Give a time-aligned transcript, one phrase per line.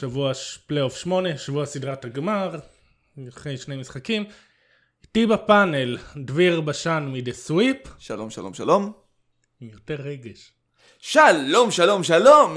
[0.00, 0.32] שבוע
[0.66, 2.58] פלייאוף 8, שבוע סדרת הגמר,
[3.28, 4.24] אחרי שני משחקים.
[5.02, 8.92] איתי בפאנל, דביר בשן מ-The Sweep, שלום, שלום, שלום.
[9.60, 10.52] עם יותר רגש.
[10.98, 12.56] שלום, שלום, שלום!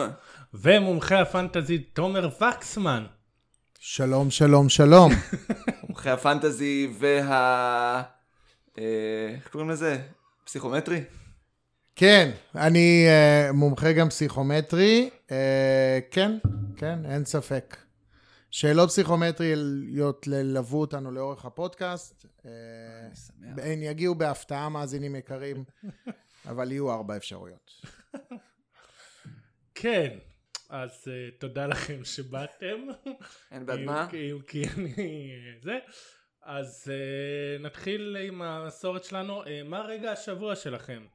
[0.54, 3.06] ומומחה הפנטזי תומר וקסמן.
[3.80, 5.12] שלום, שלום, שלום.
[5.88, 8.04] מומחי הפנטזי וה...
[8.80, 8.84] אה,
[9.36, 9.98] איך קוראים לזה?
[10.46, 11.04] פסיכומטרי?
[11.96, 15.10] כן, אני אה, מומחה גם פסיכומטרי.
[15.28, 15.32] אה,
[16.12, 16.32] כן,
[16.80, 17.78] כן, אין ספק.
[18.52, 22.26] שאלות פסיכומטריות ללוו אותנו לאורך הפודקאסט.
[23.14, 23.58] שמח.
[23.64, 25.64] הן יגיעו בהפתעה, מאזינים יקרים,
[26.50, 27.72] אבל יהיו ארבע אפשרויות.
[29.76, 30.18] כן,
[30.70, 32.88] אז uh, תודה לכם שבאתם.
[33.52, 34.08] אין בעד מה?
[34.10, 35.32] כי, כי אני...
[35.62, 35.80] זה.
[36.42, 36.92] אז
[37.60, 39.44] נתחיל עם המסורת שלנו.
[39.66, 41.06] מה רגע השבוע שלכם?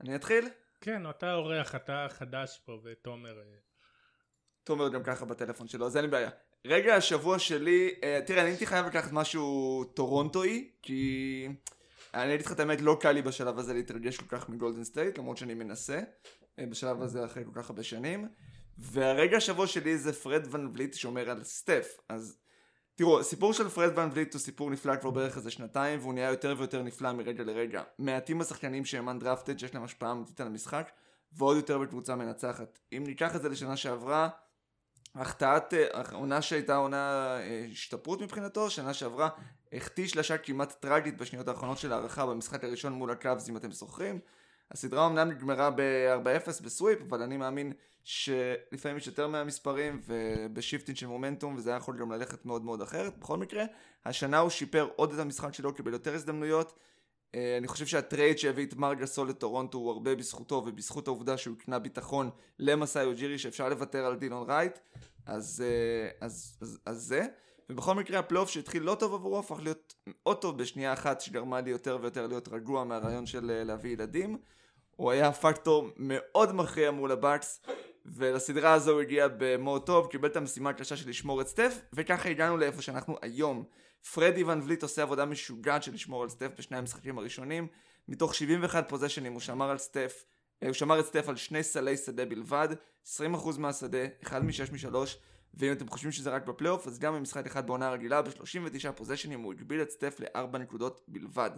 [0.00, 0.48] אני אתחיל?
[0.80, 3.34] כן, אתה אורח, אתה חדש פה, ותומר...
[4.66, 6.30] תומר גם ככה בטלפון שלו, אז אין לי בעיה.
[6.64, 11.48] רגע השבוע שלי, אה, תראה, אני הייתי חייב לקחת משהו טורונטואי, כי
[12.14, 15.18] אני אגיד לך את האמת, לא קל לי בשלב הזה להתרגש כל כך מגולדן סטייט,
[15.18, 16.00] למרות שאני מנסה,
[16.58, 18.28] אה, בשלב הזה אחרי כל כך הרבה שנים.
[18.78, 22.38] והרגע השבוע שלי זה פרד ון וליט שומר על סטף, אז
[22.94, 26.30] תראו, הסיפור של פרד ון וליט הוא סיפור נפלא כבר בערך איזה שנתיים, והוא נהיה
[26.30, 27.82] יותר ויותר נפלא מרגע לרגע.
[27.98, 30.90] מעטים השחקנים שהם undrafted, שיש להם השפעה אמיתית על המשחק,
[31.32, 32.78] ועוד יותר בקבוצה מנצחת.
[32.92, 34.28] אם ניקח את זה לשנה שעברה,
[35.16, 39.28] החטאת, אה, העונה שהייתה עונה אה, השתפרות מבחינתו, שנה שעברה
[39.72, 44.20] החטיא שלשה כמעט טרגית בשניות האחרונות של ההארכה במשחק הראשון מול הקאבס אם אתם זוכרים.
[44.70, 47.72] הסדרה אמנם נגמרה ב-4-0 ב sweep, אבל אני מאמין
[48.04, 52.82] שלפעמים יש יותר מהמספרים וב shifting של מומנטום וזה היה יכול גם ללכת מאוד מאוד
[52.82, 53.18] אחרת.
[53.18, 53.64] בכל מקרה,
[54.04, 56.78] השנה הוא שיפר עוד את המשחק שלו, קיבל יותר הזדמנויות.
[57.34, 61.36] אה, אני חושב שה trade שהביא את מארק גסול לטורונטו הוא הרבה בזכותו ובזכות העובדה
[61.36, 64.78] שהוא הקנה ביטחון למסאי אוג'ירי שאפשר לוותר על דילון רייט
[65.26, 67.26] אז, אה, אז, אז, אז זה.
[67.70, 71.70] ובכל מקרה הפלייאוף שהתחיל לא טוב עבורו הפך להיות מאוד טוב בשנייה אחת שגרמה לי
[71.70, 74.38] יותר ויותר להיות רגוע מהרעיון של אה, להביא ילדים.
[74.96, 77.60] הוא היה פקטור מאוד מכריע מול הבאקס
[78.06, 81.80] ולסדרה הזו הוא הגיע ב mode טוב קיבל את המשימה הקשה של לשמור את סטף
[81.92, 83.64] וככה הגענו לאיפה שאנחנו היום
[84.14, 87.66] פרדי ון וליט עושה עבודה משוגעת של לשמור על סטף בשני המשחקים הראשונים.
[88.08, 90.24] מתוך 71 פוזיישנים הוא שמר על סטף
[90.62, 92.68] אה, הוא שמר את סטף על שני סלי שדה בלבד
[93.04, 94.96] 20% מהשדה, 1 מ-6 מ-3
[95.54, 99.52] ואם אתם חושבים שזה רק בפלייאוף אז גם במשחק אחד בעונה הרגילה ב-39 פוזיישנים הוא
[99.52, 101.50] הגביל את סטף ל-4 נקודות בלבד.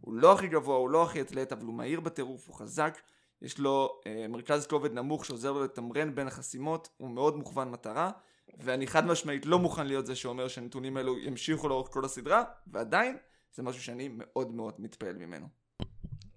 [0.00, 2.98] הוא לא הכי גבוה, הוא לא הכי אתלט אבל הוא מהיר בטירוף, הוא חזק.
[3.42, 8.10] יש לו אה, מרכז כובד נמוך שעוזר לו לתמרן בין החסימות הוא מאוד מוכוון מטרה
[8.58, 13.16] ואני חד משמעית לא מוכן להיות זה שאומר שהנתונים האלו ימשיכו לאורך כל הסדרה ועדיין
[13.54, 15.46] זה משהו שאני מאוד מאוד מתפעל ממנו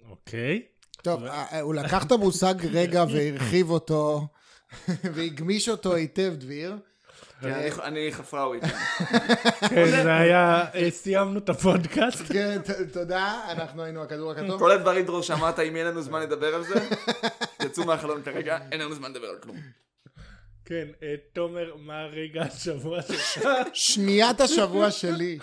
[0.09, 0.61] אוקיי.
[1.01, 4.27] טוב, אה, אה, הוא לקח את המושג רגע והרחיב אותו,
[5.15, 6.77] והגמיש אותו היטב, דביר.
[7.41, 8.59] כן, אני- חפראווי
[9.69, 9.85] כן.
[9.85, 10.65] זה היה...
[10.75, 12.23] אה, סיימנו את הפודקאסט.
[12.33, 12.61] כן,
[12.93, 14.59] תודה, אנחנו היינו הכדור הכתוב.
[14.59, 16.89] כל הדברים דרור שאמרת אם יהיה לנו זמן לדבר על זה
[17.61, 19.57] יצאו מהחלון כרגע אין לנו זמן לדבר על כלום
[20.65, 23.47] כן, אה, תומר, מה רגע השבוע שלך?
[23.73, 25.39] שניית השבוע שלי.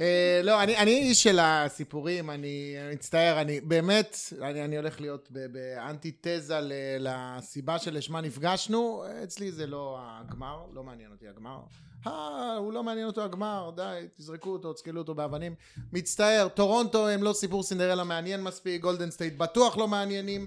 [0.00, 6.58] אה, לא, אני, איש של הסיפורים, אני מצטער, אני באמת, אני, הולך להיות באנטיתזה
[6.98, 11.60] לסיבה שלשמה נפגשנו, אצלי זה לא הגמר, לא מעניין אותי הגמר.
[12.06, 15.54] אה, הוא לא מעניין אותו הגמר, די, תזרקו אותו, תסקלו אותו באבנים.
[15.92, 20.46] מצטער, טורונטו הם לא סיפור סינדרלה מעניין מספיק, גולדן סטייט בטוח לא מעניינים.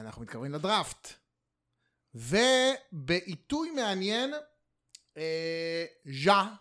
[0.00, 1.12] אנחנו מתקרבים לדראפט.
[2.14, 4.34] ובעיתוי מעניין,
[5.16, 5.84] אה,
[6.24, 6.54] ז'ה,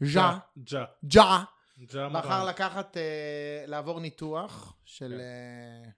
[0.00, 0.84] ז'ה, ג'ה.
[1.04, 1.44] ג'ה,
[1.78, 2.44] ג'ה בחר.
[2.44, 5.20] לקחת, אה, לעבור ניתוח של...
[5.20, 5.90] אה,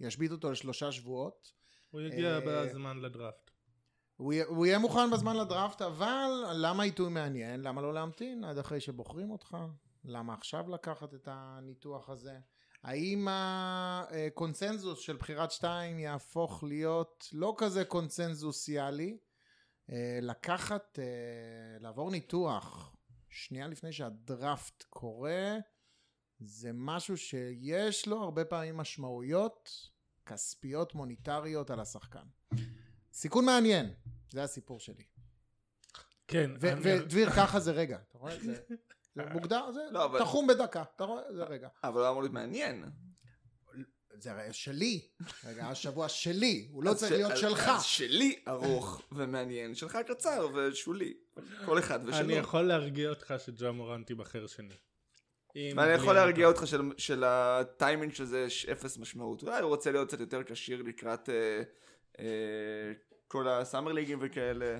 [0.00, 1.52] ישבית אותו לשלושה שבועות.
[1.90, 3.50] הוא יגיע אה, בזמן לדראפט.
[4.16, 7.62] הוא הוא יהיה מוכן בזמן לדראפט, אבל למה עיתוי מעניין?
[7.62, 9.56] למה לא להמתין עד אחרי שבוחרים אותך?
[10.04, 12.38] למה עכשיו לקחת את הניתוח הזה?
[12.82, 19.18] האם הקונצנזוס של בחירת שתיים יהפוך להיות לא כזה קונצנזוסיאלי?
[19.90, 21.04] אה, לקחת, אה,
[21.80, 22.96] לעבור ניתוח
[23.28, 25.56] שנייה לפני שהדראפט קורה,
[26.38, 29.70] זה משהו שיש לו הרבה פעמים משמעויות
[30.26, 32.24] כספיות מוניטריות על השחקן.
[33.12, 33.94] סיכון מעניין,
[34.32, 35.04] זה הסיפור שלי.
[36.28, 36.50] כן.
[36.60, 38.40] ו- אני- ודביר, ככה זה רגע, אתה רואה?
[38.40, 38.64] זה
[39.32, 41.22] מוגדר, זה לא, אבל- תחום בדקה, אתה רואה?
[41.34, 41.68] זה רגע.
[41.84, 42.84] אבל לא אמור להיות מעניין
[44.14, 45.08] זה הרי שלי,
[45.44, 47.68] רגע, השבוע שלי, הוא לא צריך ש- להיות אז- שלך.
[47.68, 51.14] אז שלי ארוך ומעניין שלך קצר ושולי
[51.64, 54.74] כל אחד ושלו אני יכול להרגיע אותך שג'ה מורן תיבחר שני.
[55.76, 56.46] ואני יכול להרגיע.
[56.46, 59.42] אותך של, של הטיימינג של זה יש אפס משמעות.
[59.42, 61.62] אולי הוא רוצה להיות קצת יותר כשיר לקראת אה,
[62.18, 62.92] אה,
[63.28, 64.78] כל הסאמר ליגים וכאלה.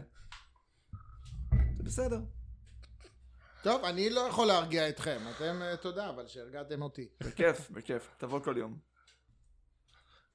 [1.76, 2.20] זה בסדר.
[3.62, 7.08] טוב, אני לא יכול להרגיע אתכם, אתם אה, תודה, אבל שהרגעתם אותי.
[7.20, 8.14] בכיף, בכיף.
[8.18, 8.78] תבוא כל יום.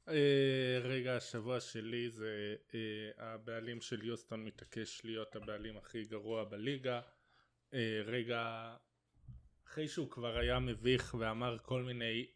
[0.08, 2.80] אה, רגע, השבוע שלי זה אה,
[3.18, 7.02] הבעלים של יוסטון מתעקש להיות הבעלים הכי גרוע בליגה.
[8.06, 8.74] רגע,
[9.68, 12.28] אחרי שהוא כבר היה מביך ואמר כל מיני,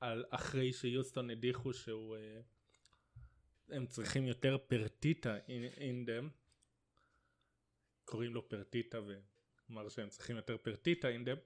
[0.00, 2.16] על, אחרי שיוסטון הדיחו שהוא,
[3.68, 6.28] הם צריכים יותר פרטיטה in, in them,
[8.04, 9.00] קוראים לו פרטיטה
[9.70, 11.38] ואמר שהם צריכים יותר פרטיטה them,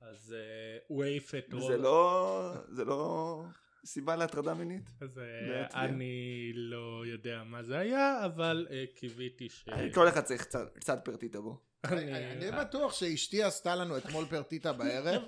[0.00, 2.54] אז אה, הוא העיף את זה לא...
[2.68, 3.42] זה לא...
[3.84, 4.90] סיבה להטרדה מינית?
[5.00, 5.84] אז אה.
[5.84, 9.64] אני לא יודע מה זה היה, אבל אה, קיוויתי ש...
[9.94, 10.42] כל אחד צריך
[10.74, 11.60] קצת- פרטיטה בו.
[11.84, 15.22] אני בטוח שאשתי עשתה לנו אתמול פרטיטה בערב,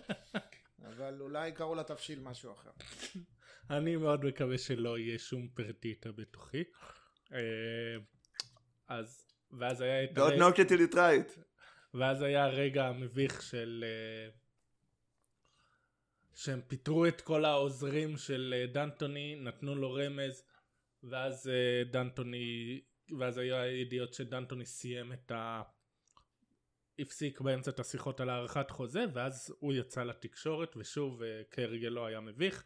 [0.86, 2.70] אבל אולי קראו לה תבשיל משהו אחר.
[3.70, 6.64] אני מאוד מקווה שלא יהיה שום פרטיטה בתוכי.
[8.88, 9.26] אז,
[9.58, 11.38] ואז היה את Don't knock it till you try it.
[11.94, 13.84] ואז היה הרגע המביך של...
[13.86, 14.30] אה,
[16.34, 20.44] שהם פיטרו את כל העוזרים של אה, דנטוני, נתנו לו רמז,
[21.02, 22.80] ואז אה, דנטוני,
[23.18, 25.62] ואז היה ידיעות שדנטוני סיים את ה...
[26.98, 32.64] הפסיק באמצע את השיחות על הארכת חוזה, ואז הוא יצא לתקשורת, ושוב כהרגלו היה מביך,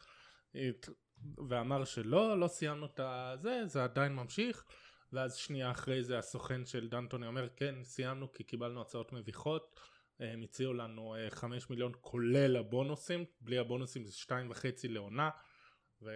[1.48, 4.64] ואמר שלא, לא סיימנו את הזה, זה עדיין ממשיך,
[5.12, 9.80] ואז שנייה אחרי זה הסוכן של דנטוני אומר כן סיימנו כי קיבלנו הצעות מביכות
[10.20, 15.30] הם הציעו לנו אה, חמש מיליון כולל הבונוסים בלי הבונוסים זה שתיים וחצי לעונה
[16.02, 16.12] וגם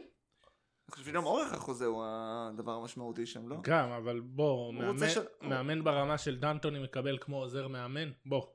[0.00, 3.56] אני חושב שגם אורך החוזה הוא הדבר המשמעותי שם, לא?
[3.96, 8.46] אבל בוא מאמן, ש- מאמן ברמה של דנטוני מקבל כמו עוזר מאמן בוא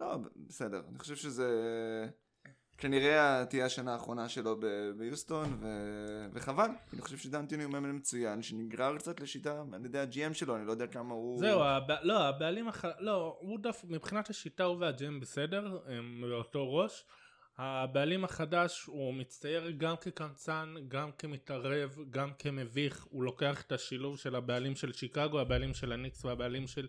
[0.00, 0.82] לא, בסדר.
[0.88, 1.48] אני חושב שזה
[2.78, 6.68] כנראה תהיה השנה האחרונה שלו ב- ביוסטון, ו- וחבל.
[6.92, 10.72] אני חושב שדנטיני הוא מאמן מצוין, שנגרר קצת לשיטה על ידי הג'י.אם שלו, אני לא
[10.72, 11.38] יודע כמה הוא...
[11.38, 11.90] זהו הב...
[12.02, 12.84] לא הבעלים הח...
[12.98, 17.04] לא הוא דווקא מבחינת השיטה הוא והג'ם בסדר הם באותו ראש.
[17.58, 23.06] הבעלים החדש הוא מצטייר גם כקמצן גם כמתערב גם כמביך.
[23.10, 26.88] הוא לוקח את השילוב של הבעלים של שיקגו הבעלים של הניקס והבעלים של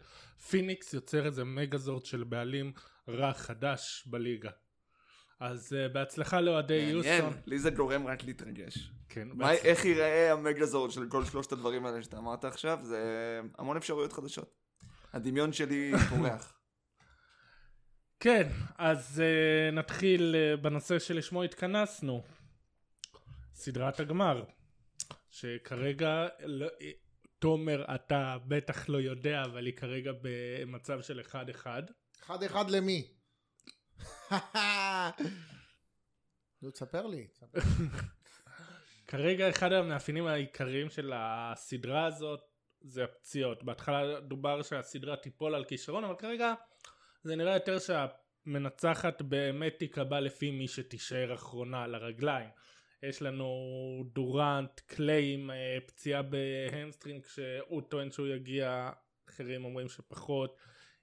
[0.49, 2.71] פיניקס יוצר איזה מגזורד של בעלים
[3.07, 4.49] רע חדש בליגה
[5.39, 8.91] אז uh, בהצלחה לאוהדי מעניין, יוסטון לי זה גורם רק להתרגש.
[9.09, 9.65] כן, מה, בהצ...
[9.65, 12.79] איך ייראה המגזורד של כל שלושת הדברים האלה שאתה אמרת עכשיו?
[12.83, 12.99] זה
[13.57, 14.55] המון אפשרויות חדשות.
[15.13, 16.53] הדמיון שלי פורח.
[18.23, 18.47] כן,
[18.77, 22.23] אז uh, נתחיל uh, בנושא שלשמו התכנסנו.
[23.53, 24.43] סדרת הגמר.
[25.29, 26.67] שכרגע, לא,
[27.39, 31.65] תומר, אתה בטח לא יודע, אבל היא כרגע במצב של 1-1.
[32.23, 33.07] אחד אחד למי?
[36.61, 37.27] נו, תספר לי.
[39.07, 42.41] כרגע אחד המאפיינים העיקריים של הסדרה הזאת
[42.81, 43.63] זה הפציעות.
[43.63, 46.53] בהתחלה דובר שהסדרה תיפול על כישרון, אבל כרגע
[47.23, 52.49] זה נראה יותר שהמנצחת באמת תיקבע לפי מי שתישאר אחרונה על הרגליים.
[53.03, 53.49] יש לנו
[54.13, 58.89] דורנט, קליי עם אה, פציעה בהמסטרינג שהוא טוען שהוא יגיע,
[59.29, 60.57] אחרים אומרים שפחות.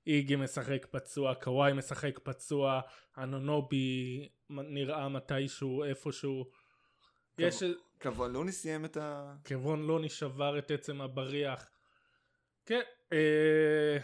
[0.07, 2.81] איגי משחק פצוע, קוואי משחק פצוע,
[3.19, 6.45] אנונובי נראה מתישהו איפשהו.
[7.39, 7.63] יש
[8.03, 9.35] קוולוני סיים את ה...
[9.47, 11.67] קוון לוני שבר את עצם הבריח.
[12.67, 12.81] כן,
[13.13, 13.99] אה,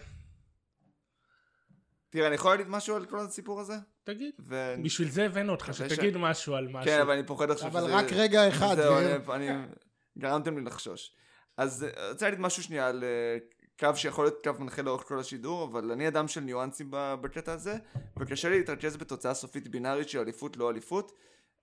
[2.10, 3.74] תראה, אני יכול להגיד משהו על כל הסיפור הזה?
[4.04, 4.34] תגיד.
[4.40, 4.74] ו...
[4.84, 6.84] בשביל זה הבאנו אותך, שתגיד משהו על משהו.
[6.84, 7.96] כן, אבל אני פוחד עכשיו אבל שזה...
[7.96, 9.34] רק רגע אחד, זהו, דביר.
[9.34, 9.50] אני...
[9.50, 9.66] אני...
[10.18, 11.14] גרמתם לי לחשוש.
[11.56, 13.38] אז אה, אני רוצה להגיד משהו שנייה על אה,
[13.78, 17.76] קו שיכול להיות קו מנחה לאורך כל השידור, אבל אני אדם של ניואנסים בקטע הזה,
[18.18, 21.12] וקשה לי להתרכז בתוצאה סופית בינארית של אליפות לא אליפות.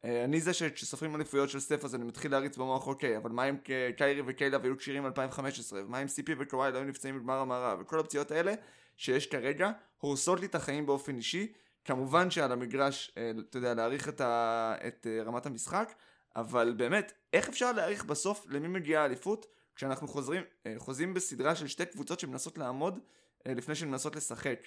[0.06, 3.50] אה, אני זה שכשסופרים אליפויות של סטף אז אני מתחיל להריץ במוח, אוקיי, אבל מה
[3.50, 3.56] אם
[3.98, 8.00] קיירי וקיילה היו כשירים ב-2015, ומה אם סיפי וקוואי לא היו נפצעים בגמר המערב, וכל
[8.00, 8.54] הפציעות האלה
[8.98, 11.54] שיש כרגע הורסות לי את החיים באופן אישי.
[11.86, 14.76] כמובן שעל המגרש, אה, אתה יודע, להעריך את, ה...
[14.88, 15.94] את אה, רמת המשחק,
[16.36, 19.46] אבל באמת, איך אפשר להעריך בסוף למי מגיעה האליפות,
[19.76, 23.00] כשאנחנו חוזרים, אה, חוזים בסדרה של שתי קבוצות שמנסות לעמוד
[23.48, 24.60] אה, לפני שהן מנסות לשחק.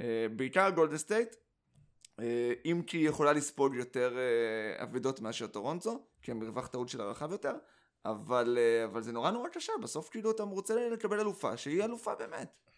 [0.00, 1.36] אה, בעיקר גולדן סטייט,
[2.64, 4.16] אם כי היא יכולה לספוג יותר
[4.82, 7.52] אבדות מאשר טורונטו, כי המרווח טעות שלה רחב יותר,
[8.04, 12.70] אבל, אבל זה נורא נורא קשה, בסוף כאילו אתה רוצה לקבל אלופה, שהיא אלופה באמת.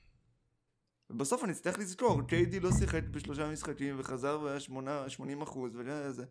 [1.10, 6.24] ובסוף אני אצטרך לזכור, קיידי לא שיחק בשלושה משחקים וחזר ב-80 אחוז, וזה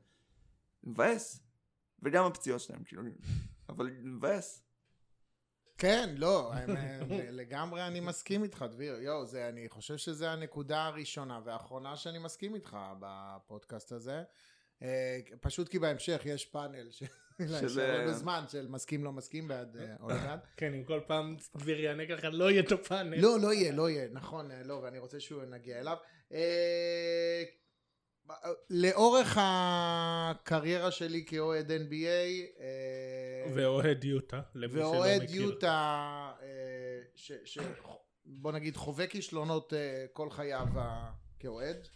[0.83, 1.39] מבאס.
[2.03, 3.01] וגם הפציעות שלהם, כאילו,
[3.69, 4.64] אבל מבאס.
[5.77, 6.51] כן, לא,
[7.39, 9.01] לגמרי אני מסכים איתך, דביר.
[9.01, 14.23] יואו, זה, אני חושב שזו הנקודה הראשונה והאחרונה שאני מסכים איתך בפודקאסט הזה.
[14.81, 17.05] אה, פשוט כי בהמשך יש פאנל של...
[17.69, 20.39] של, הרבה אה, זמן של מסכים לא מסכים בעד אה, או בעד.
[20.57, 23.19] כן, אם כל פעם דביר יענה ככה, לא יהיה את הפאנל.
[23.19, 25.97] לא, לא יהיה, לא יהיה, נכון, אה, לא, ואני רוצה שהוא נגיע אליו.
[28.69, 35.41] לאורך הקריירה שלי כאוהד NBA, אה, ואוהד יוטה, למי שלא ואוהד מכיר.
[35.41, 36.47] יוטה, אה,
[37.15, 37.57] ש, ש,
[38.25, 40.67] בוא נגיד חווה כישלונות אה, כל חייו
[41.39, 41.87] כאוהד.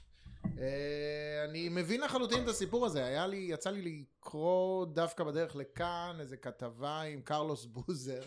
[0.60, 6.17] אה, אני מבין לחלוטין את הסיפור הזה, היה לי, יצא לי לקרוא דווקא בדרך לכאן
[6.19, 8.22] איזה כתבה עם קרלוס בוזר,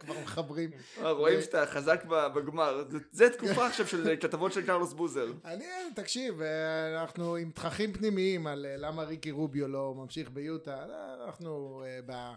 [0.00, 0.70] כבר מחברים.
[1.02, 2.84] אה, רואים שאתה חזק בגמר.
[3.12, 5.26] זה- תקופה עכשיו של כתבות של קרלוס בוזר.
[5.44, 5.64] אני,
[5.94, 10.84] תקשיב, אה, אנחנו עם תככים פנימיים על למה ריקי רוביו לא ממשיך ביוטה,
[11.28, 12.32] אנחנו ב-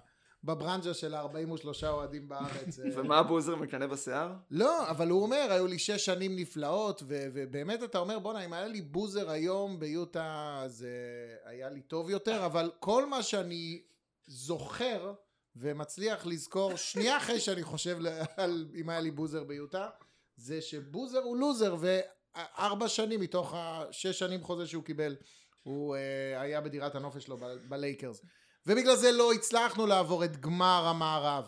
[0.47, 2.79] בברנז'ה של 43 אוהדים בארץ.
[2.79, 4.33] אה, ומה הבוזר מקנא בשיער?
[4.51, 8.53] לא, אבל הוא אומר, היו לי שש שנים נפלאות, ו- ובאמת אתה אומר, בואנה, אם
[8.53, 13.81] היה לי בוזר היום ביוטה, אז uh, היה לי טוב יותר, אבל כל מה שאני
[14.27, 15.13] זוכר
[15.55, 17.97] ומצליח לזכור, שנייה אחרי שאני חושב
[18.37, 19.89] על אם היה לי בוזר ביוטה,
[20.35, 25.15] זה שבוזר הוא לוזר, וארבע שנים מתוך השש שנים חוזה שהוא קיבל,
[25.63, 25.99] הוא uh,
[26.39, 27.37] היה בדירת הנופש שלו
[27.69, 28.21] בלייקרס.
[28.67, 31.47] ובגלל זה לא הצלחנו לעבור את גמר המערב.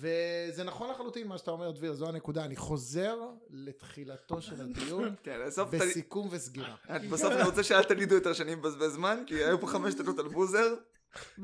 [0.00, 2.44] וזה נכון לחלוטין מה שאתה אומר דביר, זו הנקודה.
[2.44, 3.16] אני חוזר
[3.50, 6.74] לתחילתו של הדיון כן, בסיכום וסגירה.
[7.12, 10.28] בסוף אני רוצה שאל תגידו יותר שאני מבזבז זמן, כי היו פה חמש דקות על
[10.28, 10.74] בוזר.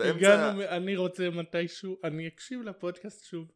[0.00, 3.48] הגענו, אני רוצה מתישהו, אני אקשיב לפודקאסט שוב,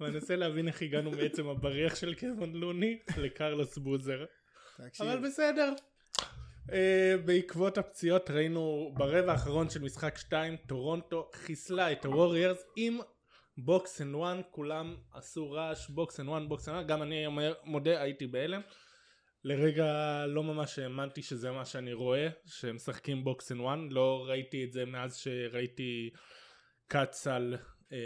[0.00, 4.24] ואני אנסה להבין איך הגענו מעצם הבריח של קווין לוני לקרלוס בוזר.
[5.00, 5.72] אבל בסדר.
[6.68, 6.74] Uh,
[7.24, 12.98] בעקבות הפציעות ראינו ברבע האחרון של משחק 2 טורונטו חיסלה את הווריירס עם
[13.58, 17.24] box and one כולם עשו רעש box and one box and one גם אני
[17.64, 18.60] מודה הייתי בהלם.
[19.44, 19.86] לרגע
[20.26, 24.72] לא ממש האמנתי שזה מה שאני רואה שהם משחקים box and one לא ראיתי את
[24.72, 26.10] זה מאז שראיתי
[26.88, 27.56] קט סל
[27.92, 27.98] אה,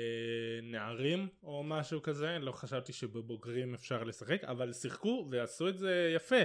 [0.62, 6.42] נערים או משהו כזה לא חשבתי שבבוגרים אפשר לשחק אבל שיחקו ועשו את זה יפה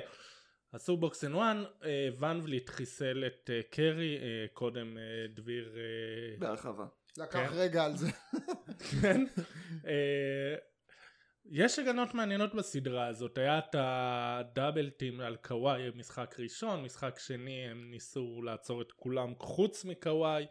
[0.72, 1.64] עשו box and one,
[2.20, 5.04] ון וליט חיסל את אה, קרי, אה, קודם אה,
[5.36, 6.86] דביר, אה, בהרחבה.
[7.18, 7.48] לקח כן.
[7.52, 8.08] רגע על זה.
[9.02, 9.22] כן.
[9.88, 10.56] אה,
[11.46, 17.20] יש הגנות מעניינות בסדרה הזאת, היה את ה double team על קוואי משחק ראשון, משחק
[17.20, 20.46] שני הם ניסו לעצור את כולם חוץ מקוואי,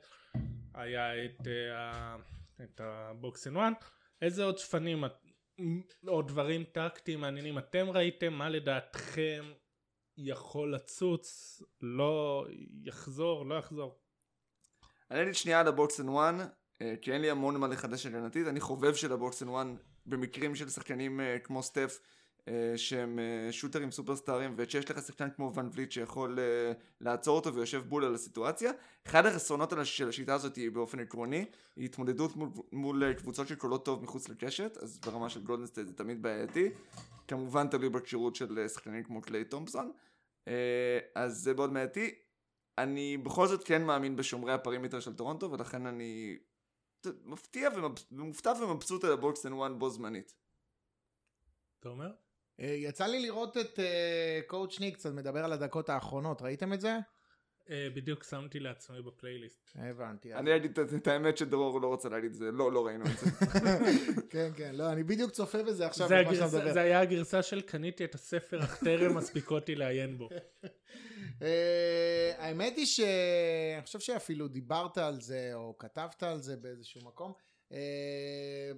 [0.74, 2.16] היה את, אה, ה-
[2.62, 3.72] את ה box and one,
[4.22, 5.04] איזה עוד שפנים
[6.08, 9.44] או דברים טקטיים מעניינים אתם ראיתם, מה לדעתכם
[10.22, 12.46] יכול לצוץ, לא
[12.84, 13.98] יחזור, לא יחזור.
[15.10, 16.38] אני אגיד שנייה על and one,
[16.82, 20.68] אה, כי אין לי המון מה לחדש הגנתית, אני חובב של and one במקרים של
[20.68, 22.00] שחקנים אה, כמו סטף,
[22.48, 23.18] אה, שהם
[23.50, 26.38] שוטרים סופרסטארים, וכשיש לך שחקן כמו ון וליט שיכול
[27.00, 28.72] לעצור אותו ויושב בול על הסיטואציה.
[29.06, 31.44] אחד החסרונות של השיטה הזאת היא באופן עקרוני,
[31.76, 36.22] היא התמודדות מול, מול קבוצות שקולעות טוב מחוץ לקשת, אז ברמה של גולדנסטייט זה תמיד
[36.22, 36.68] בעייתי.
[37.28, 39.92] כמובן תלוי בכשירות של שחקנים כמו קליי תומפסון.
[40.48, 42.14] אה, אז זה מאוד בעייתי.
[42.78, 46.38] אני בכל זאת כן מאמין בשומרי ה perimeter של טורונטו, ולכן אני
[47.24, 47.68] מפתיע
[48.10, 50.34] ומופתע ומבסוט על ה box and one בו זמנית.
[51.80, 52.10] אתה אומר?
[52.60, 56.80] אה, יצא לי לראות את אה, Coach Nick קצת מדבר על הדקות האחרונות, ראיתם את
[56.80, 56.98] זה?
[57.70, 59.70] אה, בדיוק שמתי לעצמי בפלייליסט.
[59.74, 60.34] הבנתי.
[60.34, 63.30] אני אגיד את- האמת שדרור לא רוצה להגיד את זה, לא, לא ראינו את זה.
[64.30, 66.72] כן, כן, לא, אני בדיוק צופה בזה עכשיו, זה, במה שאתה מדבר.
[66.72, 70.28] זה היה הגרסה של קניתי את הספר אך טרם הספקתי לעיין בו.
[71.42, 77.32] אה, האמת היא שאני חושב שאפילו דיברת על זה או כתבת על זה באיזשהו מקום.
[77.72, 77.78] אה,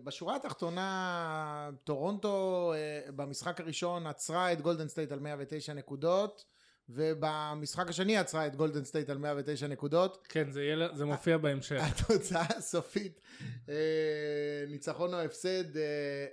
[0.05, 2.73] בשורה התחתונה טורונטו
[3.17, 6.45] במשחק הראשון עצרה את גולדן סטייט על 109 נקודות
[6.95, 10.27] ובמשחק השני עצרה את גולדן סטייט על 109 נקודות.
[10.29, 11.83] כן, זה, יהיה, זה מופיע בהמשך.
[11.89, 13.21] התוצאה הסופית
[13.69, 13.75] אה,
[14.69, 15.83] ניצחון או הפסד אה,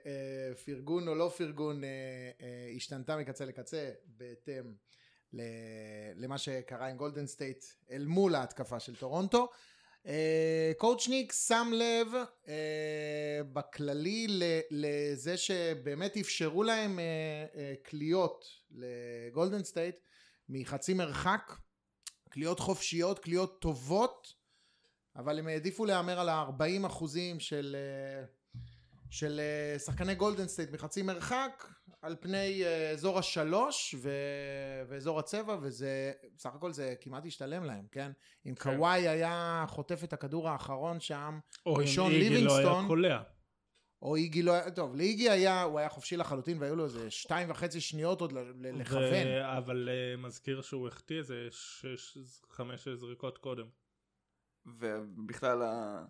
[0.05, 1.81] אה, פרגון או לא פרגון
[2.75, 4.73] השתנתה מקצה לקצה בהתאם
[6.15, 9.49] למה שקרה עם גולדן סטייט אל מול ההתקפה של טורונטו.
[10.77, 12.07] Coach Nick שם לב
[13.53, 14.27] בכללי
[14.71, 16.99] לזה שבאמת אפשרו להם
[17.83, 19.99] קליעות לגולדן סטייט
[20.49, 21.55] מחצי מרחק,
[22.29, 24.33] קליעות חופשיות, קליעות טובות,
[25.15, 28.25] אבל הם העדיפו להמר על ה-40 אחוזים של, אה,
[29.09, 31.67] של אה, שחקני גולדן סטייט מחצי מרחק
[32.01, 34.11] על פני אה, אזור השלוש ו...
[34.89, 38.11] ואזור הצבע וזה בסך הכל זה כמעט השתלם להם כן
[38.45, 38.75] אם כן.
[38.75, 42.87] קוואי היה חוטף את הכדור האחרון שם או אם שון איגי לא היה ליבינגסטון.
[42.87, 43.21] קולע.
[44.01, 47.49] או איגי לא היה, טוב, לאיגי היה, הוא היה חופשי לחלוטין והיו לו איזה שתיים
[47.51, 49.03] וחצי שניות עוד לכוון.
[49.27, 52.17] ו- אבל אה, מזכיר שהוא החטיא איזה שש,
[52.49, 53.65] חמש זריקות קודם.
[54.65, 56.05] ובכלל ה-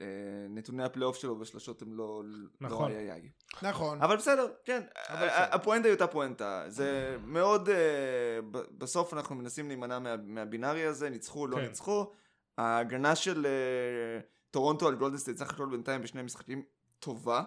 [0.00, 0.04] אה,
[0.50, 2.22] נתוני הפלייאוף שלו בשלשות הם לא...
[2.60, 2.92] נכון.
[2.92, 3.30] לא איי.
[3.62, 4.02] נכון.
[4.02, 5.54] אבל בסדר, כן, אבל ה- בסדר.
[5.56, 8.38] הפואנטה היא אותה פואנטה, זה מאוד, אה,
[8.78, 11.62] בסוף אנחנו מנסים להימנע מה- מהבינארי הזה, ניצחו, לא כן.
[11.62, 12.12] ניצחו,
[12.58, 13.46] ההגנה של
[14.50, 16.62] טורונטו על גולדנסטייט סך הכל בינתיים בשני משחקים
[17.00, 17.42] טובה,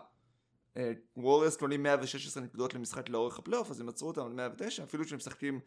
[1.18, 5.17] ווריירס קולעים 116 נקודות למשחק לאורך הפלייאוף, אז הם עצרו אותם על 109, אפילו שהם
[5.17, 5.60] משחקים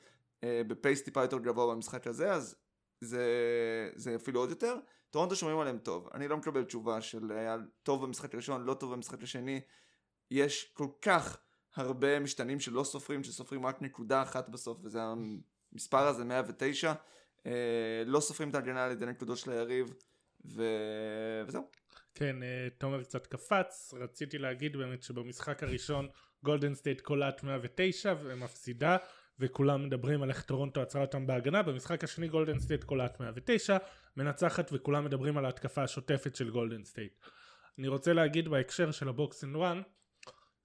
[0.45, 2.57] אה, ב pace טיפה יותר גבוה במשחק הזה, אז
[3.01, 3.25] זה,
[3.95, 4.77] זה אפילו עוד יותר.
[5.11, 8.93] טורונטו שומרים עליהם טוב, אני לא מקבל תשובה של היה טוב במשחק הראשון, לא טוב
[8.93, 9.61] במשחק השני,
[10.31, 11.39] יש כל כך
[11.77, 14.99] הרבה משתנים שלא סופרים, שסופרים רק נקודה אחת בסוף, וזה
[15.73, 16.93] המספר הזה 109,
[17.47, 17.53] אה,
[18.07, 19.95] לא סופרים את ההגנה על ידי נקודות של היריב,
[20.45, 20.63] ו...
[21.47, 21.69] וזהו.
[22.19, 26.09] כן, אה, תומר קצת קפץ, רציתי להגיד באמת שבמשחק הראשון
[26.43, 28.97] גולדן סטייט קולעת 109 ומפסידה
[29.39, 33.77] וכולם מדברים על איך טורונטו עצרה אותם בהגנה, במשחק השני גולדן סטייט קולעת 109,
[34.17, 37.13] מנצחת וכולם מדברים על ההתקפה השוטפת של גולדן סטייט.
[37.79, 39.83] אני רוצה להגיד בהקשר של ה box and one,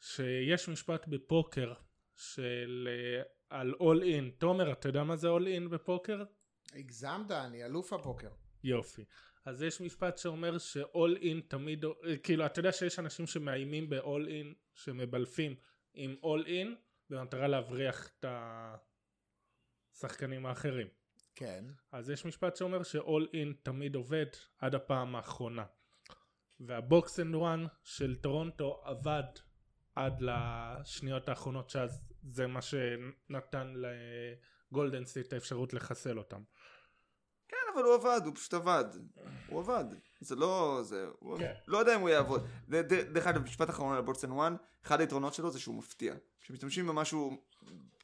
[0.02, 1.74] שיש משפט בפוקר
[2.16, 4.32] של אה, על all in.
[4.38, 6.24] תומר, אתה יודע מה זה all in בפוקר?
[6.74, 8.30] הגזמת, אני אלוף הפוקר.
[8.64, 9.04] יופי.
[9.46, 11.86] אז יש משפט שאומר ש-all in תמיד,
[12.24, 15.56] כאילו אתה יודע שיש אנשים שמאיימים ב-all in, שמבלפים
[15.94, 16.68] עם all in,
[17.10, 18.26] במטרה להבריח את
[19.94, 20.88] השחקנים האחרים.
[21.36, 21.66] כן.
[21.92, 24.26] אז יש משפט שאומר ש-all in תמיד עובד
[24.58, 25.66] עד הפעם האחרונה.
[26.60, 29.24] וה box and one של טורונטו עבד
[29.96, 33.74] עד לשניות האחרונות שאז זה מה שנתן
[34.72, 36.44] לגולדן סטייט את האפשרות לחסל אותם.
[37.74, 38.86] אבל הוא עבד, הוא פשוט עבד.
[39.48, 39.86] הוא עבד.
[40.20, 40.80] זה לא...
[40.84, 41.08] זה...
[41.20, 41.38] הוא...
[41.38, 41.54] כן.
[41.68, 42.48] לא יודע אם הוא יעבוד.
[43.14, 46.14] דרך אגב, משפט אחרון על box and one, אחד היתרונות שלו זה שהוא מפתיע.
[46.42, 47.44] כשמשתמשים במשהו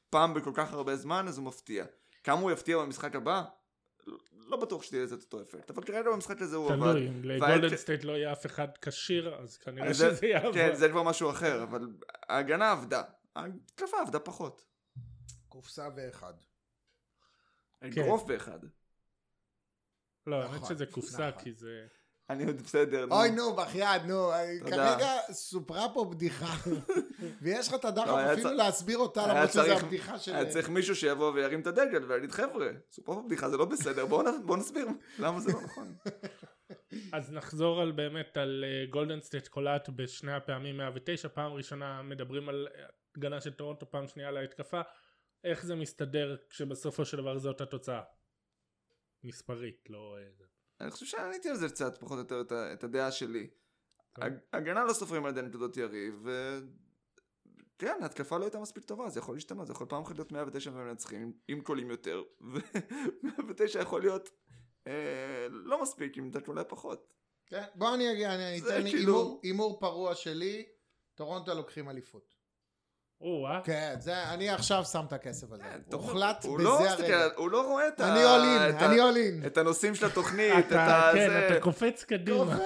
[0.09, 1.85] פעם בכל כך הרבה זמן, אז הוא מפתיע.
[2.23, 3.43] כמה הוא יפתיע במשחק הבא?
[4.47, 6.91] לא- בטוח שתהיה לזה את אותו אפקט, אבל כרגע במשחק הזה הוא עבד.
[6.91, 10.53] תלוי, אם לגולדן סטייט לא יהיה אף אחד כשיר, אז כנראה שזה יעבוד.
[10.53, 11.87] כן, זה כבר משהו אחר, אבל
[12.29, 13.03] ההגנה עבדה.
[13.35, 14.65] ההתקפה עבדה פחות.
[15.49, 16.33] קופסה ואחד.
[17.81, 18.59] אגרוף באחד.
[20.27, 21.43] לא, האמת נכון, שזה קופסה, נכון.
[21.43, 21.85] כי זה...
[22.29, 23.05] אני עוד בסדר.
[23.05, 23.15] נו.
[23.15, 24.31] אוי נו, בחייאת, נו.
[24.65, 26.69] כרגע סופרה פה בדיחה,
[27.41, 30.35] ויש לך את הדחף לא, אפילו להסביר אותה, למרות שזו צריך- הבדיחה של...
[30.35, 34.55] היה צריך מישהו שיבוא וירים את הדגל ויגיד חבר'ה, סופר בבדיחה זה לא בסדר, בואו
[34.57, 34.87] נסביר
[35.19, 35.95] למה זה לא נכון.
[37.13, 42.67] אז נחזור על באמת על גולדן סטייט קולעת בשני הפעמים 109, פעם ראשונה מדברים על
[43.17, 44.81] הגנה של טורונטו, פעם שנייה על ההתקפה.
[45.43, 48.01] איך זה מסתדר כשבסופו של דבר זאת התוצאה?
[49.23, 50.17] מספרית, לא...
[50.17, 50.45] אה.
[50.81, 53.49] אני חושב שעניתי על זה קצת פחות או יותר את את הדעה שלי.
[54.13, 54.25] טוב.
[54.53, 56.59] הגנה לא סופרים על ידי נקודות יריב, ו...
[57.77, 60.71] כן, ההתקפה לא הייתה מספיק טובה, זה יכול להשתנות, זה יכול פעם אחת להיות 109
[60.73, 64.29] ומנצחים, אם קולעים יותר, ו-109 יכול להיות
[64.87, 67.13] אה, לא מספיק, אם אתה קולה פחות.
[67.45, 70.65] כן, בוא אני אגיד, אני אתן כאילו- הימור- הימור פרוע שלי,
[71.15, 72.35] טורונטו לוקחים אליפות.
[73.21, 73.59] או-אה.
[73.63, 75.63] כן, זה, אני עכשיו שם את הכסף הזה.
[75.63, 77.27] כן, הוחלט לא בזה מסתכל הרגע.
[77.35, 78.11] הוא לא רואה את ה...
[78.13, 79.43] אני אול את אין, ה- אני אול אין.
[79.45, 81.13] את הנושאים של התוכנית, את אתה, ה...
[81.13, 82.57] כן, אתה קופץ קדימה.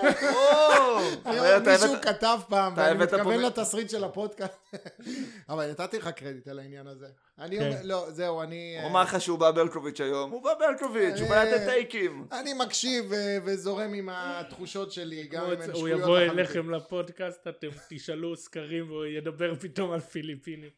[1.68, 4.76] מישהו כתב פעם, ואני מתכוון לתסריט של הפודקאסט.
[5.50, 7.08] אבל נתתי לך קרדיט על העניין הזה.
[7.40, 7.68] אני כן.
[7.68, 8.76] אומר, לא, זהו, אני...
[8.76, 12.28] הוא אה, אמר לך שהוא בא ברקוביץ' היום, הוא בא ברקוביץ', הוא בא לתת טייקים.
[12.32, 16.40] אני מקשיב אה, וזורם עם התחושות שלי, גם אם הן הוא שטויות יבוא לחלוטין.
[16.40, 20.70] אליכם לפודקאסט, אתם תשאלו סקרים והוא ידבר פתאום על פיליפינים.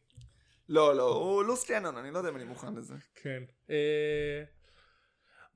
[0.68, 2.94] לא, לא, הוא loose cannon, אני לא יודע אם אני מוכן לזה.
[3.14, 3.42] כן.
[3.70, 4.44] אה,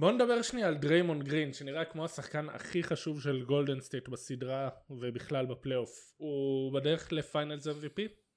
[0.00, 4.68] בואו נדבר שנייה על דריימון גרין, שנראה כמו השחקן הכי חשוב של גולדן סטייט בסדרה
[4.90, 6.12] ובכלל בפלייאוף.
[6.16, 8.27] הוא בדרך ל Finals MVP?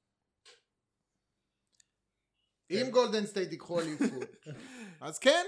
[2.72, 4.48] אם גולדן סטייט ייקחו אליפות,
[5.02, 5.46] אז כן.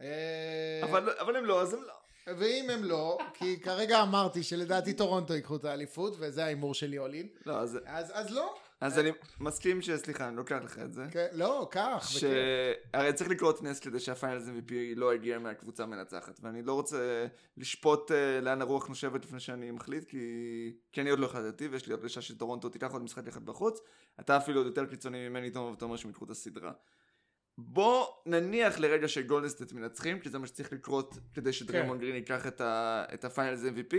[0.00, 0.80] אה,
[1.20, 1.92] אבל אם לא, אז הם לא.
[2.26, 7.13] ואם הם לא, כי כרגע אמרתי שלדעתי טורונטו ייקחו את האליפות, וזה ההימור שלי all
[7.13, 8.54] in, לא, אז אז לא.
[8.82, 11.04] אז אני מסכים שסליחה, אני לוקח לך את זה.
[11.10, 12.08] כן, לא, קח.
[12.08, 12.16] ש...
[12.16, 12.30] בכיף.
[12.94, 17.26] הרי צריך לקרות נס כדי שה Finals MVP לא יגיע מהקבוצה המנצחת ואני לא רוצה
[17.56, 21.00] לשפוט אה, לאן הרוח נושבת לפני שאני מחליט כי...
[21.00, 23.80] אני עוד לא החלטתי ויש לי הרגשה שטורונטו תיקח עוד משחק אחד בחוץ
[24.20, 26.72] אתה אפילו עוד יותר קיצוני ממני תומר ואתה אומר שהם ייקחו את הסדרה
[27.58, 32.46] בוא נניח לרגע שגולדן סטייט מנצחים כי זה מה שצריך לקרות כדי שדריימון גרין ייקח.
[33.14, 33.94] את ה Finals MVP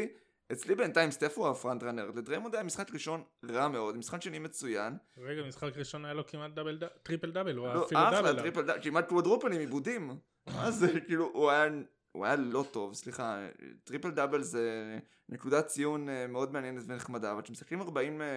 [0.51, 4.39] אצלי בינתיים סטף הוא ה front runner לדריימונד היה משחק ראשון רע מאוד משחק שני
[4.39, 8.01] מצוין רגע, משחק ראשון היה לו כמעט דאבל, ד- טריפל דאבל, הוא היה לא, אפילו
[8.01, 8.39] אחלה, דאבל.
[8.41, 10.11] טריפל דאבל, כמעט quadruple עם איבודים.
[10.47, 11.65] מה זה, כאילו, הוא היה
[12.11, 13.47] הוא היה לא טוב, סליחה,
[13.83, 14.97] טריפל דאבל זה
[15.29, 18.27] נקודת ציון אה, מאוד מעניינת ונחמדה, אבל כשמשחקים 40 אה,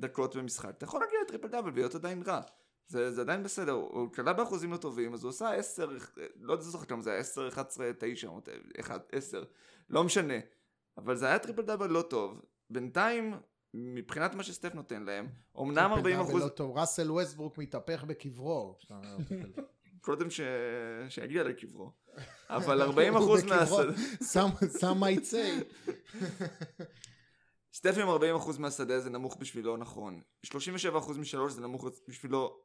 [0.00, 2.40] דקות במשחק, אתה יכול להגיע לטריפל דאבל ולהיות עדיין רע.
[2.88, 5.88] זה, זה עדיין בסדר, הוא קלע באחוזים לא טובים, אז הוא עשה 10,
[6.40, 8.28] לא זוכר כמה זה היה, 10, 11, 9,
[8.80, 9.44] 1, 10,
[9.90, 10.34] לא משנה.
[10.98, 12.40] אבל זה היה טריפל דאבל לא טוב.
[12.70, 13.34] בינתיים,
[13.74, 15.28] מבחינת מה שסטף נותן להם,
[15.60, 16.42] אמנם 40 אחוז...
[16.42, 18.78] לא טוב, ראסל ווסטברוק מתהפך בקברו.
[20.00, 20.40] קודם ש...
[21.08, 21.92] שיגיע לקברו.
[22.48, 23.92] אבל 40 אחוז מהשדה...
[24.80, 25.58] שם מה יצא.
[27.74, 30.20] סטף עם 40 אחוז מהשדה זה נמוך בשבילו נכון.
[30.42, 32.60] 37 אחוז משלוש זה נמוך בשבילו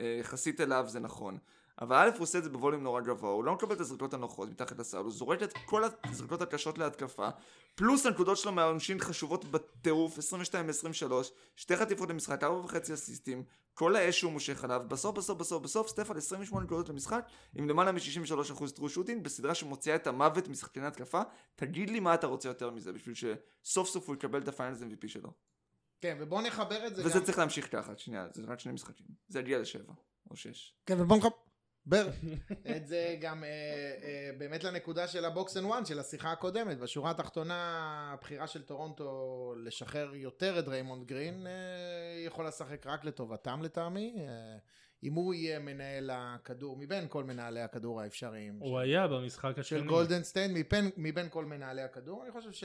[0.00, 1.38] אה, יחסית אליו זה נכון.
[1.80, 4.48] אבל א' הוא עושה את זה בווליום נורא גבוה, הוא לא מקבל את הזריקות הנוחות
[4.48, 7.28] מתחת לסל, הוא זורק את כל הזריקות הקשות להתקפה,
[7.74, 10.22] פלוס הנקודות שלו מהעונשין חשובות בטירוף, 22-23,
[11.56, 16.10] שתי חטיפות למשחק, 4.5 אסיסטים, כל האש שהוא מושך עליו, בסוף בסוף בסוף בסוף סטף
[16.10, 21.22] על 28 נקודות למשחק, עם למעלה מ-63% true shooting, בסדרה שמוציאה את המוות משחקני התקפה,
[21.56, 24.82] תגיד לי מה אתה רוצה יותר מזה, בשביל שסוף סוף הוא יקבל את ה Finals
[24.82, 25.32] MVP שלו.
[26.00, 27.24] כן, ובוא נחבר את זה וזה גם...
[27.24, 29.06] צריך להמשיך ככה, שנייה, זה רק שני משחקים.
[29.28, 29.92] זה יגיע לשבע,
[30.30, 30.74] או שש.
[30.86, 31.49] כן, ובוא נחבר...
[31.86, 32.08] בר.
[32.76, 33.48] את זה גם אה,
[34.02, 36.78] אה, באמת לנקודה של ה box and one של השיחה הקודמת.
[36.78, 41.52] בשורה התחתונה הבחירה של טורונטו לשחרר יותר את דריימונד גרין אה,
[42.26, 44.16] יכול לשחק רק לטובתם לטעמי.
[44.18, 44.58] אה,
[45.02, 48.58] אם הוא יהיה מנהל הכדור מבין כל מנהלי הכדור האפשריים.
[48.58, 49.78] הוא של, היה במשחק השני.
[49.78, 52.24] של גולדן סטייט מבין, מבין כל מנהלי הכדור.
[52.24, 52.64] אני חושב ש,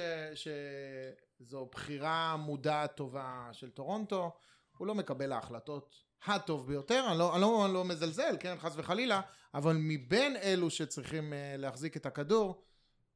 [1.39, 4.31] שזו בחירה מודעת טובה של טורונטו.
[4.77, 5.95] הוא לא מקבל ההחלטות
[6.27, 9.21] הטוב ביותר, אני לא, אני, לא, אני לא מזלזל, כן, חס וחלילה,
[9.53, 12.63] אבל מבין אלו שצריכים אה, להחזיק את הכדור,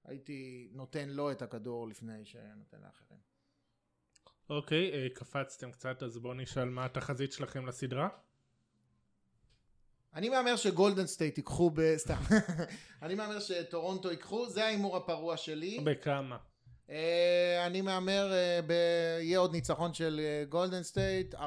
[0.06, 3.20] הייתי נותן לו את הכדור לפני שנותן לאחרים.
[4.50, 8.10] אוקיי, okay, אה, קפצתם קצת, אז בואו נשאל מה התחזית שלכם לסדרה.
[10.14, 11.82] אני מהמר שגולדן סטייט ייקחו ב...
[11.98, 12.22] סתם.
[13.02, 15.80] אני מהמר שטורונטו ייקחו, זה ההימור הפרוע שלי.
[15.84, 16.38] בכמה?
[16.88, 16.92] אה,
[17.66, 18.74] אני מהמר, אה, ב...
[19.22, 21.40] יהיה עוד ניצחון של גולדן סטייט, 4-2.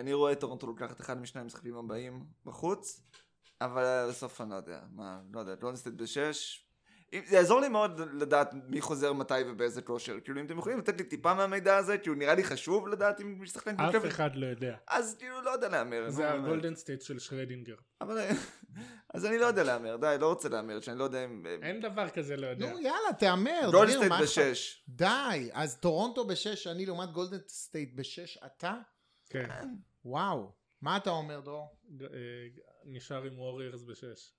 [0.00, 3.02] אני רואה את טורונטו לוקחת אחד משני המשחקים הבאים בחוץ,
[3.60, 6.66] אבל בסוף אני לא יודע, מה, לא יודע, לא נסתת בשש.
[7.24, 10.20] זה יעזור לי מאוד לדעת מי חוזר מתי ובאיזה כושר.
[10.24, 13.38] כאילו אם אתם יכולים לתת לי טיפה מהמידע הזה, כאילו נראה לי חשוב לדעת אם
[13.38, 14.76] מי שחקן אף אחד לא יודע.
[14.88, 16.10] אז כאילו לא יודע להמר.
[16.10, 17.74] זה הגולדן סטייט של שרדינגר.
[18.00, 18.18] אבל
[19.14, 21.42] אז אני לא יודע להמר, די, לא רוצה להמר, שאני לא יודע אם...
[21.62, 22.72] אין דבר כזה לא יודע.
[22.72, 23.68] נו יאללה, תהמר.
[23.70, 24.84] גולדן סטייט בשש.
[24.88, 28.74] די, אז טורונטו בשש, אני לעומת גולדן סטייט בשש, אתה?
[29.30, 29.48] כן.
[30.04, 30.52] וואו.
[30.80, 31.78] מה אתה אומר, דרור?
[32.02, 32.08] אה,
[32.84, 34.32] נשאר עם ווריירס בשש.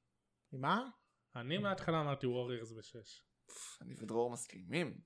[0.52, 0.90] עם מה?
[1.36, 3.24] אני מההתחלה אמרתי ווריירס בשש.
[3.82, 5.02] אני ודרור מסכימים.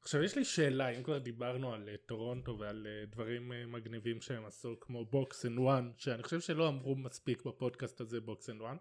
[0.00, 4.46] עכשיו יש לי שאלה, אם כבר דיברנו על אה, טורונטו ועל אה, דברים מגניבים שהם
[4.46, 8.76] עשו כמו box and one, שאני חושב שלא אמרו מספיק בפודקאסט הזה box and one,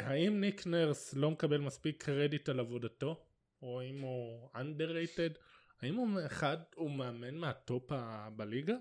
[0.00, 3.26] האם ניק נרס לא מקבל מספיק קרדיט על עבודתו?
[3.62, 5.38] או אם הוא underrated?
[5.82, 7.92] האם הוא אחד, הוא מאמן מהטופ
[8.36, 8.74] בליגה?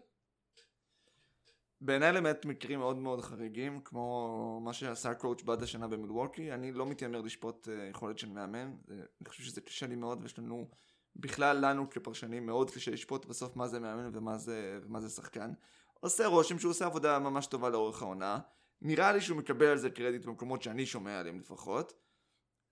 [1.82, 6.86] בעיניי למעט מקרים מאוד מאוד חריגים, כמו מה שעשה קואוצ' בד השנה במילווקי, אני לא
[6.86, 10.70] מתיימר לשפוט uh, יכולת של מאמן, אני חושב שזה קשה לי מאוד, ויש לנו,
[11.16, 15.54] בכלל לנו כפרשנים מאוד קשה לשפוט בסוף מה זה מאמן ומה זה, ומה זה שחקן.
[16.00, 18.40] עושה רושם שהוא עושה עבודה ממש טובה לאורך העונה,
[18.82, 21.94] נראה לי שהוא מקבל על זה קרדיט במקומות שאני שומע עליהם לפחות.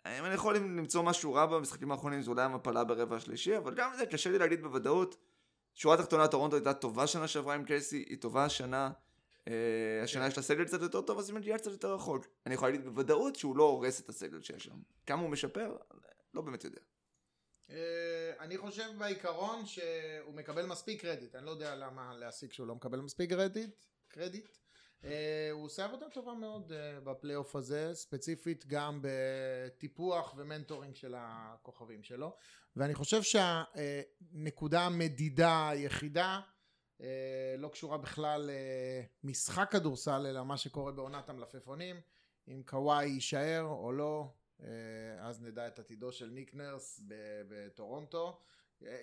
[0.05, 3.91] אם אני יכול למצוא משהו רע במשחקים האחרונים זה אולי המפלה ברבע השלישי, אבל גם
[3.97, 5.15] זה קשה לי להגיד בוודאות.
[5.75, 8.91] שורה תחתונה טורונטו הייתה טובה שנה שעברה עם קייסי, היא טובה השנה.
[9.47, 12.25] אה, השנה יש לה סגל קצת יותר טוב אז היא מגיעה קצת יותר רחוק.
[12.45, 14.75] אני יכול להגיד בוודאות שהוא לא הורס את הסגל שיש שם.
[15.05, 15.77] כמה הוא משפר?
[16.33, 16.81] לא באמת יודע.
[17.69, 22.75] אה, אני חושב בעיקרון שהוא מקבל מספיק קרדיט, אני לא יודע למה להסיק שהוא לא
[22.75, 24.49] מקבל מספיק קרדיט, קרדיט.
[25.03, 26.71] אה, הוא עושה עבודה טובה מאוד
[27.03, 32.35] בפלייאוף הזה, ספציפית גם בטיפוח ו mentoring של הכוכבים שלו,
[32.75, 36.41] ואני חושב שהנקודה המדידה היחידה
[37.01, 38.49] אה, לא קשורה בכלל
[39.23, 42.01] למשחק כדורסל אלא מה שקורה בעונת המלפפונים.
[42.47, 44.67] אם קוואי יישאר או לא אה,
[45.19, 47.01] אז נדע את עתידו של ניק נרס
[47.47, 48.27] בטורונטו.
[48.27, 48.33] אה,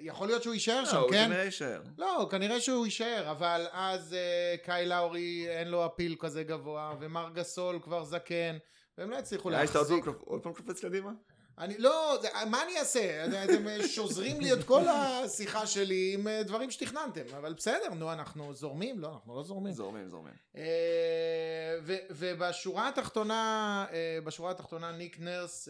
[0.01, 1.25] יכול להיות שהוא יישאר לא, שם, הוא כן?
[1.27, 1.83] כנראה יישאר.
[1.99, 4.17] לא, כנראה שהוא יישאר, אבל אז
[4.63, 8.59] קאי לאורי אין לו אפיל כזה גבוה, ומר גסול כבר זקן,
[8.99, 10.05] והם לא יצליחו להחזיק.
[10.25, 11.11] עוד פעם קופץ קדימה?
[11.59, 13.25] אני לא, זה, מה אני אעשה?
[13.45, 18.55] אתם שוזרים לי את כל השיחה שלי עם אה, דברים שתכננתם, אבל בסדר, נו, אנחנו
[18.55, 18.99] זורמים?
[18.99, 19.73] לא, אנחנו לא זורמים.
[19.73, 20.35] זורמים, זורמים.
[20.57, 21.79] אה,
[22.11, 25.69] ובשורה התחתונה, אה, בשורה התחתונה ניק נרס,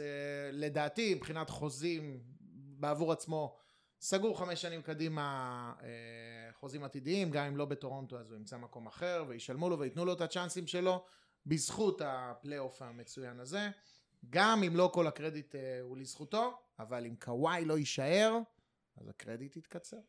[0.53, 2.21] לדעתי, מבחינת חוזים
[2.79, 3.57] בעבור עצמו,
[4.09, 5.73] סגור חמש שנים קדימה
[6.53, 10.12] חוזים עתידיים, גם אם לא בטורונטו אז הוא ימצא מקום אחר, וישלמו לו וייתנו לו
[10.12, 11.05] את הצ'אנסים שלו.
[11.47, 13.71] בזכות הפלייאוף המצוין הזה.
[14.31, 18.38] גם אם לא כל הקרדיט אה, הוא לזכותו, אבל אם קוואי לא יישאר,
[18.97, 20.01] אז הקרדיט יתקצר.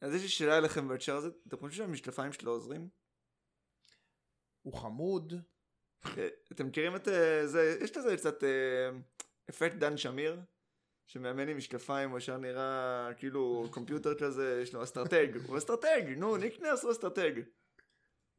[0.00, 2.88] אז יש לי שאלה אליכם בהקשר הזה, אתם חושבים שהמשקפיים שלו עוזרים?
[4.62, 5.34] הוא חמוד,
[6.06, 8.90] אה, אתם מכירים את אה, זה, יש לזה קצת אה,
[9.50, 10.40] אפקט דן שמיר,
[11.08, 16.36] שמאמן עם משקפיים, הוא ישר נראה כאילו computer כזה, יש לו אסטרטג, הוא אסטרטג, נו,
[16.36, 17.32] ניק נרס הוא אסטרטג.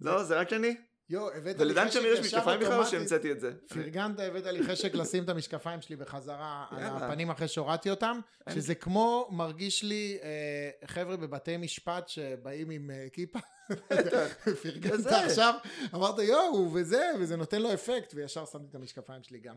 [0.01, 0.75] לא, זה רק אני?
[1.09, 2.85] יו, הבאת לי ולדן חשק שמיר יש משקפיים בכלל או.
[2.85, 3.51] שהמצאתי את זה?
[3.69, 6.83] פרגנת, הבאת לי חשק לשים את המשקפיים שלי בחזרה על.
[6.83, 13.07] הפנים אחרי שהורדתי אותם, שזה כמו מרגיש לי אה, חבר'ה בבתי משפט שבאים עם אה,
[13.13, 13.39] כיפה.
[14.63, 15.05] פרגנת.
[15.25, 15.53] עכשיו,
[15.95, 19.55] אמרת יואו, וזה, וזה נותן לו אפקט, וישר שמתי את המשקפיים שלי גם.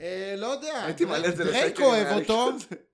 [0.00, 2.48] אה, לא יודע, הייתי מעלה את זה דרייק אוהב אותו.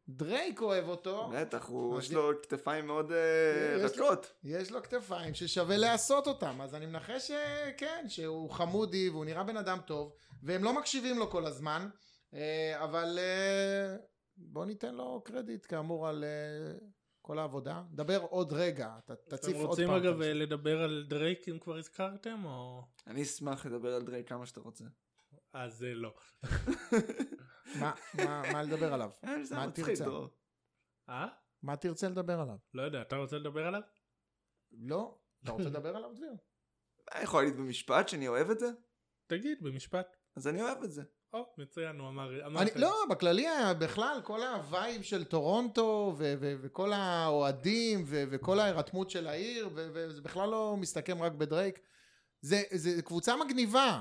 [0.09, 4.33] דרייק אוהב אותו, בטח, יש לו כתפיים מאוד אה, יש לו- רכות.
[4.45, 9.57] יש לו כתפיים ששווה לעשות אותם, אז אני מנחש שכן, שהוא חמודי והוא נראה בן
[9.57, 11.89] אדם טוב, והם לא מקשיבים לו כל הזמן,
[12.35, 13.97] אה, אבל אה,
[14.37, 16.79] בוא ניתן לו קרדיט כאמור על אה,
[17.23, 17.83] כל העבודה.
[17.93, 19.97] דבר עוד רגע, ת- תציף אתם עוד רוצים פעם.
[19.97, 20.33] אגב את הנושא.
[20.33, 22.83] לדבר על דרייק אם כבר הזכרתם או...
[23.07, 24.85] אני אשמח לדבר על דרייק כמה שאתה רוצה.
[25.53, 26.15] אז אה, לא.
[27.81, 29.11] מה- מה מה לדבר עליו?
[29.25, 30.05] אה, זה מה תרצה?
[31.09, 31.27] אה?
[31.63, 32.57] מה תרצה לדבר עליו?
[32.75, 33.83] לא יודע, אתה רוצה לדבר עליו?
[34.73, 35.19] לא?
[35.43, 36.33] אתה רוצה לדבר עליו דביר?
[37.15, 38.71] אני יכול להגיד במשפט שאני אוהב את זה?
[39.27, 40.17] תגיד במשפט.
[40.37, 41.03] אז אני אוהב את זה.
[41.33, 42.47] או, מצוין, הוא אמר...
[42.47, 42.71] אמר אני.
[42.75, 43.47] לא, בכללי
[43.79, 49.89] בכלל כל הווייב של טורונטו ו- ו- וכל האוהדים ו- וכל ההירתמות של העיר ו-
[49.95, 51.79] וזה בכלל לא מסתכם רק בדרייק.
[52.41, 54.01] זה, זה קבוצה מגניבה.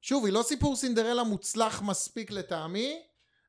[0.00, 3.02] שוב, היא לא סיפור סינדרלה מוצלח מספיק לטעמי,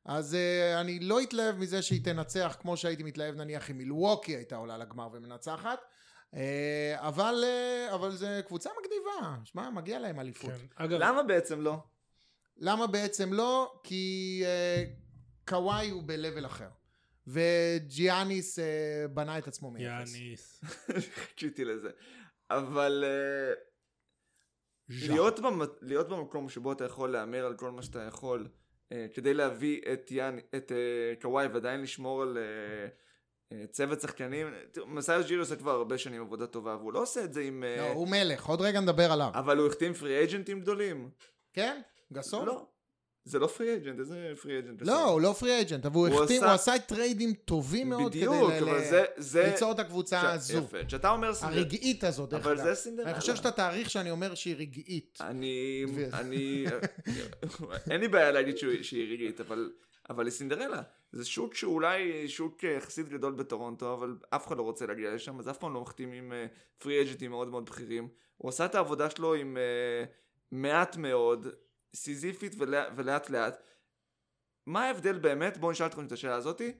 [0.04, 4.56] אז uh, אני לא אתלהב מזה שהיא תנצח כמו שהייתי מתלהב נניח אם מילווקי הייתה
[4.56, 5.78] עולה לגמר ומנצחת.
[6.34, 6.36] Uh,
[6.94, 10.50] אבל, uh, אבל זה קבוצה מגניבה, שמע, מגיע להם אליפות.
[10.50, 10.66] כן.
[10.84, 11.76] אגב, למה בעצם לא?
[12.58, 13.80] למה בעצם לא?
[13.82, 14.84] כי אה,
[15.48, 16.68] קוואי הוא ב-level אחר.
[17.26, 19.84] וג'יאניס אה, בנה את עצמו מאפס.
[19.84, 20.64] יאניס.
[21.14, 21.90] חיכיתי לזה.
[22.50, 23.54] אבל אה.
[24.88, 25.60] להיות, במ...
[25.82, 28.48] להיות במקום שבו אתה יכול להמר על כל מה שאתה יכול
[28.92, 30.38] אה, כדי להביא את, יאן...
[30.56, 32.88] את אה, קוואי ועדיין לשמור על אה,
[33.52, 34.46] אה, צוות שחקנים.
[34.72, 37.64] תראו, מסאי ג'ירי עושה כבר הרבה שנים עבודה טובה והוא לא עושה את זה עם...
[37.64, 39.30] אה, לא, הוא מלך, עוד רגע נדבר עליו.
[39.34, 41.10] אבל הוא החתים free agent־ים גדולים.
[41.52, 41.80] כן?
[42.12, 42.46] גסול?
[42.46, 42.66] לא.
[43.24, 44.82] זה לא free agent, איזה free agent?
[44.82, 48.58] לא, הוא לא free agent, אבל הוא החתים, הוא עשה trade־ים טובים מאוד בדיוק, כדי
[48.58, 49.44] אבל.
[49.44, 50.58] ליצור את הקבוצה הזו.
[50.58, 51.60] יפה, כשאתה אומר סינדרלה...
[51.60, 52.64] הרגעית הזאת, דרך אבל אגב.
[52.64, 53.10] זה סינדרלה.
[53.10, 55.18] אני חושב שאתה תעריך שאני אומר שהיא רגעית.
[55.20, 55.84] אני.
[56.12, 56.64] אני,
[57.90, 59.72] אין לי בעיה להגיד שהיא רגעית, אבל,
[60.10, 60.82] אבל היא סינדרלה.
[61.12, 65.38] זה שוק שאולי שוק אה, יחסית גדול בטורונטו, אבל אף אחד לא רוצה להגיע לשם,
[65.38, 66.32] אז אף פעם לא מחתים עם
[66.78, 68.08] פרי אג'נטים מאוד מאוד בכירים.
[68.36, 70.04] הוא עשה את העבודה שלו עם אה,
[70.52, 71.46] מעט מאוד,
[71.94, 73.62] סיזיפית ולא- ולאט לאט.
[74.66, 75.58] מה ההבדל באמת?
[75.58, 76.72] בואו נשאל אתכם את השאלה הזאתי.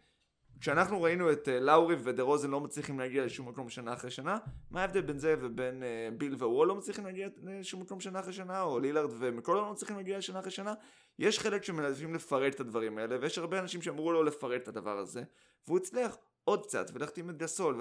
[0.60, 4.38] כשאנחנו ראינו את אה, לאורי ודה רוזן לא מצליחים להגיע לשום מקום שנה אחרי שנה,
[4.70, 8.32] מה ההבדל בין זה ובין אה, ביל ווול לא מצליחים להגיע לשום מקום שנה אחרי
[8.32, 10.74] שנה, או לילארד ומקולו לא מצליחים להגיע לשנה אחרי שנה?
[11.18, 14.98] יש חלק שמעדיפים לפרט את הדברים האלה, ויש הרבה אנשים שאמרו לו לפרט את הדבר
[14.98, 15.22] הזה,
[15.66, 17.80] והוא הצליח עוד קצת, ולהחתים את גסול,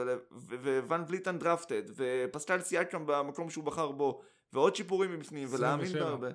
[0.87, 4.21] וואן וליטן דרפטד, ופסטל סייקם במקום שהוא בחר בו,
[4.53, 6.05] ועוד שיפורים מבפנים, ולהאמין 27.
[6.09, 6.29] בהרבה.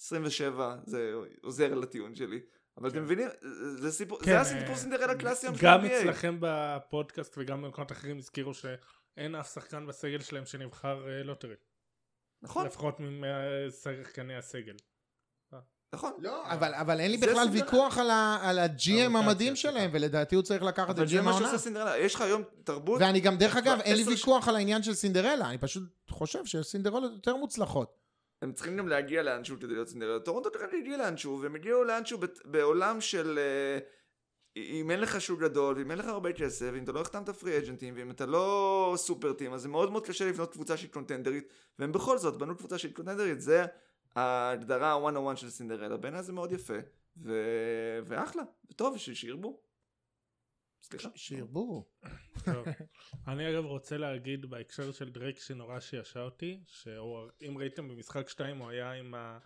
[0.00, 2.40] 27, זה עוזר לטיעון שלי.
[2.76, 3.28] אבל אתם מבינים,
[3.76, 5.92] זה- סיפור, כן, זה הסיפור אה, סינדרלה קלאסי היום של גם ה-NBA.
[5.92, 11.54] אצלכם בפודקאסט וגם במקומות אחרים הזכירו שאין אף שחקן בסגל שלהם שנבחר אה, lottery.
[12.42, 14.74] נכון, לפחות משחקני הסגל.
[15.94, 16.12] נכון.
[16.18, 17.48] לא, אבל, אבל אין לי בכלל.
[17.52, 19.72] ויכוח על, ה, על ה- GM המדהים סליחה.
[19.72, 21.46] שלהם, ולדעתי הוא צריך לקחת את אבל זה GM מה העונה.
[21.48, 24.82] שעושה סינדרלה, יש לך היום תרבות, ואני גם, דרך אגב, אין לי ויכוח על העניין
[24.82, 28.07] של סינדרלה, אני פשוט חושב שסינדרלות יותר מוצלחות.
[28.42, 30.20] הם צריכים גם להגיע לאנשהו כדי להיות סינדרלה.
[30.20, 33.38] טורונטו כרגע הגיע לאנשהו, והם הגיעו לאנשהו בעולם של...
[33.38, 33.78] אה,
[34.56, 37.58] אם אין לך שוק גדול, ואם אין לך הרבה כסף, ואם אתה לא החתמת פרי
[37.58, 41.48] אג'נטים, ואם אתה לא סופר טים, אז זה מאוד מאוד קשה לבנות קבוצה שהיא קונטנדרית,
[41.78, 43.64] והם בכל זאת בנו קבוצה שהיא קונטנדרית, זה
[44.14, 45.96] ההגדרה ה-one on one של סינדרלה.
[45.96, 46.78] בעיניי זה מאוד יפה,
[47.22, 47.32] ו...
[48.06, 49.67] ואחלה, וטוב, שירבו.
[50.82, 51.08] סליחה.
[51.14, 51.88] שירבו.
[53.28, 58.70] אני אגב רוצה להגיד בהקשר של דרייק שנורא שישע אותי, שאם ראיתם במשחק 2 הוא
[58.70, 59.38] היה עם ה...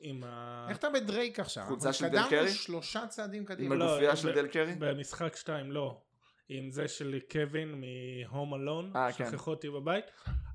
[0.00, 0.66] עם ה...
[0.68, 1.64] איך אתה בדרייק עכשיו?
[1.68, 2.48] חולצה של דל קרי?
[2.48, 3.74] שלושה צעדים עם קדימה.
[3.74, 4.74] לא, הגופייה ב- של דל קרי?
[4.78, 6.02] במשחק 2 לא.
[6.48, 9.30] עם זה של קווין מהום אלון, אה, כן.
[9.30, 10.04] שכחו אותי בבית,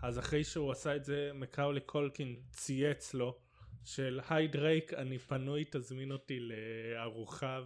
[0.03, 3.37] אז אחרי שהוא עשה את זה, מקולי קולקין צייץ לו,
[3.85, 7.61] של hi דרייק, אני פנוי, תזמין אותי לארוחה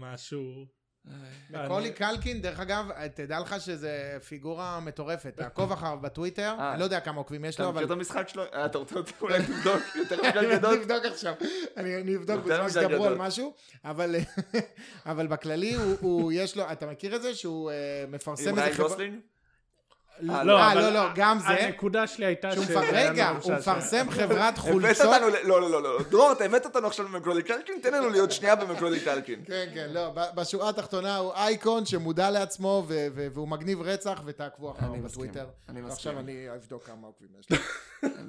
[0.00, 0.66] ומשהו.
[1.50, 5.32] מקולי קלקין, דרך אגב, תדע לך שזה פיגורה מטורפת.
[5.36, 6.72] תעקוב אחריו בטוויטר, אה.
[6.72, 7.92] אני לא יודע כמה עוקבים יש אתה לו, מכיר אבל...
[7.92, 8.42] את המשחק שלו?
[8.54, 10.74] אה, אתה רוצה אולי לבדוק יותר מדי אני גדול?
[10.78, 11.34] אבדוק עכשיו,
[11.76, 13.14] אני אני אבדוק בזמן מדי שתדברו על.
[13.14, 13.54] משהו,
[13.84, 14.14] אבל
[15.06, 17.74] אבל בכללי הוא- יש לו, אתה מכיר את זה שהוא אה,
[18.08, 19.04] מפרסם עם איזה ריין חברה...
[20.30, 21.48] אה, לא, אבל לא, לא, גם זה.
[21.48, 22.58] הנקודה שלי הייתה ש...
[22.92, 23.52] רגע, הוא.
[23.54, 25.06] מפרסם חברת הבאת חולצות.
[25.06, 28.10] אותנו, ל- לא, לא, לא, לא, דרור, אתה הבאת אותנו עכשיו למקרולי קלקין, תן לנו
[28.10, 29.42] להיות שנייה במקרולי קלקין.
[29.46, 32.84] כן, כן, לא, ב- בשורה התחתונה הוא אייקון שמודע לעצמו
[33.34, 35.46] והוא מגניב רצח ותעקבו אחריו בטוויטר.
[35.68, 35.84] אני מסכים.
[35.84, 37.46] ועכשיו אני אבדוק כמה עוקבים יש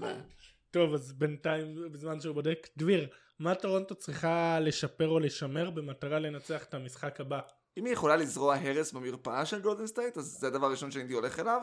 [0.01, 0.15] בעיה.
[0.71, 3.07] טוב, אז בינתיים, בזמן שהוא בודק, דביר,
[3.39, 7.39] מה טורונטו צריכה לשפר או לשמר במטרה לנצח את המשחק הבא?
[7.77, 11.39] אם היא יכולה לזרוע הרס במרפאה של גולדן סטייט, אז זה הדבר הראשון שהייתי הולך
[11.39, 11.61] אליו.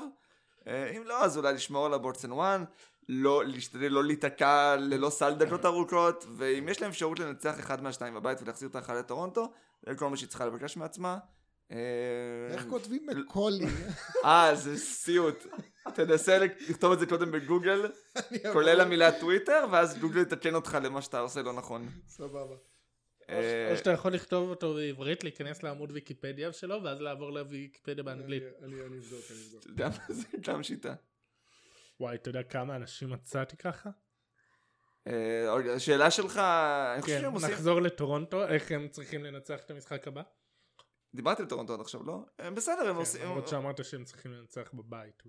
[0.67, 2.65] אה, אם לא, אז אולי לשמור על ה boards and one,
[3.09, 8.15] לא, להשתדל לא להיתקע ללא סל דקות ארוכות, ואם יש להם אפשרות לנצח אחד מהשתיים
[8.15, 9.53] בבית ולהחזיר את האחד לטורונטו,
[9.87, 11.19] זה כל מה שהיא צריכה לבקש מעצמה.
[11.73, 11.77] אה,
[12.51, 13.67] איך כותבים מקולי?
[14.25, 15.47] אה, זה סיוט.
[15.95, 17.91] תנסה לכתוב את זה קודם בגוגל,
[18.53, 18.81] כולל.
[18.81, 21.89] המילה טוויטר, ואז גוגל יתקן אותך למה שאתה עושה לא נכון.
[22.09, 22.55] סבבה.
[23.31, 28.43] אה, או שאתה יכול לכתוב אותו בעברית, להיכנס לעמוד ויקיפדיה שלו, ואז לעבור לוויקיפדיה באנגלית.
[28.43, 29.61] אני אבדוק, אני אבדוק.
[29.61, 30.95] אתה יודע מה זה גם שיטה.
[32.01, 33.91] וואי, אתה יודע כמה אנשים מצאתי ככה?
[35.07, 37.51] אה, אוקיי, השאלה שלך, אני חושב כן, שהם עושים...
[37.51, 40.23] נחזור לטורונטו, איך הם צריכים לנצח את המשחק הבא?
[41.15, 42.25] דיברתי על טורונטו עד עכשיו, לא?
[42.39, 43.23] הם בסדר, הם כן, עושים...
[43.23, 45.23] למרות שאמרת שהם צריכים לנצח בבית.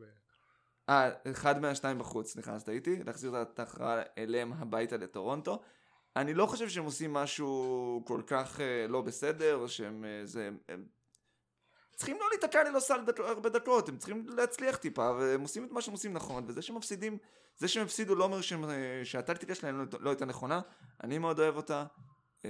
[0.90, 5.62] אה, אחד מהשניים בחוץ, סליחה, אז טעיתי, להחזיר את ההכרעה אליהם הביתה לטורונטו.
[6.16, 10.06] אני לא חושב שהם עושים משהו כל כך אה, לא בסדר, או שהם...
[10.06, 10.50] אה, זה...
[10.70, 10.86] הם...
[11.96, 13.20] צריכים לא להיתקע ללא סל דק...
[13.20, 16.76] הרבה דקות, הם צריכים להצליח טיפה, והם עושים את מה שהם עושים נכון, וזה שהם
[16.76, 17.18] מפסידים,
[17.58, 20.62] זה שהם הפסידו לא אומר אה, שהטקטיקה שלהם לא, לא הייתה נכונה,
[21.04, 21.86] אני מאוד אוהב אותה.
[22.46, 22.50] אה,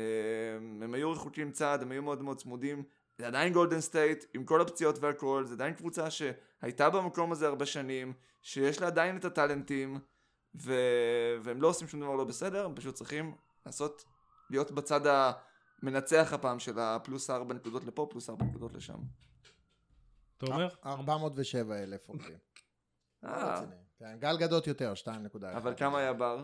[0.82, 2.84] הם היו רחוקים צעד, הם היו מאוד מאוד צמודים,
[3.18, 7.66] זה עדיין גולדן סטייט, עם כל הפציעות והכל, זה עדיין קבוצה שהייתה במקום הזה הרבה
[7.66, 10.00] שנים, שיש לה עדיין את הטאלנטים,
[10.62, 10.74] ו...
[11.42, 14.06] והם לא עושים שום דבר לא בסדר, הם פשוט צריכים לעשות,
[14.50, 15.02] להיות בצד
[15.82, 19.00] המנצח הפעם של הפלוס ארבע נקודות לפה, פלוס ארבע נקודות לשם.
[20.38, 20.68] אתה אומר?
[20.86, 22.38] 407 אלף עוקבים.
[23.24, 23.76] אה, רציני.
[24.00, 25.58] כן, גל גדות יותר, 2.1.
[25.58, 26.44] אבל כמה היה בר?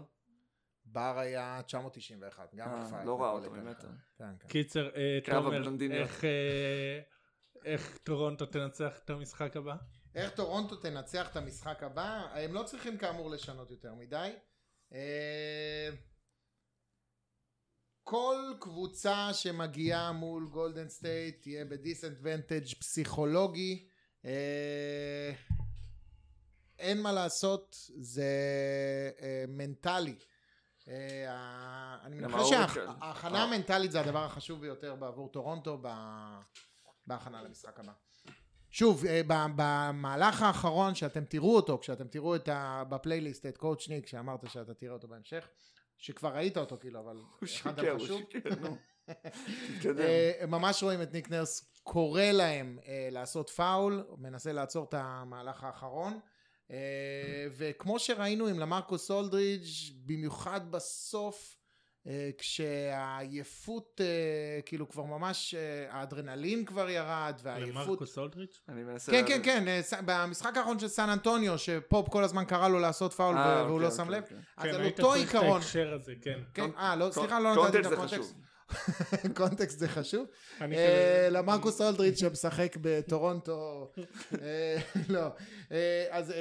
[0.86, 3.06] בר היה 991, גם אה, הפייט.
[3.06, 3.52] לא ראה אותו.
[3.52, 3.88] ממטר.
[4.18, 4.48] כן, כן.
[4.48, 5.68] קיצר, אה, תומר,
[6.24, 7.00] אה,
[7.66, 9.76] איך טורונטו תנצח את המשחק הבא?
[10.16, 12.28] איך טורונטו תנצח את המשחק הבא?
[12.34, 14.32] הם לא צריכים כאמור לשנות יותר מדי.
[18.04, 23.88] כל קבוצה שמגיעה מול גולדן סטייט תהיה ב disadvantage פסיכולוגי.
[24.26, 25.32] אה,
[26.80, 28.32] אין מה לעשות, זה
[29.22, 30.16] אה, מנטלי.
[30.88, 32.68] אה, אני ה oracle.
[32.68, 33.44] שההכנה אה.
[33.44, 35.82] המנטלית זה הדבר החשוב ביותר בעבור טורונטו
[37.08, 37.92] בהכנה למשחק הבא.
[38.72, 42.84] שוב, אה, ב- במהלך האחרון שאתם תראו אותו, כשאתם תראו את ה...
[42.90, 45.48] בפלייליסט את coach ניק, שאמרת שאתה תראה אותו בהמשך,
[46.02, 48.22] שכבר ראית אותו כאילו, אבל הוא הכנת שיקר, לך הוא שוב.
[48.32, 48.78] שיקר, נו.
[49.78, 50.00] תתקדם.
[50.00, 55.64] אה, ממש רואים את ניק נרס קורא להם אה, לעשות פאול, מנסה לעצור את המהלך
[55.64, 56.20] האחרון.
[56.72, 59.66] אה, וכמו שראינו עם למרקוס אולדרידג',
[60.06, 61.58] במיוחד בסוף,
[62.38, 67.86] כשהעייפות, אה, כאילו כבר ממש, אה, האדרנלין כבר ירד, והעייפות...
[67.86, 68.62] למרקוס אולדרידג'?
[68.70, 69.12] אני מנסה...
[69.12, 69.24] כן.
[69.28, 73.38] כן, כן, אה, במשחק האחרון של סן אנטוניו, שפופ כל הזמן קרא לו לעשות פאול
[73.38, 74.24] אה, והוא אוקיי, לא שם אוקיי, לב.
[74.24, 74.38] אוקיי.
[74.58, 75.62] אז כן, על היית אותו צריך את עיקרון.
[75.62, 76.40] ההקשר הזה, כן.
[76.54, 78.36] כן, אה, לא, סליחה, לא נתתי את זה ה context.
[79.38, 80.26] context זה חשוב.
[80.62, 83.92] אה, למרקוס אולדרידג' שמשחק בטורונטו,
[84.42, 84.78] אה,
[85.10, 85.28] לא.
[85.72, 86.34] אה, אז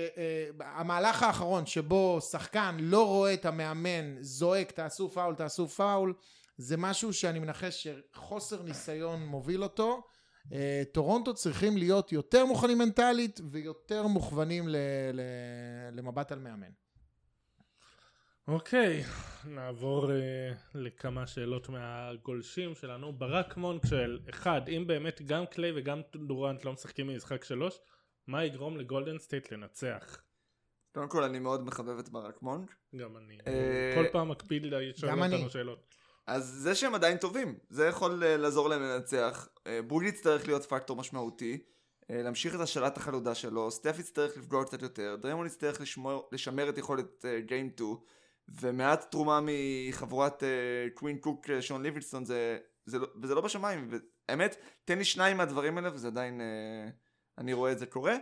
[0.61, 6.15] המהלך האחרון שבו שחקן לא רואה את המאמן זועק תעשו פאול, תעשו פאול,
[6.57, 10.03] זה משהו שאני מנחש שחוסר ניסיון מוביל אותו.
[10.93, 14.65] טורונטו צריכים להיות יותר מוכנים מנטלית ויותר מוכוונים
[15.93, 16.71] למבט על מאמן.
[18.51, 19.05] אוקיי,
[19.45, 23.13] נעבור אה, לכמה שאלות מהגולשים שלנו.
[23.13, 27.81] ברק מונק שואל, אחד, אם באמת גם קליי וגם דורנט לא משחקים במשחק שלוש,
[28.27, 30.23] מה יגרום לגולדן סטייט לנצח?
[30.95, 32.75] קודם כל אני מאוד מחבב את ברק מונק.
[32.97, 33.39] גם אני.
[33.47, 35.35] אה, כל פעם מקפיד לשאול גם אני.
[35.35, 35.95] אותנו שאלות.
[36.27, 39.49] אז זה שהם עדיין טובים, זה יכול אה, לעזור להם לנצח.
[39.67, 41.63] אה, בוגי יצטרך להיות פקטור משמעותי,
[42.11, 46.69] אה, להמשיך את השאלת החלודה שלו, סטף יצטרך לפגוע קצת יותר, דריימון יצטרך לשמור, לשמר
[46.69, 47.97] את יכולת game 2,
[48.51, 50.43] ומעט תרומה מחבורת
[50.95, 53.91] קווין קוק אה, שון ליבינסטון, זה, זה, לא- וזה לא בשמיים,
[54.29, 56.91] האמת, תן לי שניים מהדברים האלה וזה עדיין, אה,
[57.39, 58.17] אני רואה את זה קורה,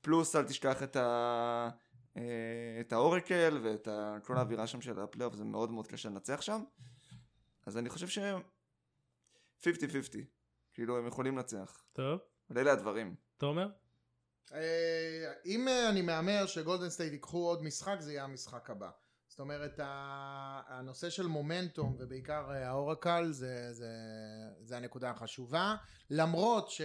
[0.00, 1.68] פלוס אל תשכח את ה...
[2.16, 2.22] אה,
[2.80, 6.62] את האורקל ואת ה- כל האווירה שם של הפלייאוף זה מאוד מאוד קשה לנצח שם
[7.66, 8.40] אז אני חושב שהם
[9.62, 9.66] 50-50
[10.74, 11.82] כאילו, הם יכולים לנצח.
[11.92, 12.18] טוב,
[12.50, 13.14] אבל אלה הדברים.
[13.36, 13.68] תומר?
[14.54, 18.90] אה, אם אה, אני מהמר שגולדן סטייט ייקחו עוד משחק זה יהיה המשחק הבא
[19.40, 19.80] זאת אומרת
[20.68, 23.88] הנושא של מומנטום ובעיקר אה, האור הקל זה, זה,
[24.62, 25.74] זה הנקודה החשובה
[26.10, 26.80] למרות ש...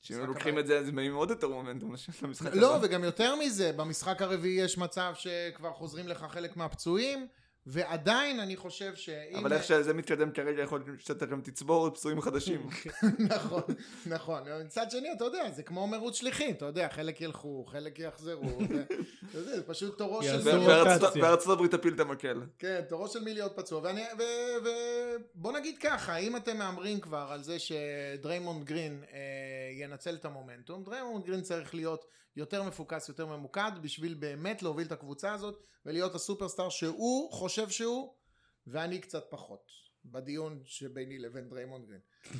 [0.00, 2.86] שאם משחק לוקחים את זה, אז הם עוד יותר מומנטום למשחק לא הבא.
[2.86, 7.28] וגם יותר מזה במשחק הרביעי יש מצב שכבר חוזרים לך חלק מהפצועים
[7.66, 9.36] ועדיין אני חושב שאם...
[9.36, 12.68] אבל איך שזה מתקדם כרגע, יכול להיות שאתה גם תצבור עוד פצועים חדשים.
[13.36, 13.62] נכון,
[14.06, 14.42] נכון.
[14.64, 18.84] מצד שני, אתה יודע, זה כמו מרוץ שליחים, אתה יודע, חלק ילכו, חלק יחזרו, זה-
[19.30, 21.22] אתה יודע, זה פשוט תורו של רוטציה.
[21.22, 22.42] בארצות- הברית תפיל את המקל.
[22.58, 24.22] כן, תורו של מי להיות פצוע, ואני, ו,
[24.64, 24.68] ו,
[25.34, 29.18] בוא נגיד ככה, אם אתם מהמרים כבר על זה שדריימונד גרין אה,
[29.78, 32.04] ינצל את המומנטום, דריימונד גרין צריך להיות
[32.36, 38.14] יותר מפוקס, יותר ממוקד, בשביל באמת להוביל את הקבוצה הזאת, ולהיות הסופרסטאר שהוא חושב שהוא,
[38.66, 39.70] ואני קצת פחות,
[40.04, 42.00] בדיון שביני לבין דריימונד גרין.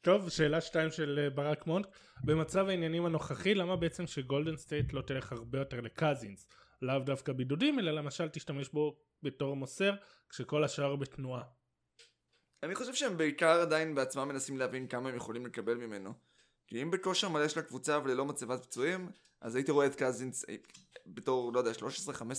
[0.00, 1.86] טוב, שאלה שתיים של אה, ברק מונק.
[2.24, 6.48] במצב העניינים הנוכחי, למה בעצם שגולדן סטייט לא תלך הרבה יותר לקזינס?
[6.82, 9.94] לאו דווקא בידודים, אלא למשל תשתמש בו בתור מוסר,
[10.28, 11.42] כשכל השאר בתנועה.
[12.62, 16.31] אני חושב שהם בעיקר עדיין בעצמם מנסים להבין כמה הם יכולים לקבל ממנו.
[16.72, 19.10] כי אם בכושר מלא של הקבוצה וללא מצבת פצועים,
[19.40, 20.54] אז הייתי רואה את קזינס אה,
[21.06, 21.70] בתור, לא יודע,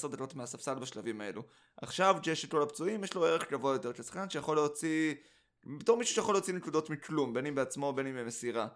[0.04, 1.44] 13-15 דקות מהספסל בשלבים האלו.
[1.78, 5.16] עכשיו, כשיש את הפצועים, יש לו ערך גבוה יותר כשחקן שיכול להוציא,
[5.66, 8.68] בתור מישהו שיכול להוציא נקודות מכלום, בין אם בעצמו בין אם במסירה.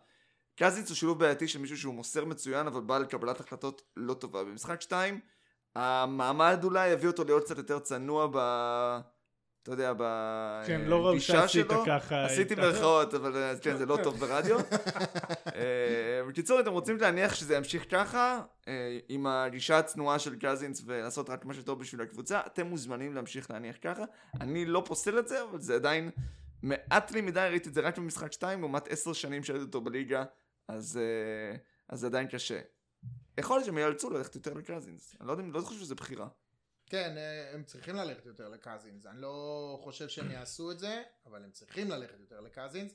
[0.56, 4.44] קזינס הוא שילוב בעייתי של מישהו שהוא מוסר מצוין, אבל בעל קבלת החלטות לא טובה.
[4.44, 5.20] במשחק 2,
[5.76, 8.38] המעמד אולי יביא אותו להיות קצת יותר צנוע ב...
[9.68, 9.94] אתה יודע,
[10.68, 11.84] כן, לא בגישה שעשית שלו.
[11.86, 12.26] ככה.
[12.26, 12.56] עשיתי.
[12.56, 14.58] מירכאות, אבל אה, כן, זה לא טוב ברדיו.
[15.56, 21.30] אה, בקיצור, אתם רוצים להניח שזה ימשיך ככה, אה, עם הגישה הצנועה של קזינס ולעשות
[21.30, 24.04] רק מה שטוב בשביל הקבוצה, אתם מוזמנים להמשיך להניח ככה.
[24.42, 26.12] אני לא פוסל את זה, אבל זה עדיין
[26.64, 30.24] מעט לי מדי, ראיתי את זה רק במשחק 2, לעומת 10 שנים שהייתי אותו בליגה,
[30.68, 31.00] אז
[31.92, 32.60] זה עדיין קשה.
[33.38, 35.16] יכול להיות שהם ייאלצו ללכת יותר לקזינס.
[35.20, 36.28] אני לא יודע, לא חושב שזה בחירה.
[36.90, 39.06] כן, אה, הם צריכים ללכת יותר לקזינס.
[39.06, 42.94] אני לא חושב שהם יעשו את זה, אבל הם צריכים ללכת יותר לקזינס.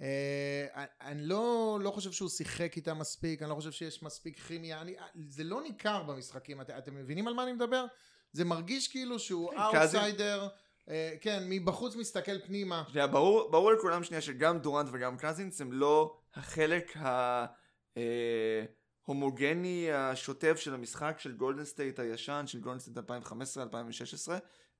[0.00, 0.66] אה,
[1.00, 4.80] אני לא, לא חושב שהוא שיחק איתם מספיק, אני לא חושב שיש מספיק כימיה.
[4.80, 4.94] אני,
[5.28, 7.84] זה לא ניכר במשחקים, את, אתם מבינים על מה אני מדבר?
[8.32, 10.48] זה מרגיש כאילו שהוא כן, אאוטסיידר,
[10.88, 12.84] אה, כן, מבחוץ מסתכל פנימה.
[12.88, 16.96] שנייה, ברור, ברור לכולם שנייה שגם דורנט וגם קזינס הם לא החלק
[19.08, 24.32] ההומוגני השוטף של המשחק של גולדן סטייט הישן, של גולדן סטייט 2015-2016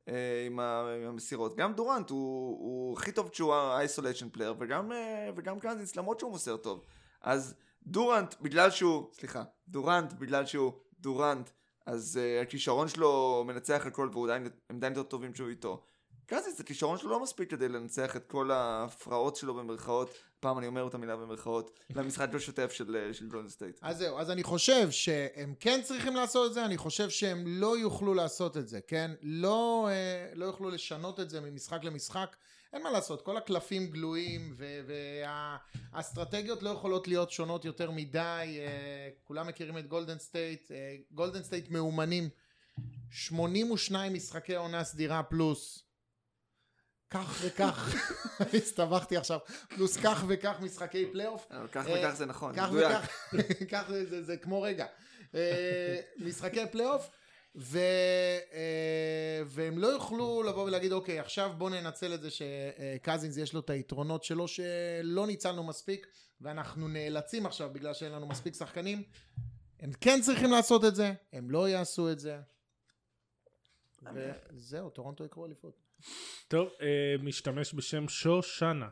[0.08, 1.56] אה, עם המסירות.
[1.56, 6.30] גם דורנט הוא, הוא הכי טוב כשהוא ה-isolation player וגם, אה, וגם קזינס למרות שהוא
[6.30, 6.84] מוסר טוב.
[7.20, 7.54] אז
[7.86, 11.50] דורנט בגלל שהוא, סליחה, דורנט בגלל שהוא דורנט
[11.86, 15.84] אז אה, הכישרון שלו מנצח הכל והוא עדיין, עדיין יותר טובים שהוא איתו.
[16.26, 20.10] קזינס, הכישרון שלו לא מספיק כדי לנצח את כל ההפרעות שלו במרכאות,
[20.40, 23.78] פעם אני אומר את המילה במרכאות, למשחק השוטף של, אה, של גולדן סטייט.
[23.82, 27.78] אז זהו, אז אני חושב שהם כן צריכים לעשות את זה, אני חושב שהם לא
[27.78, 29.10] יוכלו לעשות את זה, כן?
[29.22, 32.36] לא, אה, לא יוכלו לשנות את זה ממשחק למשחק.
[32.72, 34.56] אין מה לעשות, כל הקלפים גלויים
[35.92, 40.70] והאסטרטגיות לא יכולות להיות שונות יותר מדי, אה, כולם מכירים את גולדן סטייט,
[41.10, 42.28] גולדן סטייט מאומנים
[43.10, 45.83] 82 משחקי עונה סדירה פלוס
[47.10, 47.94] כך וכך,
[48.56, 49.38] הסתבכתי עכשיו,
[49.68, 52.70] פלוס כך וכך משחקי פלייאוף, כך אה, וכך זה נכון, כך.
[52.72, 53.08] וכך,
[53.72, 53.90] כך
[54.20, 54.86] זה, כמו רגע.
[55.34, 57.10] אה, משחקי פלייאוף,
[57.74, 63.60] אה, והם לא יוכלו לבוא ולהגיד אוקיי עכשיו בוא ננצל את זה שקזינס יש לו
[63.60, 66.06] את היתרונות שלו שלא ניצלנו מספיק
[66.40, 69.02] ואנחנו נאלצים עכשיו בגלל שאין לנו מספיק שחקנים
[69.80, 72.38] הם כן צריכים לעשות את זה הם לא יעשו את זה.
[74.14, 75.83] וזהו טורונטו יקרו אליפות
[76.48, 78.88] טוב, אה, משתמש בשם שושנה.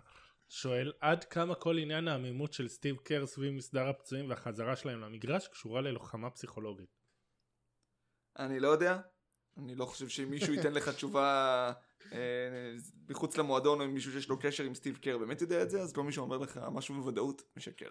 [0.48, 5.48] שואל עד כמה כל עניין העמימות של סטיב קר סביב מסדר הפצועים והחזרה שלהם למגרש
[5.48, 6.88] קשורה ללוחמה פסיכולוגית.
[8.38, 8.98] אני לא יודע,
[9.57, 11.72] אני לא חושב שמישהו ייתן לך תשובה
[12.12, 12.18] אה,
[13.09, 15.80] מחוץ למועדון או עם מישהו שיש לו קשר עם סטיב קר באמת יודע את זה,
[15.80, 17.90] אז כל מי שאומר לך משהו בוודאות משקר.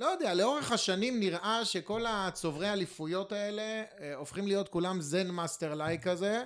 [0.00, 5.74] לא יודע, לאורך השנים נראה שכל הצוברי אליפויות האלה אה, הופכים להיות כולם Zen master
[5.74, 6.44] like כזה.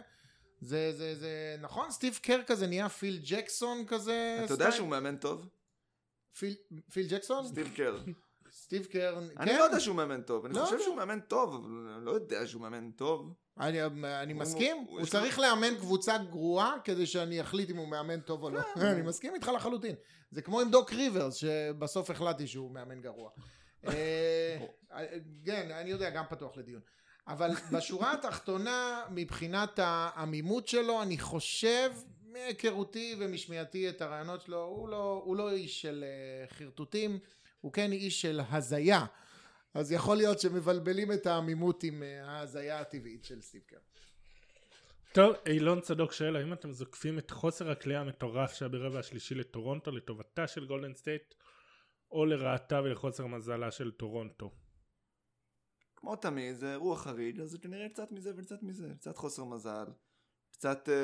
[0.60, 1.90] זה, זה, זה, נכון?
[1.90, 4.40] סטיב קר כזה נהיה פיל ג'קסון כזה?
[4.44, 4.76] אתה יודע סטייל?
[4.76, 5.48] שהוא מאמן טוב?
[6.38, 6.54] פיל,
[6.92, 7.46] פיל ג'קסון?
[7.46, 7.98] סטיב קר.
[8.52, 9.58] סטיב קר, אני כן.
[9.58, 10.84] לא יודע שהוא מאמן טוב, אני לא חושב יודע.
[10.84, 13.32] שהוא מאמן טוב, אבל אני לא יודע שהוא מאמן טוב.
[13.60, 17.88] אני, אני הוא- מסכים, הוא- הוא, צריך לאמן קבוצה גרועה כדי שאני אחליט אם הוא
[17.88, 18.60] מאמן טוב או לא.
[18.74, 18.80] כן.
[18.80, 19.94] אני מסכים איתך לחלוטין.
[20.30, 23.30] זה כמו עם דוק ריברס, שבסוף החלטתי שהוא מאמן גרוע.
[23.86, 24.58] אה,
[25.44, 26.80] כן, אני יודע, גם פתוח לדיון.
[27.28, 31.90] אבל בשורה התחתונה, מבחינת העמימות שלו, אני חושב,
[32.32, 37.18] מהיכרותי ומשמיעתי את הרעיונות שלו, הוא לא, הוא לא איש של אה, חרטוטים,
[37.60, 39.06] הוא כן איש של הזיה.
[39.74, 43.62] אז יכול להיות שמבלבלים את העמימות עם אה, ההזיה הטבעית של סטיב.
[45.12, 49.90] טוב, אילון צדוק שואל האם אתם זוקפים את חוסר הקליעה המטורף שהיה ברבע השלישי לטורונטו
[49.90, 51.34] לטובתה של גולדן סטייט
[52.10, 54.50] או לרעתה ולחוסר מזלה של טורונטו?
[56.06, 59.84] כמו תמיד, זה אירוע חריג, אז זה כנראה קצת מזה וקצת מזה, קצת חוסר מזל,
[60.52, 60.94] קצת אה,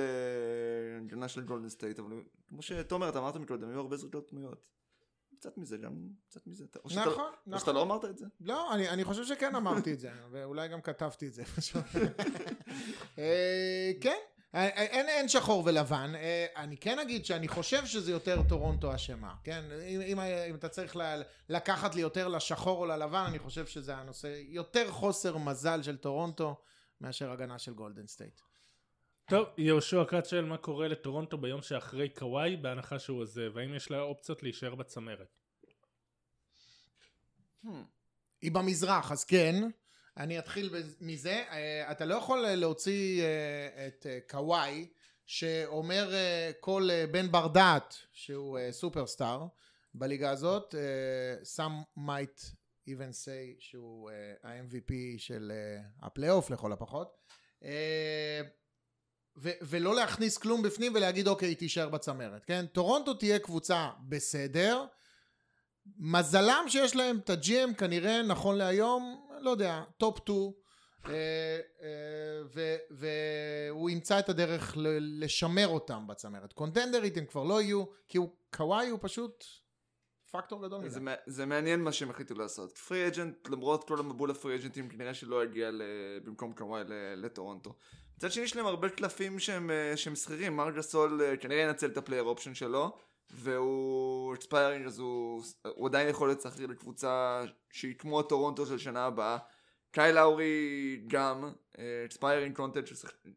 [1.05, 2.13] הגנה של גולדן סטייט, אבל
[2.49, 4.69] כמו שתומר, אתה אמרת מקודם, היו הרבה זריקות פנויות.
[5.39, 6.65] קצת מזה גם, קצת מזה.
[6.85, 7.75] או שאתה- נכון, או שאתה נכון.
[7.75, 8.27] לא אמרת את זה?
[8.41, 11.43] לא, אני, אני חושב שכן אמרתי את זה, ואולי גם כתבתי את זה.
[13.19, 14.17] אה, כן, אה,
[14.55, 16.15] אין, אין שחור ולבן.
[16.15, 19.65] אה, אני כן אגיד שאני חושב שזה יותר טורונטו אשמה, כן?
[19.89, 23.97] אם, אם, אם אתה צריך ל- לקחת לי יותר לשחור או ללבן, אני חושב שזה
[23.97, 26.57] הנושא יותר חוסר מזל של טורונטו
[27.01, 28.41] מאשר הגנה של גולדן סטייט.
[29.29, 33.91] טוב, יהושע כץ שואל מה קורה לטורונטו ביום שאחרי קוואי בהנחה שהוא עוזב, האם יש
[33.91, 35.39] לה אופציות להישאר בצמרת?
[37.65, 37.69] הממ.
[38.43, 39.55] היא במזרח, אז כן.
[40.17, 41.45] אני אתחיל מזה.
[41.51, 44.87] אה, אתה לא יכול אה, להוציא אה, את קוואי,
[45.27, 46.11] שאומר
[46.61, 49.47] כל בן בר דעת שהוא סופרסטאר
[49.95, 50.75] בליגה הזאת.
[51.57, 52.55] some might
[52.89, 54.11] even say שהוא
[54.43, 55.53] ה-MVP של
[56.03, 57.17] הפלייאוף לכל הפחות.
[59.63, 64.85] ולא להכניס כלום בפנים ולהגיד אוקיי תישאר בצמרת כן טורונטו תהיה קבוצה בסדר
[65.99, 70.53] מזלם שיש להם את ה GM כנראה נכון להיום לא יודע top 2
[72.91, 78.89] והוא ימצא את הדרך לשמר אותם בצמרת קונטנדרית הם כבר לא יהיו כי הוא קוואי
[78.89, 79.45] הוא פשוט
[80.33, 82.79] פקטור גדול מזה זה, מע- זה מעניין מה שהם החליטו לעשות.
[82.79, 85.83] free agent, למרות כל המבול ה free agent ים, כנראה שלא יגיע ל...
[86.25, 86.83] במקום קוואי
[87.17, 87.75] לטורונטו.
[88.17, 91.97] מצד שני יש להם הרבה קלפים שהם, אה, סחירים, מר גסול אה, כנראה ינצל את
[91.97, 92.97] ה player option שלו,
[93.33, 95.43] והוא expiring אז הוא,
[95.75, 99.39] הוא עדיין יכול להיות סחיר לקבוצה שהיא כמו טורונטו של שנה הבאה.
[99.91, 101.53] קייל לאורי גם,
[102.05, 102.59] expiring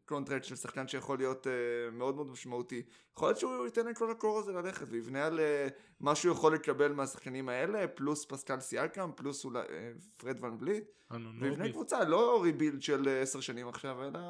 [0.04, 1.52] contract של שחקן שיכול להיות אה,
[1.92, 2.82] מאוד מאוד משמעותי.
[3.16, 5.68] יכול להיות שהוא ייתן לכל ה core הזה ללכת ויבנה על אה,
[6.00, 10.84] מה שהוא יכול לקבל מהשחקנים האלה, פלוס פסקל סיאקם, פלוס אולי אה, פרד ון בליט,
[11.40, 11.72] ויבנה.
[11.72, 14.20] קבוצה, לא rebuild של אה, עשר שנים עכשיו, אלא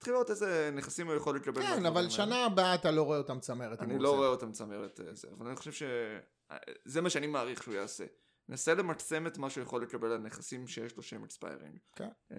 [0.00, 1.62] תתחיל לראות איזה נכסים הוא יכול לקבל.
[1.62, 2.10] כן אבל.
[2.10, 4.16] שנה הבאה אתה לא רואה אותם צמרת אני לא.
[4.16, 8.04] רואה אותם צמרת אה, זה, אבל אני חושב שזה מה שאני מעריך שהוא יעשה.
[8.48, 11.78] נסה למקסם את מה שהוא יכול לקבל על נכסים שיש לו שהם expiring.
[11.96, 12.08] כן.
[12.32, 12.36] אה,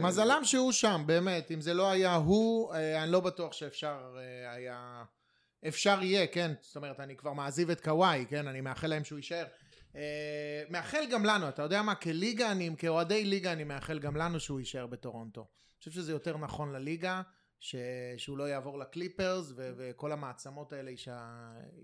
[0.00, 1.50] מזלם שהוא שם, באמת.
[1.50, 5.04] אם זה לא היה הוא, אה, אני לא בטוח שאפשר אה, היה...
[5.68, 6.52] אפשר יהיה, כן?
[6.60, 8.48] זאת אומרת, אני כבר מעזיב את קוואי, כן?
[8.48, 9.44] אני מאחל להם שהוא יישאר.
[9.96, 11.94] אה, מאחל גם לנו, אתה יודע מה?
[11.94, 15.46] כליגה, אני, כאוהדי ליגה, אני מאחל גם לנו שהוא יישאר בטורונטו.
[15.82, 17.22] חושב שזה יותר נכון לליגה,
[17.60, 17.76] ש...
[18.16, 19.72] שהוא לא יעבור לקליפרס, ו...
[19.76, 21.08] וכל המעצמות האלה ש...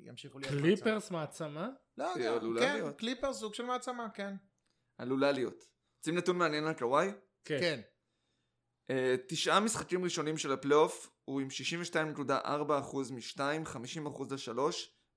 [0.03, 0.55] ימשיכו להיות...
[0.55, 1.69] קליפרס מעצמה?
[1.97, 2.99] לא היא יודע, עלולה כן, להיות.
[2.99, 4.35] קליפרס סוג של מעצמה, כן.
[4.99, 5.65] עלולה להיות.
[5.99, 7.09] רוצים נתון מעניין על קוואי?
[7.45, 7.59] כן.
[7.61, 7.81] כן.
[8.91, 11.49] אה, תשעה משחקים ראשונים של הפלייאוף הוא עם
[12.19, 12.33] 62.4%
[13.13, 13.79] מ-2, 50%
[14.31, 14.61] ל-3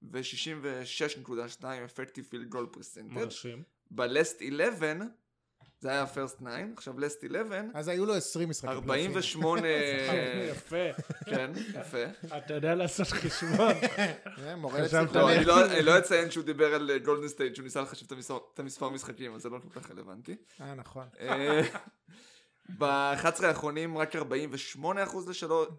[0.02, 3.14] ו-66.2 effective field goal percentage.
[3.14, 3.64] מרשים.
[3.92, 4.94] ב last 11
[5.82, 8.70] זה היה first 9, עכשיו last 11 אז היו לו 20 משחקים.
[8.70, 9.68] 48,
[10.52, 10.76] יפה.
[11.26, 11.98] כן, יפה.
[12.38, 13.74] אתה יודע לעשות חשבון.
[13.96, 14.14] כן,
[14.62, 15.16] מורה לצלחת.
[15.16, 18.12] לא, אני לא- אני לא אציין שהוא דיבר על גולדן סטייט, שהוא ניסה לחשב את
[18.12, 20.36] המספר- את המספר משחקים, אז זה לא כל כך רלוונטי.
[20.62, 21.08] אה, נכון.
[22.78, 24.20] ב-11 האחרונים רק 48%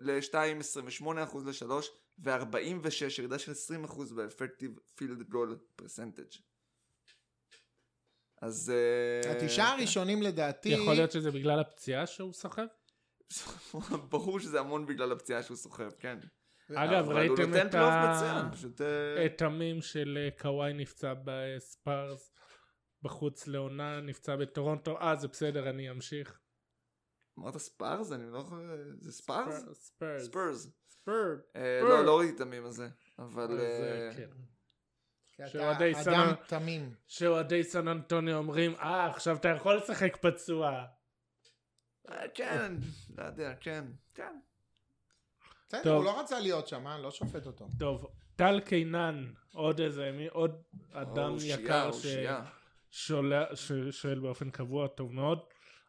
[0.01, 1.05] ל-2, 28%
[1.45, 1.73] ל-3
[2.25, 2.89] ו-46,
[3.19, 6.25] ירידה של 20% ב effective field goal percentage.
[8.43, 8.73] אז...
[8.75, 10.69] אה, התשעה הראשונים לדעתי...
[10.69, 12.67] יכול להיות שזה בגלל הפציעה שהוא סוחב?
[14.11, 16.19] ברור שזה המון בגלל הפציעה שהוא סוחב, כן.
[16.75, 18.81] אגב, ראיתם את ה- פשוט...
[18.81, 22.33] אה, את המים של אה, קוואי נפצע בספארס
[23.03, 26.39] בחוץ לעונה, נפצע בטורונטו, אה זה בסדר אני אמשיך.
[27.39, 28.13] אמרת ספארס?
[28.13, 28.97] אני לא יכול...
[29.01, 29.65] זה ספארס?
[29.73, 30.25] ספארס.
[30.89, 31.43] ספארס.
[31.57, 31.81] אה.
[31.83, 32.89] לא, לא ראיתי את המים הזה,
[33.19, 33.61] אבל...
[35.47, 36.95] שאוהדי אדם סן- תמים.
[37.07, 40.85] שאוהדי סן אנטוניו אומרים אה עכשיו אתה יכול לשחק פצוע.
[42.11, 42.73] אה, כן,
[43.19, 44.37] לא יודע, כן, כן.
[45.69, 45.95] בסדר.
[45.95, 46.99] הוא לא רצה להיות שם, אה?
[46.99, 47.67] לא שופט אותו.
[47.79, 48.07] טוב,
[48.37, 50.63] טל קינן, עוד איזה, מי- עוד
[50.93, 51.91] אדם יקר.
[52.91, 55.39] ששואל באופן קבוע טוב מאוד.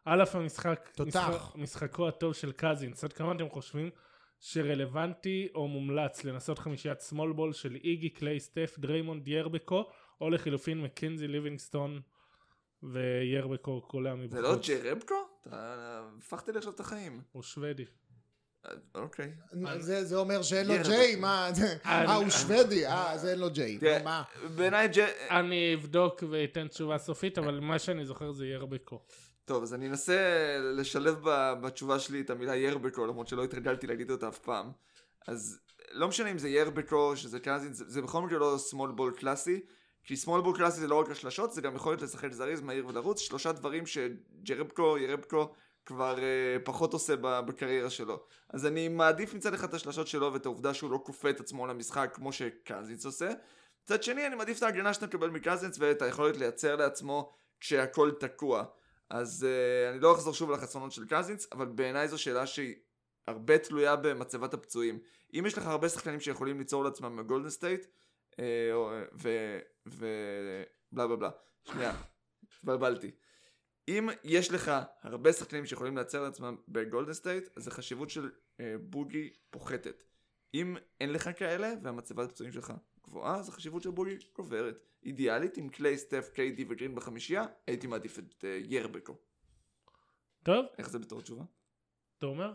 [0.04, 1.28] על אף המשחק, תותח.
[1.28, 3.90] משחק, משחקו הטוב של קזינס, עד כמה אתם חושבים
[4.44, 9.90] שרלוונטי או מומלץ לנסות חמישיית small ball של איגי, קליי, סטף, דריימונד, ירבקו,
[10.20, 12.00] או לחילופין מקיני, ליבינגסטון
[12.82, 14.32] וירבקו כולם מבחוץ.
[14.32, 15.14] זה לא ג'רבקו?
[15.48, 17.20] אתה הפכת לי עכשיו את החיים.
[17.32, 17.84] הוא שוודי.
[18.94, 19.32] אוקיי.
[19.78, 20.74] זה זה אומר שאין לו.
[20.84, 21.16] ג'יי?
[21.16, 21.50] מה?
[21.86, 23.78] אה, הוא שוודי, אה, אז אין לו J.
[24.04, 24.22] מה?
[24.56, 25.06] בעיניי ג'ה...
[25.30, 29.00] אני אבדוק ואתן תשובה סופית, אבל מה שאני זוכר זה ירבקו.
[29.44, 30.18] טוב, אז אני אנסה
[30.60, 31.20] לשלב
[31.62, 34.72] בתשובה שלי את המילה ירבקו, למרות שלא התרגלתי להגיד אותה אף פעם.
[35.28, 35.60] אז
[35.92, 39.60] לא משנה אם זה ירבקו, שזה קלאסי, זה, בכל מקרה לא small ball קלאסי,
[40.04, 43.20] כי small ball קלאסי זה לא רק השלשות, זה גם יכולת לשחק זריז, מהיר ולרוץ,
[43.20, 45.54] שלושה דברים שג'רבקו, ירבקו,
[45.86, 48.24] כבר אה, פחות עושה בקריירה שלו.
[48.50, 51.66] אז אני מעדיף מצד אחד את השלשות שלו ואת העובדה שהוא לא כופה את עצמו
[51.66, 53.30] למשחק כמו שקזינס עושה.
[53.84, 58.64] מצד שני אני מעדיף את ההגנה שאתה מקבל מקזינס ואת היכולת לייצר לעצמו כשהכל תקוע.
[59.14, 62.74] אז אה, אני לא אחזור שוב על החסרונות של קזינס, אבל בעיניי זו שאלה שהיא
[63.26, 64.98] הרבה תלויה במצבת הפצועים.
[65.34, 67.86] אם יש לך הרבה שחקנים שיכולים ליצור לעצמם מגולדן סטייט,
[68.72, 68.90] או-
[69.22, 69.58] ו...
[69.88, 70.06] ו...
[70.92, 71.30] בלה בלה בלה.
[71.64, 71.94] שנייה,
[72.58, 73.10] התבלבלתי.
[73.88, 74.70] אם יש לך
[75.02, 80.04] הרבה שחקנים שיכולים לייצר לעצמם בגולדן סטייט, אז החשיבות של אה, בוגי פוחתת.
[80.54, 82.72] אם אין לך כאלה, והמצבת הפצועים שלך
[83.06, 84.78] גבוהה, אז החשיבות של בוגי גוברת.
[85.04, 89.16] אידיאלית, עם קליי, סטף, קיידי וגרין בחמישייה, הייתי מעדיף את אה, ירבקו.
[90.42, 91.44] טוב, איך זה בתור תשובה?
[92.18, 92.52] תומר?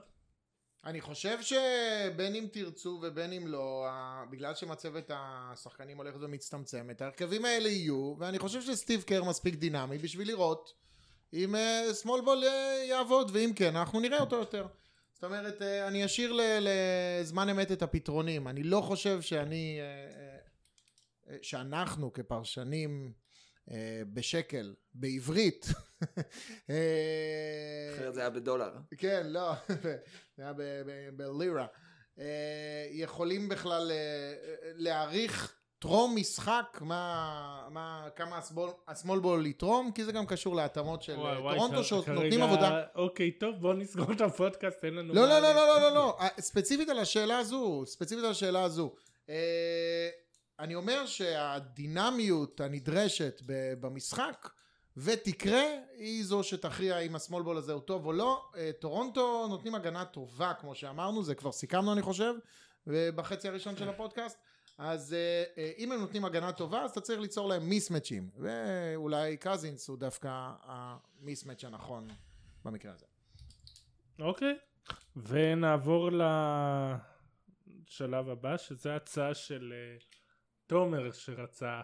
[0.86, 3.88] אני חושב שבין אם תרצו ובין אם לא,
[4.30, 10.28] בגלל שמצבת השחקנים הולכת ומצטמצמת, ההרכבים האלה יהיו, ואני חושב שסטיב קר מספיק דינמי בשביל
[10.28, 10.74] לראות
[11.34, 11.56] אם
[11.91, 12.43] סמול בול
[12.89, 14.68] יעבוד, ואם כן, אנחנו נראה אותו יותר.
[15.20, 18.47] זאת אומרת, אה, אני אשאיר לזמן אמת את הפתרונים.
[18.47, 20.38] אני לא חושב שאני, אה, אה, אה,
[21.41, 23.11] שאנחנו כפרשנים
[23.71, 25.65] אה, בשקל, בעברית,
[26.69, 26.75] אה,
[27.95, 28.71] אחרת זה היה בדולר.
[28.97, 29.51] כן, לא,
[30.38, 31.67] זה היה ב- ב- בלירה.
[32.19, 32.25] אה,
[32.91, 33.91] יכולים בכלל
[34.75, 41.03] להעריך טרום משחק, מה, מה, כמה השמאל- השמאל בול לתרום, כי זה גם קשור להתאמות
[41.03, 42.84] של וואי, טורונטו שנותנים עבודה.
[42.95, 45.13] אוקיי, טוב, בוא נסגור את הפודקאסט, אין לנו...
[45.13, 45.80] לא, לא, לא, לא, לא.
[45.82, 48.95] לא, לא, ספציפית על השאלה הזו, ספציפית על השאלה הזו.
[50.60, 53.41] אני אומר שהדינמיות הנדרשת
[53.80, 54.49] במשחק
[54.97, 55.64] ותקרה
[55.97, 58.49] היא זו שתכריע אם השמאל בול הזה הוא טוב או לא.
[58.57, 62.34] אה, טורונטו נותנים הגנה טובה כמו שאמרנו, זה כבר סיכמנו אני חושב,
[62.88, 64.38] בחצי הראשון של הפודקאסט.
[64.78, 69.38] אז אה, אה, אם הם נותנים הגנה טובה אז אתה צריך ליצור להם מיסמצ'ים ואולי
[69.38, 72.07] קזינס הוא דווקא המיסמצ' הנכון
[72.66, 73.05] במקרה הזה.
[74.20, 74.57] אוקיי,
[75.16, 76.10] ונעבור
[77.88, 79.74] לשלב הבא, שזה הצעה של
[80.70, 81.82] תומר שרצה,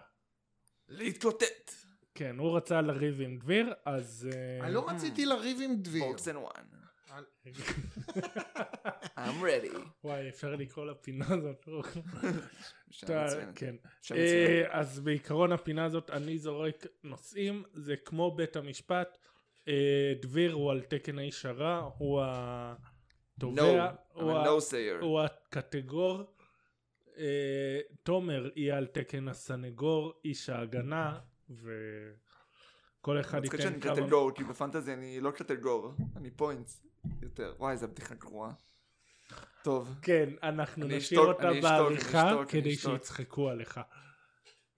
[0.88, 1.74] להתקוטט.
[2.14, 4.28] כן, הוא רצה לריב עם דביר, אז...
[4.34, 6.04] אה, אני לא רציתי לריב עם דביר.
[6.04, 6.64] box and one.
[9.18, 9.78] I'm ready.
[10.04, 11.66] וואי, אפשר לקרוא לפינה הזאת.
[11.66, 11.82] לא?
[13.54, 13.76] כן.
[14.02, 14.64] שם אה.
[14.70, 19.18] אז בעיקרון הפינה הזאת אני זורק נושאים, זה כמו בית המשפט.
[19.68, 23.90] אה, דביר הוא על תקן האיש הרע, הוא התובע.
[25.00, 26.35] הוא הקטגור.
[27.18, 31.18] אה, תומר יהיה על תקן הסנגור, איש ההגנה,
[31.50, 33.94] וכל אחד מצחיק ייתן שאני כמה...
[33.94, 36.86] קטגור, כי בפנטזי אני לא קטגור, אני פוינטס
[37.22, 37.54] יותר.
[37.58, 38.52] וואי, זו בדיחה גרועה.
[39.62, 39.94] טוב.
[40.02, 42.76] כן, אנחנו נשאיר אשתוק, אותה בעריכה כדי.
[42.76, 43.80] שיצחקו עליך.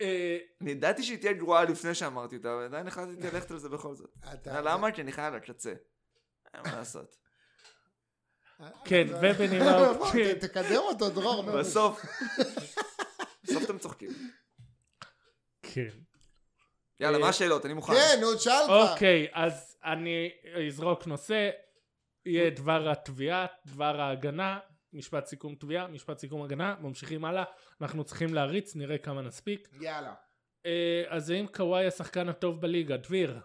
[0.00, 3.68] אה, אני ידעתי שהיא תהיה גרועה לפני שאמרתי אותה, אבל עדיין החלטתי ללכת על זה
[3.68, 4.10] בכל זאת.
[4.46, 4.92] למה?
[4.92, 5.74] כי אני חי על הקצה.
[6.54, 7.16] אין מה לעשות.
[8.84, 10.44] כן, ובנימה בוא, אופטימית.
[10.44, 11.42] תקדם אותו, דרור.
[11.42, 12.04] בסוף,
[13.44, 14.10] בסוף אתם צוחקים.
[15.62, 15.88] כן.
[17.00, 17.66] יאללה, אה, מה השאלות?
[17.66, 17.92] אני מוכן.
[17.94, 18.92] כן, נו, תשאל כבר.
[18.92, 20.30] אוקיי, אז אני
[20.66, 21.50] אזרוק נושא,
[22.26, 24.58] יהיה דבר התביעה, דבר ההגנה,
[24.92, 27.44] משפט סיכום תביעה, משפט סיכום הגנה, ממשיכים הלאה,
[27.80, 29.68] אנחנו צריכים להריץ, נראה כמה נספיק.
[29.80, 30.14] יאללה.
[30.66, 32.96] אה, אז האם קוואי השחקן הטוב בליגה?
[32.96, 33.40] דביר.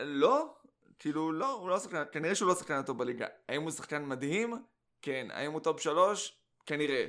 [0.00, 0.55] לא,
[0.98, 3.26] כאילו לא, הוא לא שחקן, כנראה שהוא לא שחקן הטוב בליגה.
[3.48, 4.54] האם הוא שחקן מדהים?
[5.02, 5.26] כן.
[5.30, 6.38] האם הוא top שלוש?
[6.66, 7.06] כנראה.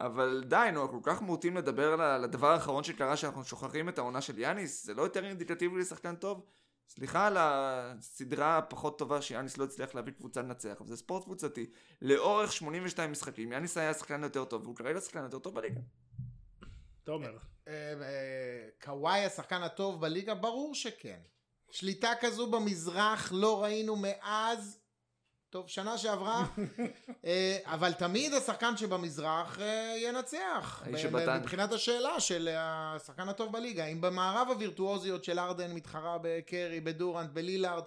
[0.00, 4.20] אבל די, נו, כל כך מוטים לדבר על הדבר האחרון שקרה שאנחנו שוכחים את העונה
[4.20, 6.46] של יאניס, זה לא יותר אינדיקטיבי לשחקן טוב?
[6.88, 11.70] סליחה על הסדרה הפחות טובה שיאניס לא הצליח להביא קבוצה לנצח, אבל זה ספורט קבוצתי.
[12.02, 15.80] לאורך 82 משחקים, יאניס היה השחקן יותר טוב, והוא כרגע השחקן יותר טוב בליגה.
[17.04, 17.38] תומר.
[17.68, 17.72] אה,
[18.02, 20.34] אה, קוואי השחקן הטוב בליגה?
[20.34, 21.20] ברור שכן.
[21.70, 24.78] שליטה כזו במזרח לא ראינו מאז,
[25.50, 26.46] טוב, שנה שעברה,
[27.24, 30.82] אה, אבל תמיד השחקן שבמזרח אה, ינצח.
[31.40, 33.86] מבחינת השאלה של השחקן הטוב בליגה.
[33.86, 37.84] אם במערב הווירטואוזיות של ארדן מתחרה בקרי, בדורנט, בלילארד,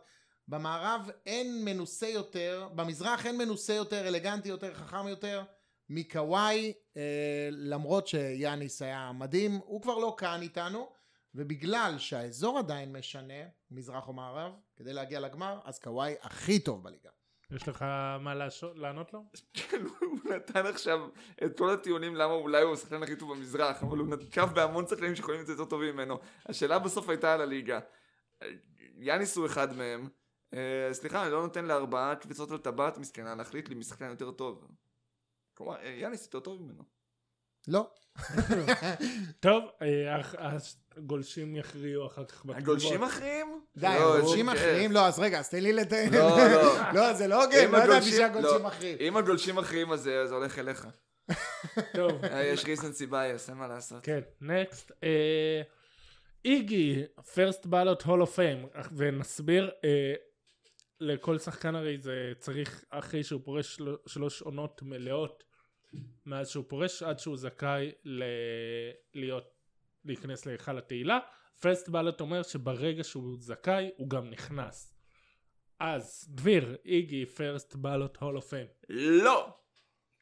[0.47, 5.43] במערב אין מנוסה יותר, במזרח אין מנוסה יותר, אלגנטי יותר, חכם יותר.
[5.89, 10.89] מקוואי, אה, למרות שיאניס היה מדהים, הוא כבר לא כאן איתנו,
[11.35, 13.33] ובגלל שהאזור עדיין משנה,
[13.71, 17.09] מזרח או מערב, כדי להגיע לגמר, אז קוואי הכי טוב בליגה.
[17.51, 17.81] יש לך
[18.19, 19.23] מה לשו- לענות לו?
[19.53, 20.99] כן, הוא נתן עכשיו
[21.45, 25.15] את כל הטיעונים למה אולי הוא השחקן הכי טוב במזרח, אבל הוא נקב בהמון שחקנים
[25.15, 26.17] שיכולים להיות יותר טובים ממנו.
[26.45, 27.79] השאלה בסוף הייתה על הליגה.
[28.97, 30.09] יאניס הוא אחד מהם.
[30.53, 34.31] אה, סליחה, אני לא נותן לארבעה קבוצות על טבעת מסכנה להחליט לי מי שחקן יותר
[34.31, 34.67] טוב.
[35.53, 36.83] כלומר, אה, יאניס יותר טוב ממנו.
[37.69, 37.87] לא.
[39.39, 40.21] טוב, אה,
[40.97, 42.57] הגולשים יכריעו אחר כך בתגובות.
[42.63, 43.61] הגולשים אחרים?
[43.77, 44.91] די, לא, הגולשים איזה אחרים.
[44.91, 46.13] לא, אז רגע, אז תן לי לתאם.
[46.13, 46.73] לא, לא.
[46.93, 48.67] לא, זה לא הוגן, אם לא ידעתי הגולשים- שהגולשים לא.
[48.67, 48.97] אחרים.
[48.99, 50.87] אם הגולשים אחרים אז זה זה הולך אליך.
[51.95, 54.03] טוב, אה, יש recency bias, אין מה לעשות.
[54.03, 54.91] כן, next.
[56.45, 57.03] איגי,
[57.35, 58.65] first ballot Hall of Fame,
[58.95, 60.13] ונסביר, אה,
[60.99, 65.43] לכל שחקן הרי זה צריך, אחרי שהוא פורש של- שלוש עונות מלאות
[66.25, 68.23] מאז שהוא פורש, עד שהוא זכאי ל...
[69.13, 69.43] להיות,
[70.05, 71.19] להיכנס להיכל התהילה.
[71.59, 74.93] פרסט בלוט אומר שברגע שהוא זכאי, הוא גם נכנס.
[75.79, 78.67] אז, דביר, איגי, פרסט בלוט הול אוף פיים.
[78.89, 79.59] לא!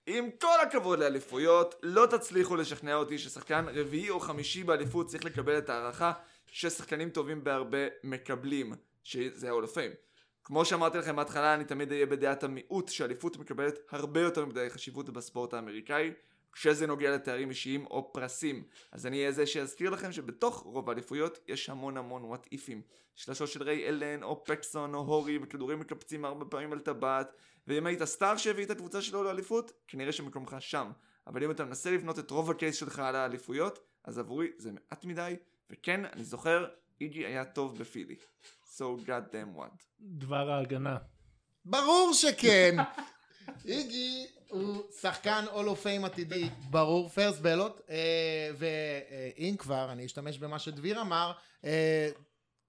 [0.08, 5.58] עם כל הכבוד לאליפויות, לא תצליחו לשכנע אותי ששחקן רביעי או חמישי באליפות צריך לקבל
[5.58, 6.14] את ההערכה
[6.48, 10.07] ששחקנים טובים בהרבה מקבלים, שזה ה-all of fame.
[10.48, 15.10] כמו שאמרתי לכם בהתחלה, אני תמיד אהיה בדעת המיעוט שאליפות מקבלת הרבה יותר מדי חשיבות
[15.10, 16.12] בספורט האמריקאי,
[16.52, 18.64] כשזה נוגע לתארים אישיים או פרסים.
[18.92, 22.82] אז אני אהיה זה שיזכיר לכם שבתוך רוב האליפויות יש המון המון וואט איפים.
[23.16, 27.32] שלשות של ריי אלן, או פקסון, או הורי, וכדורים מקפצים ארבע פעמים על טבעת,
[27.68, 30.92] ואם היית סטאר שהביא את הקבוצה שלו לאליפות, כנראה שמקומך שם.
[31.28, 35.06] אבל אם אתה מנסה לבנות את רוב הקייס שלך על האליפויות, אז עבורי זה מעט
[35.06, 35.36] מדי,
[35.70, 36.68] וכן, אני זוכר,
[37.02, 38.16] איגי היה טוב בפילי.
[38.78, 39.84] So god damn what.
[40.00, 40.98] דבר ההגנה.
[41.66, 42.76] ברור שכן.
[43.66, 47.82] איגי הוא שחקן אול אוף פיים עתידי, ברור, פרסט בלוט,
[48.58, 51.32] ואם כבר, אני אשתמש במה שדביר אמר,
[51.66, 52.10] אה,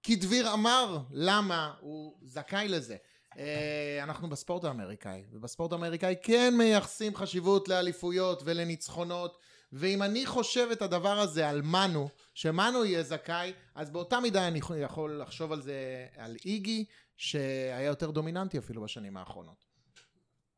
[0.03, 2.97] כי דביר אמר למה הוא זכאי לזה.
[3.37, 9.37] אה, אנחנו בספורט האמריקאי, ובספורט האמריקאי כן מייחסים חשיבות לאליפויות ולניצחונות,
[9.71, 14.59] ואם אני חושב את הדבר הזה על מנו, שמנו יהיה זכאי, אז באותה מידה אני
[14.81, 16.85] יכול לחשוב על זה על איגי,
[17.17, 19.65] שהיה יותר דומיננטי אפילו בשנים האחרונות.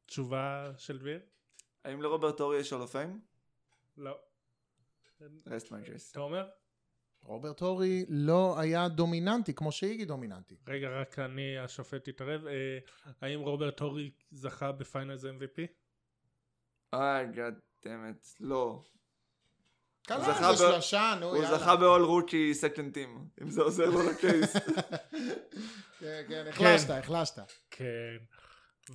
[0.06, 1.20] תשובה של דביר?
[1.86, 3.22] האם לרוברט הורי יש Hall of Fame?
[3.98, 4.20] לא.
[6.20, 6.50] תומר?
[7.24, 10.56] רוברט הורי לא היה דומיננטי כמו שאיגי דומיננטי.
[10.68, 12.48] רגע, רק אני, השופט יתערב.
[12.48, 12.80] אה,
[13.22, 15.62] האם רוברט הורי זכה ב Finals MVP?
[16.94, 17.22] אה,
[17.84, 18.36] damn it.
[18.40, 18.84] לא.
[20.08, 21.58] קלה זכה זה ב- שלושה, נו הוא יאללה.
[21.58, 24.54] זכה ב-all rookie second team, אם זה עוזר לו לקייס.
[26.00, 27.40] כן, כן, החלשת, החלשת.
[27.72, 28.18] כן.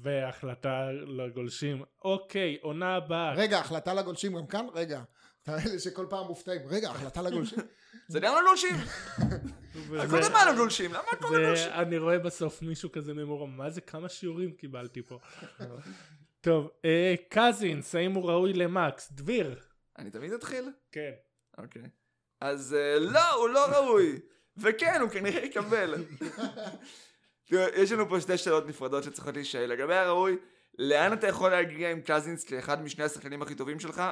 [0.03, 1.83] והחלטה לגולשים.
[2.05, 3.33] אוקיי, עונה הבאה.
[3.35, 4.67] רגע, החלטה לגולשים גם כאן?
[4.75, 5.03] רגע.
[5.43, 6.61] אתה אלה שכל פעם מופתעים.
[6.69, 7.59] רגע, החלטה לגולשים?
[8.09, 8.77] זה גם לגולשים.
[9.75, 10.91] וזה- הכל מה לגולשים?
[10.91, 11.71] למה הכל לגולשים?
[11.73, 15.19] ואני רואה בסוף מישהו כזה ממורם, מה זה כמה שיעורים קיבלתי פה.
[16.41, 19.13] טוב, אה, קזינס, האם הוא ראוי למקס?
[19.13, 19.59] דביר.
[19.99, 20.71] אני תמיד אתחיל?
[20.93, 21.11] כן.
[21.59, 21.83] אוקיי.
[22.41, 24.21] אז אה, לא, הוא לא ראוי.
[24.57, 25.95] וכן, הוא כנראה יקבל.
[27.51, 29.67] יש לנו פה שתי שאלות נפרדות שצריכות להישאל.
[29.67, 30.37] לגבי הראוי,
[30.79, 34.03] לאן אתה יכול להגיע עם קזינס כאחד משני השחקנים הכי טובים שלך?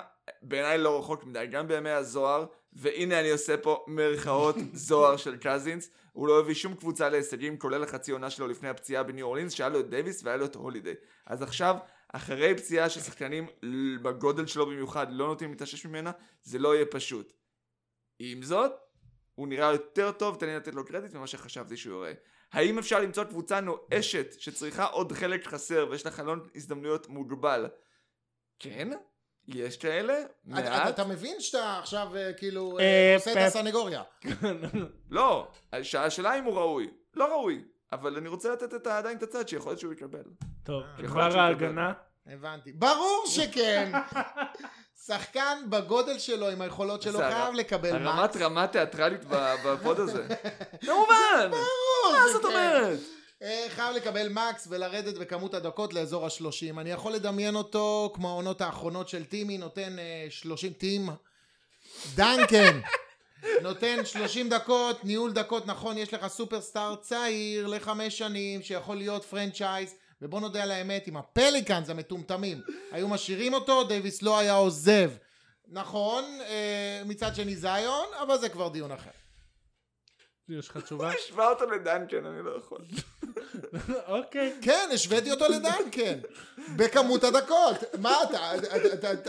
[0.43, 4.57] בעיניי לא רחוק מדי, גם בימי הזוהר, והנה אני עושה פה מרכאות
[4.89, 5.91] זוהר של קזינס.
[6.12, 9.68] הוא לא הביא שום קבוצה להישגים, כולל החצי עונה שלו לפני הפציעה בניו אורלינס, שהיה
[9.68, 10.95] לו את דייוויס והיה לו את הולידיי.
[11.26, 11.76] אז עכשיו,
[12.17, 13.47] אחרי פציעה ששחקנים
[14.03, 16.12] בגודל שלו במיוחד לא נוטים להתאושש ממנה,
[16.43, 17.33] זה לא יהיה פשוט.
[18.19, 18.73] עם זאת,
[19.35, 22.12] הוא נראה יותר טוב, תן לי לתת לו קרדיט ממה שחשבתי שהוא יראה.
[22.53, 27.67] האם אפשר למצוא קבוצה נואשת שצריכה עוד חלק חסר ויש לה חלון הזדמנויות מוגבל?
[28.59, 28.89] כן,
[29.49, 30.95] יש כאלה, אתה- מעט.
[30.95, 33.37] אתה מבין שאתה עכשיו אה, כאילו אה, אה, עושה את.
[33.37, 34.03] הסנגוריה.
[35.11, 36.91] לא, השאלה אם הוא ראוי.
[37.15, 37.65] לא ראוי.
[37.93, 40.23] אבל אני רוצה לתת עדיין את הצד שיכול להיות שהוא יקבל.
[40.65, 41.93] טוב, אה, שהוא ההגנה.
[42.27, 42.73] הבנתי.
[42.73, 43.93] ברור שכן!
[45.07, 48.43] שחקן בגודל שלו, עם היכולות שלו, חייב לקבל הרמת max.
[48.43, 49.25] הרמה תיאטרלית
[49.67, 50.27] ב pod הזה.
[50.87, 51.51] כמובן!
[51.51, 52.45] ברור, מה זאת.
[52.45, 52.99] אומרת?
[53.43, 56.81] אה, חייב לקבל max ולרדת בכמות הדקות לאזור ה-30.
[56.81, 61.09] אני יכול לדמיין אותו כמו העונות האחרונות של טימי, נותן אה, 30 טים.
[62.15, 62.81] דנקן!
[63.62, 69.95] נותן 30 דקות, ניהול דקות, נכון, יש לך סופרסטאר צעיר לחמש שנים שיכול להיות franchise,
[70.25, 72.61] ובוא נודה על האמת, עם הפליקאנס המטומטמים
[72.93, 75.11] היו משאירים אותו, דייוויס לא היה עוזב.
[75.68, 79.11] נכון, אה, מצד שני זיון, אבל זה כבר דיון אחר.
[80.49, 81.11] יש לך תשובה?
[81.25, 82.79] השווה אותו לדנקן, אני לא יכול.
[84.18, 84.59] אוקיי.
[84.62, 86.18] כן, השוויתי אותו לדנקן,
[86.77, 87.77] בכמות הדקות.
[87.99, 88.51] מה אתה-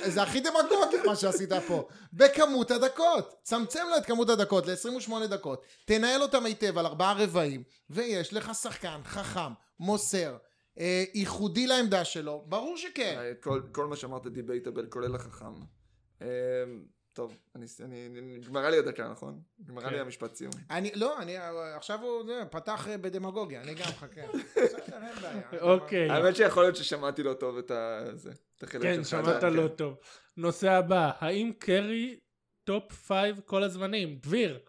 [0.05, 1.87] זה הכי דמגוגי מה שעשית פה.
[2.13, 3.35] בכמות הדקות.
[3.43, 8.51] צמצם לו את כמות הדקות ל-28 דקות, תנהל אותם היטב על ארבעה רבעים, ויש לך
[8.55, 10.35] שחקן חכם, מוסר,
[10.79, 12.45] אה, ייחודי לעמדה שלו?
[12.47, 13.15] ברור שכן.
[13.19, 15.53] אה, כל, כל מה שאמרת debatable כולל החכם.
[16.21, 16.27] אה,
[17.15, 19.41] טוב, אני, אני, אני, נגמרה לי הדקה, נכון?
[19.59, 19.93] נגמרה כן.
[19.93, 20.51] לי המשפט סיום.
[20.69, 21.37] אני, לא, אני,
[21.75, 23.85] עכשיו הוא זה, פתח אה, בדמגוגיה, אני גם.
[24.55, 25.61] בסדר, אין בעיה.
[25.61, 26.09] אוקיי.
[26.09, 28.05] האמת שיכול להיות ששמעתי לא טוב את ה...
[28.13, 29.25] זה, את החלק כן, שלך.
[29.25, 29.53] שמעת כן.
[29.53, 29.97] לא טוב.
[30.37, 32.19] נושא הבא, האם קרי
[32.63, 34.15] top five כל הזמנים?
[34.15, 34.59] דביר.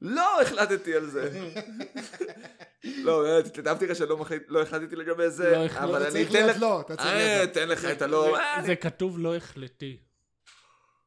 [0.00, 1.30] לא החלטתי על זה.
[3.04, 6.56] לא, באמת, כתבתי לך שלא לא החלטתי לגבי זה, לא אבל אני אתן לך...
[6.60, 8.36] לא, אתה צריך אה, להיות תן לך את הלא...
[8.36, 9.96] אה, זה כתוב לא החלטי.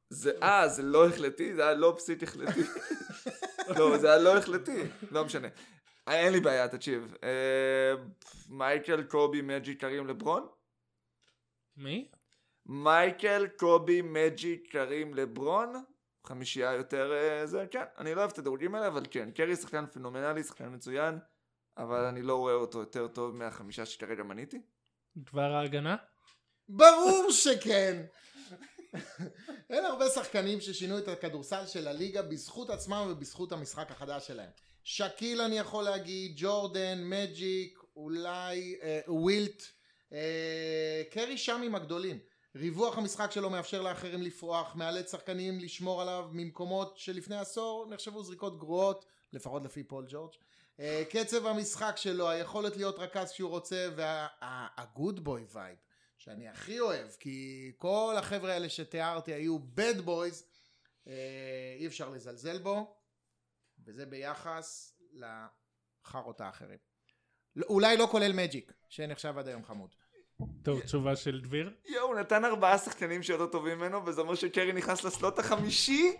[0.09, 1.55] זה, אה, זה לא החלטי?
[1.55, 2.61] זה היה לא פסיק החלטי.
[3.77, 5.47] לא, זה היה לא החלטי, לא משנה.
[6.07, 7.15] אה, אין לי בעיה, תקשיב.
[7.23, 7.93] אה,
[8.49, 10.47] מייקל, קובי, מג'י, קרים לברון?
[11.77, 12.11] מי?
[12.65, 15.83] מייקל, קובי, מג'י, קרים לברון?
[16.27, 17.83] חמישייה יותר אה, זה, כן.
[17.97, 19.31] אני לא אוהב את הדירוגים האלה, אבל כן.
[19.31, 21.19] קרי שחקן פנומנלי, שחקן מצוין,
[21.79, 24.61] אבל אני לא רואה אותו יותר טוב מהחמישה שכרגע מניתי.
[25.17, 25.95] דבר ההגנה?
[26.69, 28.05] ברור שכן.
[29.69, 34.49] אין הרבה שחקנים ששינו את הכדורסל של הליגה בזכות עצמם ובזכות המשחק החדש שלהם.
[34.83, 39.63] שקיל אני יכול להגיד, ג'ורדן, מג'יק, אולי אה, ווילט,
[40.13, 42.19] אה, קרי שם עם הגדולים.
[42.55, 48.59] ריווח המשחק שלו מאפשר לאחרים לפרוח, מאלץ שחקנים לשמור עליו ממקומות שלפני עשור נחשבו זריקות
[48.59, 50.33] גרועות, לפחות לפי פול ג'ורג'.
[50.79, 55.77] אה, קצב המשחק שלו, היכולת להיות רכז כשהוא רוצה, וה good boy vibe.
[56.19, 60.43] שאני הכי אוהב, כי כל החבר'ה האלה שתיארתי היו bad boys,
[61.07, 62.95] אה, אי אפשר לזלזל בו,
[63.85, 66.77] וזה ביחס לחארות האחרים.
[67.61, 69.89] אולי לא כולל מג'יק, שנחשב עד היום חמוד.
[70.63, 71.73] טוב, תשובה של דביר?
[71.85, 76.15] יואו, הוא נתן ארבעה שחקנים שיותר טובים ממנו, וזה אומר שקרי נכנס לסלוט החמישי,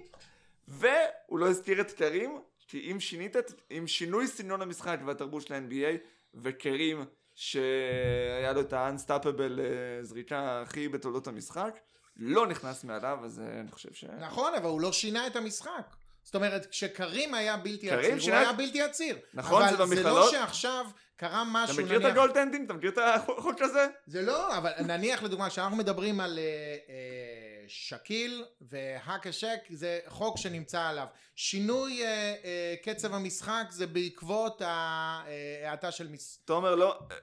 [0.68, 5.54] והוא לא הזכיר את קרים, כי אם שינית, את- עם שינוי סגנון המשחק והתרבות של
[5.54, 5.98] ה-NBA,
[6.44, 7.06] וקרים,
[7.36, 9.66] שהיה לו את ה-unstoppable אה,
[10.04, 11.80] זריקה הכי בתולדות המשחק,
[12.18, 14.04] לא נכנס מעליו, אז אה, אני חושב ש...
[14.20, 15.96] נכון, אבל הוא לא שינה את המשחק.
[16.24, 19.18] זאת אומרת, כשקרים היה בלתי עציר, הוא שינה- היה בלתי עציר.
[19.34, 20.26] נכון, זה אבל זה במכללות.
[20.26, 22.18] לא שעכשיו קרה אתה משהו, מכיר את נניח...
[22.18, 22.66] הגולדטנדים?
[22.66, 23.88] אתה מכיר את החוק הזה?
[24.08, 26.44] זה לא, אבל נניח לדוגמה, כשאנחנו מדברים על אה,
[26.90, 31.06] אה, שקיל והאקשק, זה חוק שנמצא עליו.
[31.36, 32.08] שינוי אה,
[32.44, 36.42] אה, קצב המשחק זה בעקבות ההאטה של מס...
[36.46, 37.16] תומר, לא, אה,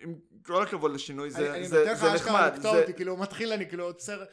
[0.00, 0.14] עם
[0.46, 2.52] כל הכבוד לשינוי, אני- זה אני זה- נותן לך זה אשכרה נחמד.
[2.56, 4.24] לקטוע זה- אותי, כאילו הוא מתחיל, אני כאילו עוצר...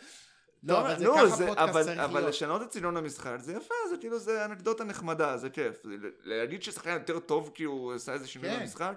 [0.63, 2.29] לא, אבל זה נו, ככה זה- פודקאסט אבל- צריך אבל להיות.
[2.33, 5.83] לשנות את סגנון המשחק זה יפה, זה כאילו זה אנקדוטה נחמדה, זה כיף.
[5.83, 8.59] זה- להגיד ששחקן יותר טוב כי הוא עשה איזה שינוי כן.
[8.59, 8.93] במשחק,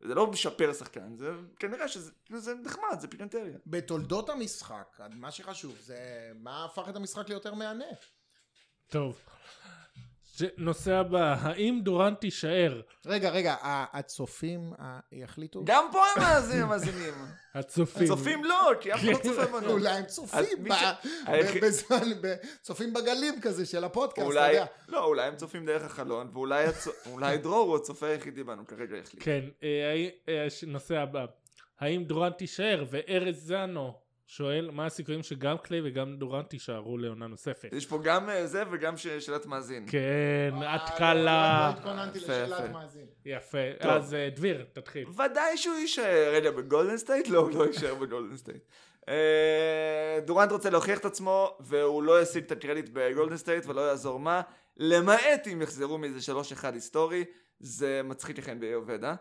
[0.00, 3.58] זה לא משפר שחקן, זה כנראה שזה כאילו זה נחמד, זה פיקנטריה.
[3.66, 7.84] בתולדות המשחק, מה שחשוב זה מה הפך את המשחק ליותר מהנה.
[8.88, 9.18] טוב.
[10.58, 12.80] נושא הבא, האם דורנט תישאר?
[13.06, 14.72] רגע, רגע, הצופים
[15.12, 15.62] יחליטו?
[15.64, 17.14] גם פה הם מאזינים, מאזינים.
[17.54, 18.04] הצופים.
[18.04, 19.70] הצופים לא, כי אף אחד לא צופה בנו.
[19.70, 20.64] אולי הם צופים
[21.62, 22.30] בזמן,
[22.62, 24.64] צופים בגלים כזה של הפודקאסט, אתה יודע.
[24.88, 29.22] לא, אולי הם צופים דרך החלון, ואולי דרור הוא הצופה היחידי בנו כרגע יחליט.
[29.24, 31.26] כן, אה, אה, נושא הבא.
[31.80, 32.84] האם דורנט תישאר?
[32.90, 37.68] וארז זנו שואל מה הסיכויים שגם קליי וגם דורנט יישארו לעונה נוספת.
[37.72, 39.86] יש פה גם אה, זה וגם ש- שאלת מאזין.
[39.90, 39.98] כן,
[40.62, 41.70] אה, התקלה.
[41.72, 42.72] לא התכוננתי יפה, לשאלת יפה.
[42.72, 43.06] מאזין.
[43.24, 43.58] יפה.
[43.80, 45.08] אז אה, דביר, תתחיל.
[45.08, 46.30] ודאי שהוא יישאר.
[46.32, 47.28] רגע, בגולדן סטייט?
[47.28, 48.62] לא, הוא לא יישאר בגולדן סטייט.
[50.24, 54.40] דורנט רוצה להוכיח את עצמו, והוא לא ישיג את הקרדיט בגולדן סטייט ולא יעזור מה,
[54.76, 57.24] למעט אם יחזרו מאיזה 3-1 היסטורי,
[57.60, 59.14] זה מצחיק לכם באי עובד, אה?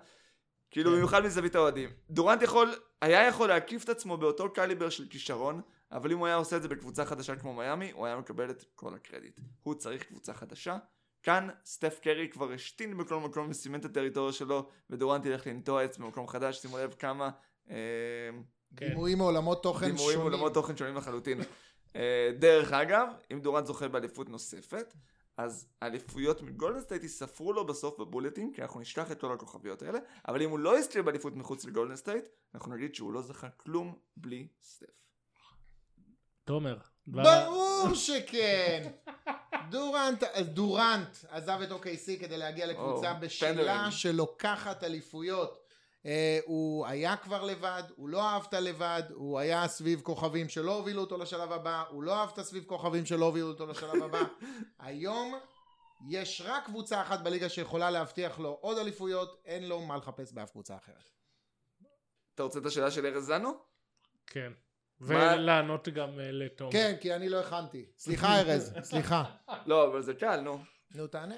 [0.75, 0.95] כאילו כן.
[0.97, 1.89] במיוחד מזווית האוהדים.
[2.09, 5.61] דורנט יכול, היה יכול להקיף את עצמו באותו קליבר של כישרון,
[5.91, 8.65] אבל אם הוא היה עושה את זה בקבוצה חדשה כמו מיאמי, הוא היה מקבל את
[8.75, 9.39] כל הקרדיט.
[9.63, 10.77] הוא צריך קבוצה חדשה.
[11.23, 15.97] כאן סטף קרי כבר השתין בכל מקום וסימן את הטריטוריה שלו, ודורנט ילך לנטוע עץ
[15.97, 17.29] במקום חדש, שימו לב כמה
[17.69, 17.75] אה,
[18.77, 18.87] כן.
[18.87, 20.19] דימויים מעולמות תוכן דימויים שונים.
[20.19, 21.41] ועולמות תוכן שונים לחלוטין.
[21.95, 24.93] אה, דרך אגב, אם דורנט זוכה באליפות נוספת,
[25.37, 29.99] אז האליפויות מגולדן סטייט ייספרו לו בסוף בבולטים, כי אנחנו נשכח את כל הכוכביות האלה,
[30.27, 32.25] אבל אם הוא לא יזכה באליפות מחוץ לגולדן סטייט,
[32.55, 34.85] אנחנו נגיד שהוא לא זכה כלום בלי סטף.
[36.45, 36.77] תומר.
[37.07, 38.91] ברור שכן.
[39.69, 40.23] דורנט,
[40.53, 43.91] דורנט עזב את OKC כדי להגיע לקבוצה בשלה.
[43.91, 45.64] שלוקחת אליפויות.
[46.05, 50.75] אה, הוא היה כבר לבד, הוא לא אהב את הלבד, הוא היה סביב כוכבים שלא
[50.75, 54.21] הובילו אותו לשלב הבא, הוא לא אהב את הסביב כוכבים שלא הובילו אותו לשלב הבא.
[54.79, 55.39] היום
[56.09, 60.51] יש רק קבוצה אחת בליגה שיכולה להבטיח לו עוד אליפויות, אין לו מה לחפש באף
[60.51, 61.09] קבוצה אחרת.
[62.35, 63.53] אתה רוצה את השאלה של ארז זנו?
[64.27, 64.51] כן.
[65.01, 66.71] ולענות גם אה, לתומר.
[66.71, 67.85] כן, כי אני לא הכנתי.
[67.97, 69.23] סליחה ארז, סליחה.
[69.65, 70.63] לא, אבל זה קל, נו.
[70.95, 71.35] נו תענה.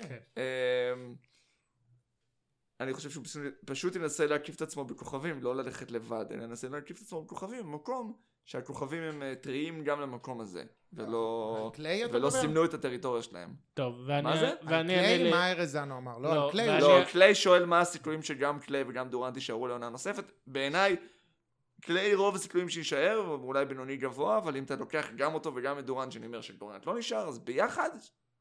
[2.80, 6.68] אני חושב שהוא פשוט- פשוט ינסה להקיף את עצמו בכוכבים, לא ללכת לבד, אלא ינסה
[6.70, 8.14] להקיף את עצמו בכוכבים, במקום
[8.46, 10.64] שהכוכבים הם אה, טריים גם למקום הזה,
[10.94, 12.30] ולא, על קליי ולא?
[12.30, 13.54] סימנו את הטריטוריה שלהם.
[13.74, 14.22] טוב, ואני...
[14.22, 14.48] מה זה?
[14.50, 15.12] על ואני קליי?
[15.18, 16.18] אענה ל- מה ארז זנו אמר?
[16.18, 16.82] לא, לא, על קליי.
[16.82, 20.32] לא, קליי שואל מה הסיכויים שגם קליי וגם דורנט יישארו לעונה נוספת.
[20.48, 20.96] בעיניי,
[21.82, 25.86] קליי רוב הסיכויים שיישאר, אולי בינוני גבוה, אבל אם אתה לוקח גם אותו וגם את
[25.86, 27.90] דורנט, שאני אומר שדורנט לא נשאר, אז ביחד,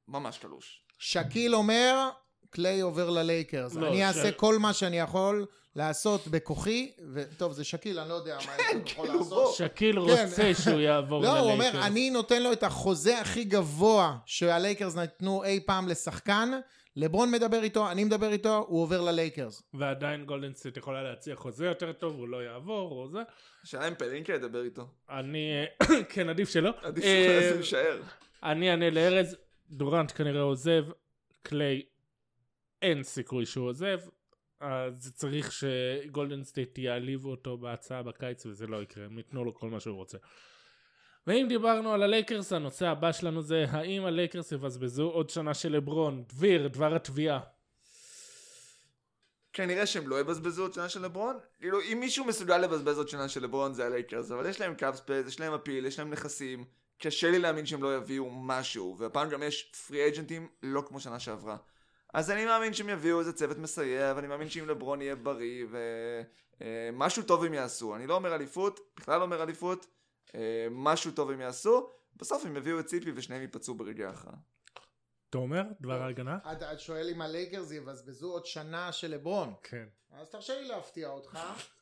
[0.09, 0.87] ממש קלוש.
[0.99, 2.09] שקיל אומר,
[2.51, 3.74] קליי עובר ללייקרס.
[3.74, 8.14] לא, אני ש- אעשה כל מה שאני יכול לעשות בכוחי, וטוב, זה שקיל, אני לא
[8.14, 9.28] יודע מה הוא יכול כאילו, לעשות.
[9.44, 9.53] בוא.
[9.55, 9.99] שקיל כן.
[10.28, 11.74] רוצה שהוא יעבור לא, הוא ללייקרס.
[11.74, 16.51] אומר, אני נותן לו את החוזה הכי גבוה שהלייקרס נתנו אי פעם לשחקן,
[16.97, 19.62] לברון מדבר איתו, אני מדבר איתו, הוא עובר ללייקרס.
[19.74, 23.18] ועדיין גולדן סטייט יכולה להציע חוזה יותר טוב, הוא לא יעבור, או זה.
[23.64, 24.86] השאלה אם פלינקה ידבר איתו.
[25.11, 25.64] אני...
[26.12, 26.70] כן, עדיף שלא.
[26.82, 28.01] עדיף אה, שהוא יישאר.
[28.42, 29.36] אני אענה לארז,
[29.70, 30.82] דורנט כנראה עוזב,
[31.42, 31.82] קליי
[32.83, 34.01] אין סיכוי שהוא עוזב,
[34.61, 39.70] אז צריך שגולדן סטייט יעליבו אותו בהצעה בקיץ וזה לא יקרה, הם ייתנו לו כל
[39.70, 40.18] מה שהוא רוצה.
[41.27, 46.24] ואם דיברנו על הלייקרס, הנושא הבא שלנו זה האם הלייקרס יבזבזו עוד שנה של לברון?
[46.29, 47.41] דביר, דבר התביעה.
[49.53, 51.37] כנראה שהם לא יבזבזו עוד שנה של לברון.
[51.59, 54.97] כאילו, אם מישהו מסוגל לבזבז עוד שנה של לברון זה הלייקרס, אבל יש להם cap
[54.97, 56.64] space, יש להם appeal, יש להם נכסים.
[56.99, 61.20] קשה לי להאמין שהם לא יביאו משהו, והפעם גם יש פרי אג'נטים לא כמו שנה
[61.20, 61.57] שעברה.
[62.14, 65.66] אז אני מאמין שהם יביאו איזה צוות מסייע, ואני מאמין שאם לברון יהיה בריא,
[66.61, 67.96] ומשהו טוב הם יעשו.
[67.96, 69.86] אני לא אומר אליפות, בכלל לא אומר אליפות,
[70.34, 74.36] אה, משהו טוב הם יעשו, בסוף הם יביאו את ציפי ושניהם ייפצעו ברגעי ההכרעה.
[75.30, 76.38] תומר, דבר ההגנה?
[76.52, 79.54] אתה את שואל אם הלייקרס יבזבזו עוד שנה של לברון.
[79.62, 79.86] כן.
[80.11, 81.38] אז תרשה לי להפתיע אותך.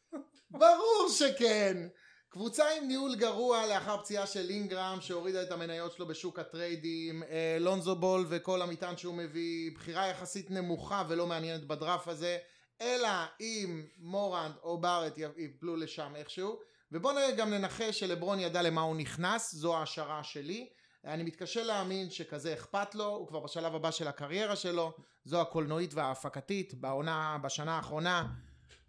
[0.51, 1.89] ברור שכן.
[2.35, 7.57] קבוצה עם ניהול גרוע לאחר פציעה של לינגרם שהורידה את המניות שלו בשוק הטריידים, אה,
[7.61, 12.39] לונזו בול וכל המטען שהוא מביא, בחירה יחסית נמוכה ולא מעניינת בדראפ הזה,
[12.81, 13.09] אלא
[13.41, 16.59] אם מורנד או בארט יפלו לשם איכשהו.
[16.93, 20.69] ובואו גם ננחש שלברון ידע למה הוא נכנס, זו ההשערה שלי.
[21.05, 24.93] אני מתקשה להאמין שכזה אכפת לו, הוא כבר בשלב הבא של הקריירה שלו,
[25.25, 28.27] זו הקולנועית וההפקתית, בעונה, בשנה האחרונה,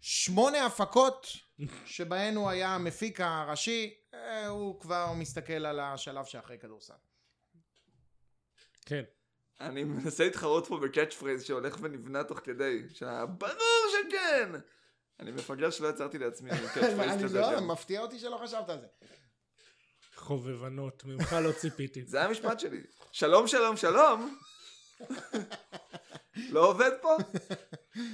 [0.00, 1.45] שמונה הפקות
[1.84, 6.94] שבהן הוא היה המפיק הראשי, אה, הוא כבר מסתכל על השלב שאחרי כדורסל.
[8.86, 9.02] כן.
[9.60, 14.50] אני מנסה להתחרות פה ב catch phrase שהולך ונבנה תוך כדי, שברור שכן!
[15.20, 17.60] אני מפגר שלא יצרתי לעצמי catch phrase אני כזה לא.
[17.60, 18.86] מפתיע אותי שלא חשבת על זה.
[20.14, 22.04] חובבנות, ממך לא ציפיתי.
[22.12, 22.82] זה המשפט שלי.
[23.12, 24.38] שלום שלום שלום!
[26.54, 27.16] לא עובד פה?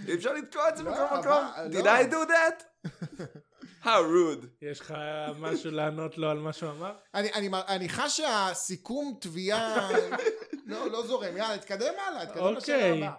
[0.08, 1.44] אי אפשר לתקוע את זה לא, בכל מקום?
[1.72, 1.80] לא.
[1.80, 2.86] Did I do that?
[3.84, 4.46] How rude.
[4.62, 4.94] יש לך
[5.38, 6.94] משהו לענות לו על מה שהוא אמר?
[7.14, 9.90] אני, אני, אני חש שהסיכום תביעה
[10.66, 12.56] לא, לא זורם, יאללה, תתקדם הלאה, תתקדם אוקיי.
[12.56, 13.12] לשאלה הבאה.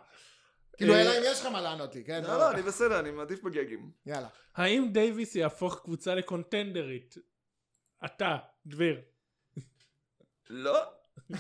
[0.78, 2.24] כאילו, אה, אלא אם יש לך מה לענות לי, כן?
[2.24, 3.92] לא, לא, אני בסדר, אני מעדיף בגגים.
[4.06, 4.28] יאללה.
[4.56, 7.16] האם דייוויס יהפוך קבוצה לקונטנדרית?
[8.06, 9.02] אתה, דביר.
[10.50, 10.80] לא?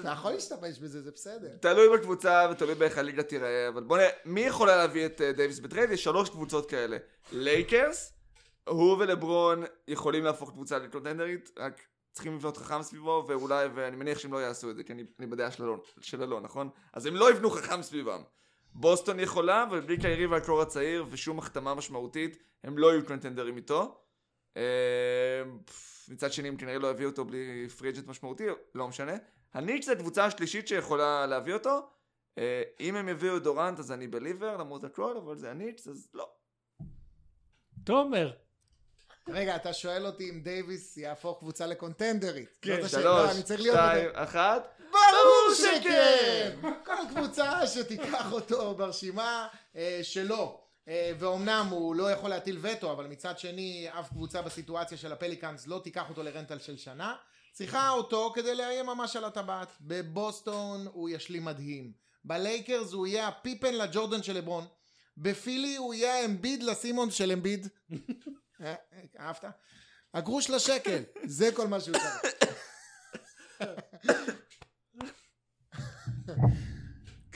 [0.00, 1.48] אתה יכול להשתמש בזה, זה בסדר.
[1.60, 5.58] תלוי בקבוצה ותלוי באיך הליגה תיראה, אבל בוא נראה, מי יכולה להביא את אה, דייוויס
[5.58, 5.90] ב trade?
[5.90, 6.96] יש שלוש קבוצות כאלה.
[7.32, 8.12] לייקרס,
[8.68, 11.82] הוא ולברון יכולים להפוך קבוצה לקונטנדרית, רק
[12.12, 15.26] צריכים לבנות חכם סביבו, ואולי, ואני מניח שהם לא יעשו את זה, כי אני, אני
[15.26, 16.70] בדעה של אלון, של אלון, נכון?
[16.92, 18.22] אז הם לא יבנו חכם סביבם.
[18.74, 23.56] בוסטון יכולה, אבל בלי קיירי וה core הצעיר ושום החתמה משמעותית, הם לא יהיו קונטנדרים
[23.56, 24.00] איתו.
[24.58, 25.42] אה,
[26.08, 28.44] מצד שני, הם כנראה לא יביאו אותו בלי פריג'ט משמעותי,
[28.74, 29.12] לא משנה.
[29.54, 31.88] הניקס זה הקבוצה השלישית שיכולה להביא אותו.
[32.38, 36.08] אה, אם הם יביאו את דורנט אז אני believer למרות הכל, אבל זה הניקס אז
[36.14, 36.28] לא.
[37.84, 38.32] תומר.
[39.28, 42.58] רגע, אתה שואל אותי אם דייוויס יהפוך קבוצה לקונטנדרית.
[42.62, 44.10] כן, שלוש, שתיים.
[44.14, 44.78] אחת.
[44.90, 45.80] ברור שכן!
[45.80, 46.70] שכן!
[46.84, 50.67] כל קבוצה שתיקח אותו ברשימה אה, שלו.
[50.88, 55.66] אה, ואומנם הוא לא יכול להטיל וטו, אבל מצד שני, אף קבוצה בסיטואציה של הפליקאנס
[55.66, 57.14] לא תיקח אותו ל rental של שנה.
[57.52, 59.72] צריכה אותו כדי לאיים ממש על הטבעת.
[59.80, 61.92] בבוסטון הוא ישלים מדהים.
[62.24, 64.66] בלייקרס הוא יהיה הפיפן לג'ורדן של לברון.
[65.16, 67.68] בפילי הוא יהיה האמביד לסימון של אמביד.
[67.92, 67.96] אה,
[68.64, 68.74] אה,
[69.20, 69.44] אהבת?
[70.14, 72.34] הגרוש לשקל, זה כל מה שהוא צריך.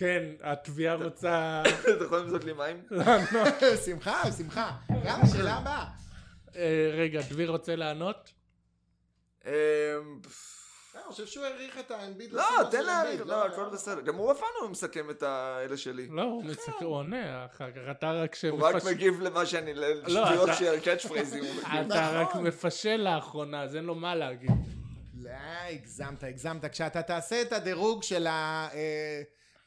[0.02, 1.62] כן, התביעה רוצה
[1.96, 2.82] אתה יכול למזוג לי מים?
[2.90, 3.54] לענות.
[3.84, 4.70] שמחה, שמחה.
[4.90, 5.84] יאללה, שאלה הבאה.
[6.56, 8.32] אה, רגע, דביר רוצה לענות?
[9.46, 9.50] אמ,
[10.94, 12.32] לא, אני חושב שהוא העריך את האמביד.
[12.32, 14.00] לא, תן להעריך, לא, הכל בסדר.
[14.00, 16.06] גם הוא אף פעם לא מסכם את האלה שלי.
[16.10, 19.88] לא, הוא מסתכל, הוא עונה אחר כך, אתה רק הוא רק מגיב למה שאני, לא,
[19.94, 21.44] לשטויות של קאץ' פרייזים.
[21.44, 21.62] הוא.
[21.86, 22.46] אתה רק נכון.
[22.46, 24.50] מפשל לאחרונה, אז אין לו מה להגיד.
[25.14, 25.30] לא,
[25.70, 26.64] הגזמת, הגזמת.
[26.64, 28.68] כשאתה תעשה את הדירוג של ה...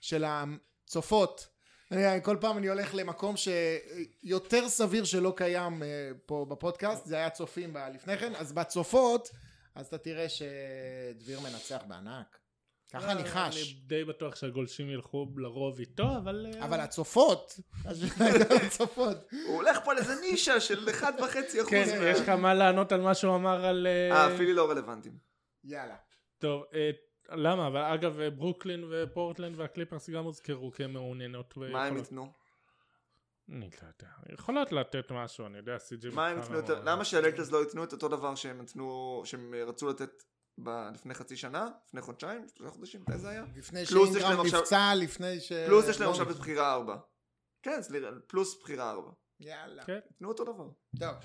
[0.05, 1.47] אה, של הצופות.
[1.91, 7.29] אני, כל פעם אני הולך למקום שיותר סביר שלא קיים אה, פה בפודקאסט, זה היה
[7.29, 9.29] צופים לפני כן, אז בצופות,
[9.75, 12.39] אז אתה תראה שדביר מנצח בענק.
[12.93, 13.73] ככה אני אני חש.
[13.73, 16.45] די בטוח שהגולשים ילכו לרוב איתו, אבל...
[16.53, 17.59] אה, אבל הצופות,
[18.65, 19.17] הצופות.
[19.47, 21.69] הוא הולך פה על איזה נישה של 1.5 אחוז.
[21.69, 23.87] כן, יש לך מה לענות על מה שהוא אמר על...
[23.87, 25.17] אה, אה, פילי לא רלוונטיים.
[25.63, 25.95] יאללה.
[26.39, 26.91] טוב, אה,
[27.31, 27.67] למה?
[27.67, 31.57] אבל אגב, ברוקלין ופורטלנד והקליפרס גם הוזכרו כמעוניינות.
[31.57, 32.31] מה הם ייתנו?
[33.49, 34.13] אני לא יודע.
[34.33, 36.09] יכולות לתת משהו, אני יודע, סי.ג'י.
[36.09, 36.81] מה הם ייתנו יותר?
[36.83, 40.23] למה שהלקטרס לא ייתנו את אותו דבר שהם נתנו, שהם רצו לתת
[40.63, 41.69] ב- לפני חצי שנה?
[41.87, 42.47] לפני חודשיים?
[42.55, 43.01] שלושה חודשים?
[43.01, 43.43] מתי זה היה?
[43.55, 45.51] לפני שאינגרם נפצע, לפני ש...
[45.51, 46.35] פלוס יש להם לא עכשיו את.
[46.35, 46.97] בחירה ארבע.
[47.63, 49.11] כן, סליחה, פלוס בחירה ארבע.
[49.39, 49.83] יאללה.
[49.85, 49.99] כן.
[50.19, 50.67] תנו אותו דבר.
[50.99, 51.15] טוב.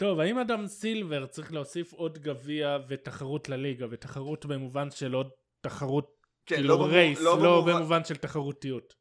[0.00, 5.30] טוב, האם אדם סילבר צריך להוסיף עוד גביע ותחרות לליגה, ותחרות במובן של עוד
[5.60, 8.94] תחרות, כן, כאילו במוב- רייס, לא במובן- במובן של תחרותיות.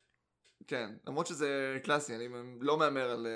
[0.68, 2.28] כן, למרות שזה קלאסי, אני
[2.62, 3.28] לא מהמר על...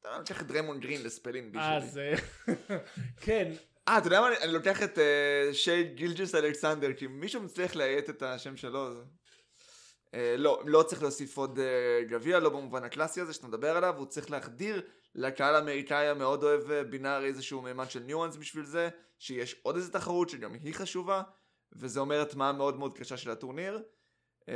[0.00, 1.76] אתה לוקח את דרמון גרין לספלין בשבילי.
[1.76, 2.14] אז אה,
[3.24, 3.52] כן,
[3.88, 4.28] אה, אתה יודע מה?
[4.42, 9.00] אני- לוקח את אה, שייד גילג'ס אלכסנדר, כי מישהו מצליח לאיית את השם שלו, זה...
[10.38, 14.06] לא, לא צריך להוסיף עוד אה, גביע, לא במובן הקלאסי הזה שאתה מדבר עליו, הוא
[14.06, 14.82] צריך להחדיר
[15.14, 18.88] לקהל האמריקאי המאוד אוהב אה, בינארי איזשהו מימד של ניואנס בשביל זה,
[19.18, 21.22] שיש עוד איזה תחרות שגם היא חשובה,
[21.72, 23.82] וזה אומר הטמעה מאוד מאוד קשה של הטורניר.
[24.48, 24.54] אה,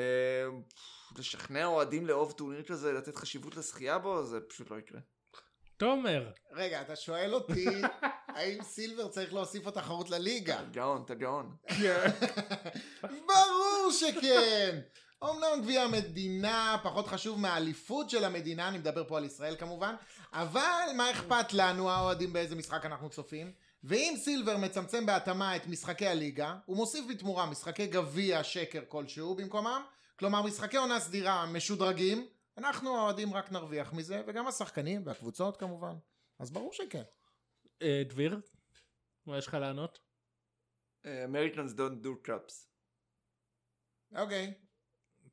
[1.19, 5.01] לשכנע אוהדים לאהוב טורניר כזה, לתת חשיבות לזכייה בו, זה פשוט לא יקרה.
[5.77, 7.67] תומר, רגע, אתה שואל אותי,
[8.37, 10.63] האם סילבר צריך להוסיף עוד תחרות לליגה?
[10.73, 11.57] גאון, אתה גאון.
[13.03, 14.81] ברור שכן!
[15.25, 19.95] אמנם גביע המדינה פחות חשוב מהאליפות של המדינה, אני מדבר פה על ישראל כמובן,
[20.33, 23.53] אבל מה אכפת לנו האוהדים באיזה משחק אנחנו צופים?
[23.85, 29.85] ואם סילבר מצמצם בהתאמה את משחקי הליגה, הוא מוסיף בתמורה משחקי גביע שקר כלשהו במקומם,
[30.19, 32.27] כלומר משחקי עונה סדירה משודרגים,
[32.59, 35.95] אנחנו האוהדים רק נרוויח מזה, וגם השחקנים והקבוצות כמובן.
[36.39, 37.03] אז ברור שכן.
[37.83, 38.41] אה, דביר,
[39.27, 39.99] מה יש לך לענות?
[41.07, 42.69] אה, Americans don't do cups.
[44.17, 44.68] אוקיי.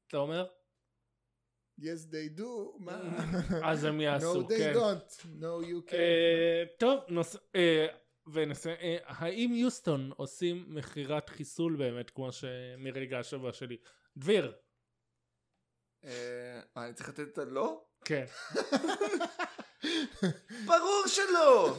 [0.07, 0.47] תומר?
[1.79, 3.01] yes they do, מה?
[3.69, 4.73] אז הם יעשו, no they כן.
[4.75, 5.95] don't, no you can.
[5.95, 7.35] אה, טוב, נוס...
[7.55, 7.87] אה,
[8.35, 13.77] אה, האם יוסטון עושים מכירת חיסול באמת, כמו שמרגע השבוע שלי?
[14.17, 14.53] דביר,
[16.03, 16.09] מה,
[16.85, 17.85] אני צריך לתת את הלא?
[18.05, 18.25] כן.
[20.65, 21.75] ברור שלא!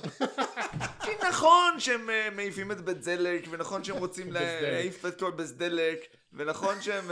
[1.02, 4.32] כי נכון שהם מעיפים את בית זלק, ונכון שהם רוצים.
[4.32, 5.98] להעיף את כל בסדלק,
[6.32, 7.04] ונכון שהם...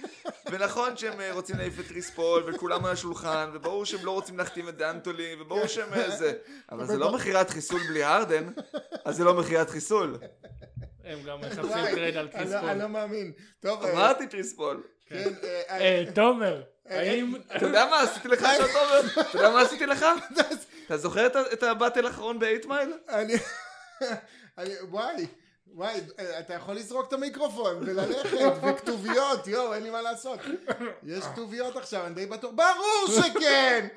[0.00, 4.10] אה, ונכון שהם אה, רוצים להעיף את קריס פול, וכולם על השולחן, וברור שהם לא
[4.10, 6.32] רוצים להחתים את דאנטוני, וברור שהם אה, זה.
[6.72, 8.48] אבל זה לא מכירת חיסול בלי הרדן,
[9.04, 10.18] אז זה לא מכירת חיסול.
[11.04, 12.68] הם גם מחפשים trade על קריס לא- פול.
[12.68, 13.32] אני לא מאמין.
[13.60, 14.82] טוב, אה, אמרתי קריס פול.
[15.06, 17.34] כן, אה, אה, תומר, האם...
[17.56, 19.22] אתה יודע מה עשיתי לך עכשיו, תומר?
[19.30, 20.06] אתה יודע מה עשיתי לך?
[20.86, 22.92] אתה זוכר את ה battle האחרון ב Eight Mile?
[23.08, 23.34] אני...
[24.58, 24.74] אני...
[24.88, 25.26] וואי.
[25.74, 28.30] וואי, אה, אתה יכול לזרוק את המיקרופון וללכת,
[28.62, 30.40] וכתוביות, יואו, אין לי מה לעשות.
[31.02, 32.52] יש כתוביות עכשיו, אני די בטוח.
[32.54, 33.88] ברור שכן!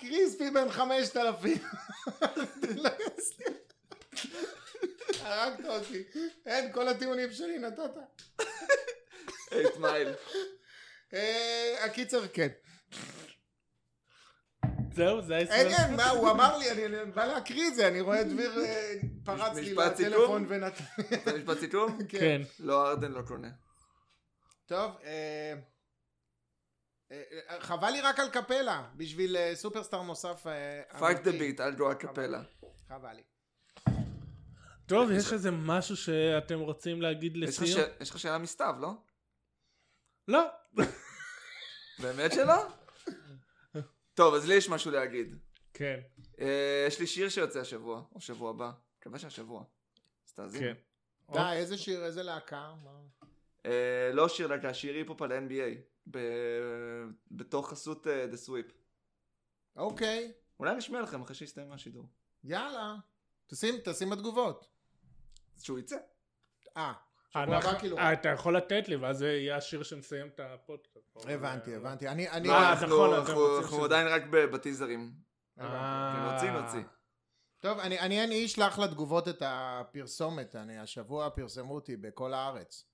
[0.00, 1.58] קריספי בן חמשת אלפים.
[5.20, 6.02] הרגת אותי.
[6.46, 7.90] אין, כל הטיעונים שלי נתת.
[9.52, 10.08] אייט מייל.
[11.14, 12.48] אה, הקיצר, כן.
[14.98, 15.54] זהו, זה ההסבר?
[15.54, 18.94] אין, מה, הוא אמר לי, אני בא להקריא את זה, אני רואה את דביר אה,
[19.24, 19.74] פרץ לי?
[19.74, 20.84] לטלפון ונתן...
[21.24, 21.98] זה משפט סיכום?
[22.08, 22.42] כן.
[22.58, 23.48] לא ארדן לא קונה.
[24.66, 25.54] טוב, אה,
[27.12, 30.46] אה, חבל לי רק על קפלה, בשביל סופרסטאר נוסף.
[30.98, 31.32] פייט דה.
[31.32, 32.42] ביט, אל גו הקפלה.
[32.88, 33.22] חבל לי.
[34.86, 37.80] טוב, יש איזה משהו שאתם רוצים להגיד לסיום?
[38.00, 38.92] יש לך שאלה מסתיו, לא?
[40.28, 40.44] לא.
[42.02, 42.77] באמת שלא?
[44.18, 45.36] טוב, אז לי יש משהו להגיד.
[45.74, 46.00] כן,
[46.40, 48.70] אה, יש לי שיר שיוצא השבוע, או שבוע הבא.
[48.98, 49.64] מקווה שהשבוע.
[50.26, 50.60] אז תאזין.
[50.60, 50.74] כן.
[51.32, 52.74] די, איזה שיר, איזה להקה?
[52.84, 52.90] מה?
[53.66, 55.78] אה, לא שיר להקה, שיר היפ-הופ על NBA.
[56.10, 58.72] ב- בתוך חסות אה, The Sweep.
[59.76, 62.08] אוקיי, אולי נשמיע לכם אחרי שיסתיים השידור.
[62.44, 62.96] יאללה.
[63.46, 64.68] תשים, תשים בתגובות.
[65.58, 65.96] שהוא יצא.
[66.76, 66.92] אה,
[67.98, 71.16] אה, אתה יכול לתת לי, ואז זה יהיה השיר שמסיים את הפודקאסט.
[71.28, 72.08] הבנתי, הבנתי.
[72.08, 72.48] אני, אני...
[72.48, 72.86] לא, אה, אנחנו-
[73.60, 75.12] נכון, עדיין רק ב- בטיזרים.
[75.58, 75.64] כן,
[76.32, 76.80] נוציא, נוציא.
[77.60, 82.84] טוב, אני, אני, אני אשלח לתגובות את הפרסומת, אני השבוע פרסמו אותי בכל הארץ.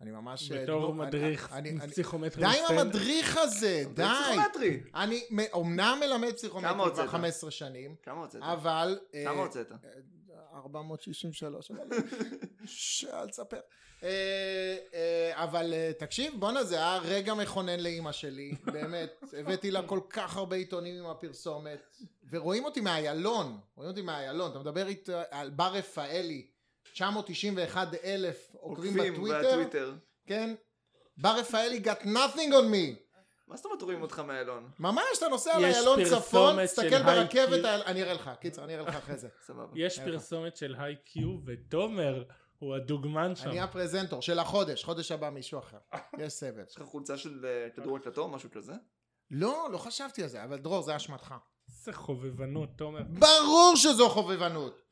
[0.00, 0.52] אני ממש...
[0.52, 2.78] בתור דמו- מדריך אני, אני, פסיכומטרי די עם.
[2.78, 4.04] המדריך הזה, די.
[4.24, 4.80] פסיכומטרי.
[4.94, 7.08] אני אומנם מלמד פסיכומטרי כבר הוצאת?
[7.08, 8.42] 15 שנים, כמה הוצאת?
[8.42, 8.98] אבל...
[9.14, 9.72] אה, כמה הוצאת?
[10.54, 11.98] 463, אבל...
[12.66, 13.60] ש- אל תספר.
[14.02, 19.24] אה, אה, אבל אה, תקשיב, בואנה, זה היה רגע מכונן לאימא שלי, באמת.
[19.38, 21.96] הבאתי לה כל כך הרבה עיתונים עם הפרסומת,
[22.30, 26.46] ורואים אותי מהאיילון, רואים אותי מהאיילון, אתה מדבר איתה על בר רפאלי,
[26.92, 29.94] 991 אלף עוקבים בטוויטר.
[30.26, 30.54] כן?
[31.16, 33.03] בר רפאלי got nothing on me.
[33.48, 34.70] מה זאת אומרת רואים אותך מאלון?
[34.78, 37.80] ממש, אתה נוסע לאיילון צפון, תסתכל של ברכבת, היי-קיו.
[37.86, 39.28] אני אראה לך, קיצר, אני אראה לך אחרי זה.
[39.46, 39.72] סבבה.
[39.74, 39.98] יש.
[39.98, 42.24] פרסומת של היי קיו ותומר
[42.58, 43.48] הוא הדוגמן שם.
[43.48, 45.78] אני הפרזנטור של החודש, חודש הבא מישהו אחר.
[46.18, 46.64] יש סבב.
[46.68, 48.72] יש לך חולצה של אה, כדור הקלטור, משהו כזה?
[49.30, 51.34] לא, לא חשבתי על זה, אבל דרור, זה אשמתך.
[51.68, 53.02] איזה חובבנות תומר.
[53.08, 54.83] ברור שזו חובבנות.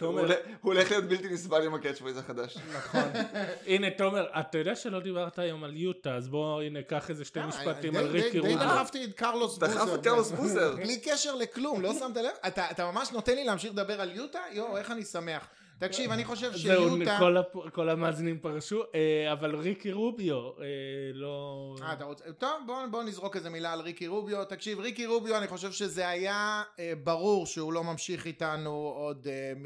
[0.00, 0.22] תומר.
[0.22, 0.32] הוא
[0.62, 2.58] הולך- להיות בלתי נסבל עם הקאץ' ווייז החדש.
[2.76, 3.00] נכון.
[3.66, 7.40] הנה תומר, אתה יודע שלא דיברת היום על יוטה, אז בוא הנה קח איזה שתי
[7.48, 8.58] משפטים די- על די- ריקי די רוביו.
[8.58, 9.94] דחפתי את קרלוס דחף בוזר.
[9.94, 10.76] את קרלוס בוזר.
[10.76, 12.30] בלי קשר לכלום, לא שמת לב?
[12.46, 14.38] אתה אתה ממש נותן לי להמשיך לדבר על יוטה?
[14.52, 15.46] יואו, איך אני שמח.
[15.80, 17.16] תקשיב, אני חושב זהו, שיוטה...
[17.18, 20.64] כל הפ- כל המאזינים פרשו, אה, אבל ריקי רוביו, אה,
[21.12, 21.74] לא...
[21.82, 22.24] אה, אתה רוצה...
[22.32, 24.44] טוב, בוא, בוא נזרוק איזה מילה על ריקי רוביו.
[24.44, 29.26] תקשיב, ריקי רוביו, אני חושב שזה היה אה, ברור שהוא לא ממשיך איתנו עוד
[29.56, 29.64] מ...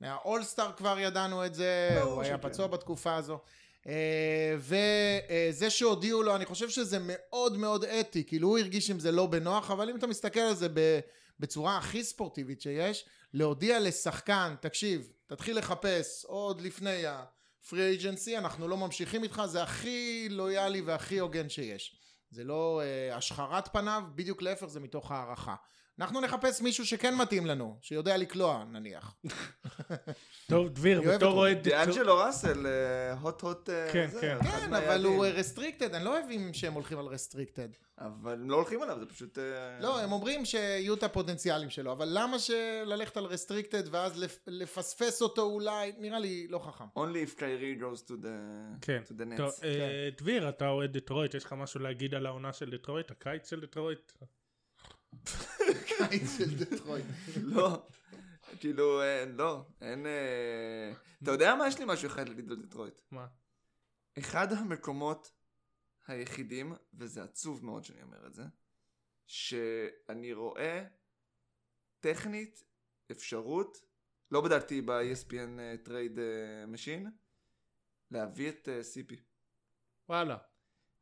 [0.00, 2.38] מהאולסטאר כבר ידענו את זה, הוא היה.
[2.38, 3.38] פצוע בתקופה הזו.
[4.56, 9.26] וזה שהודיעו לו, אני חושב שזה מאוד מאוד אתי, כאילו הוא הרגיש עם זה לא
[9.26, 11.00] בנוח, אבל אם אתה מסתכל על זה ב-
[11.40, 18.68] בצורה הכי ספורטיבית שיש, להודיע לשחקן, תקשיב, תתחיל לחפש עוד לפני ה free agency, אנחנו
[18.68, 21.96] לא ממשיכים איתך, זה הכי לויאלי והכי הוגן שיש.
[22.30, 25.54] זה לא אה, השחרת פניו, בדיוק להפך, זה מתוך הערכה.
[26.00, 29.14] אנחנו נחפש מישהו שכן מתאים לנו, שיודע לקלוע נניח.
[30.48, 31.32] טוב, דביר, אני אוהב בתור.
[31.38, 31.62] אוהד...
[31.62, 33.70] דיאנג'לו ראסל, אה, הוט הוט...
[33.70, 34.38] אה, כן, כן.
[34.42, 35.04] כן, אבל.
[35.04, 37.68] הוא restricted, אני לא אוהבים שהם הולכים על restricted.
[37.98, 39.38] אבל הם לא הולכים עליו, זה פשוט...
[39.38, 44.38] אה, לא, הם אומרים שיהיו את הפוטנציאלים שלו, אבל למה שללכת על restricted ואז לפ-
[44.46, 46.84] לפספס אותו אולי, נראה לי לא חכם.
[46.96, 48.26] Only if Kyrie goes to the,
[48.80, 49.64] כן, to the Nets.
[49.64, 53.60] אה, דביר, אתה אוהד דטרויט, יש לך משהו להגיד על העונה של דטרויט, הקיץ של
[53.60, 54.12] דטרויט?
[55.86, 57.04] קיץ של דטרויט.
[57.42, 57.86] לא,
[58.60, 60.06] כאילו, אה, לא, אין...
[60.06, 60.92] אה,
[61.22, 61.68] אתה יודע מה?
[61.68, 63.00] יש לי משהו אחד להגיד על דטרויט.
[63.10, 63.26] מה?
[64.18, 65.32] אחד המקומות
[66.06, 68.42] היחידים, וזה עצוב מאוד שאני אומר את זה,
[69.26, 70.84] שאני רואה
[72.00, 72.64] טכנית
[73.10, 73.78] אפשרות,
[74.30, 76.18] לא בדקתי ב-ESPN טרייד
[76.68, 77.10] משין,
[78.10, 79.16] להביא את אה, סיפי.
[80.08, 80.38] וואלה.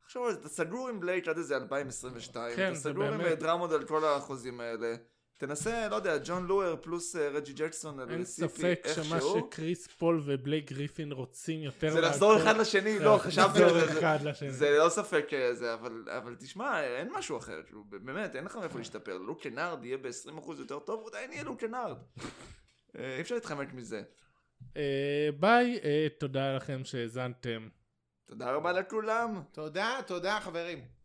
[0.09, 3.21] עכשיו אתה סגור עם בלייק עד איזה 2022, כן, אתה זה סגור עם.
[3.21, 4.95] אה, דרמוד על כל החוזים האלה.
[5.37, 9.49] תנסה, לא יודע, ג'ון לואר פלוס אה, רג'י ג'קסון על אין סיפי ספק שמה איכשהו.
[9.51, 14.51] שקריס פול ובלייק גריפין רוצים יותר זה לחזור אחד לשני, לא, חשבתי על זה.
[14.51, 18.55] זה לא ספק אה, זה, אבל, אבל תשמע, אין משהו אחר, כאילו, באמת, אין לך
[18.55, 19.17] מאיפה להשתפר.
[19.17, 21.97] לוק קנארד יהיה ב-20% יותר טוב, הוא עדיין יהיה לוק קנארד.
[22.95, 24.01] אי אפשר להתחמק מזה.
[25.39, 25.79] ביי,
[26.19, 27.67] תודה לכם שהאזנתם.
[28.29, 29.41] תודה רבה לכולם.
[29.51, 30.98] תודה, תודה חברים.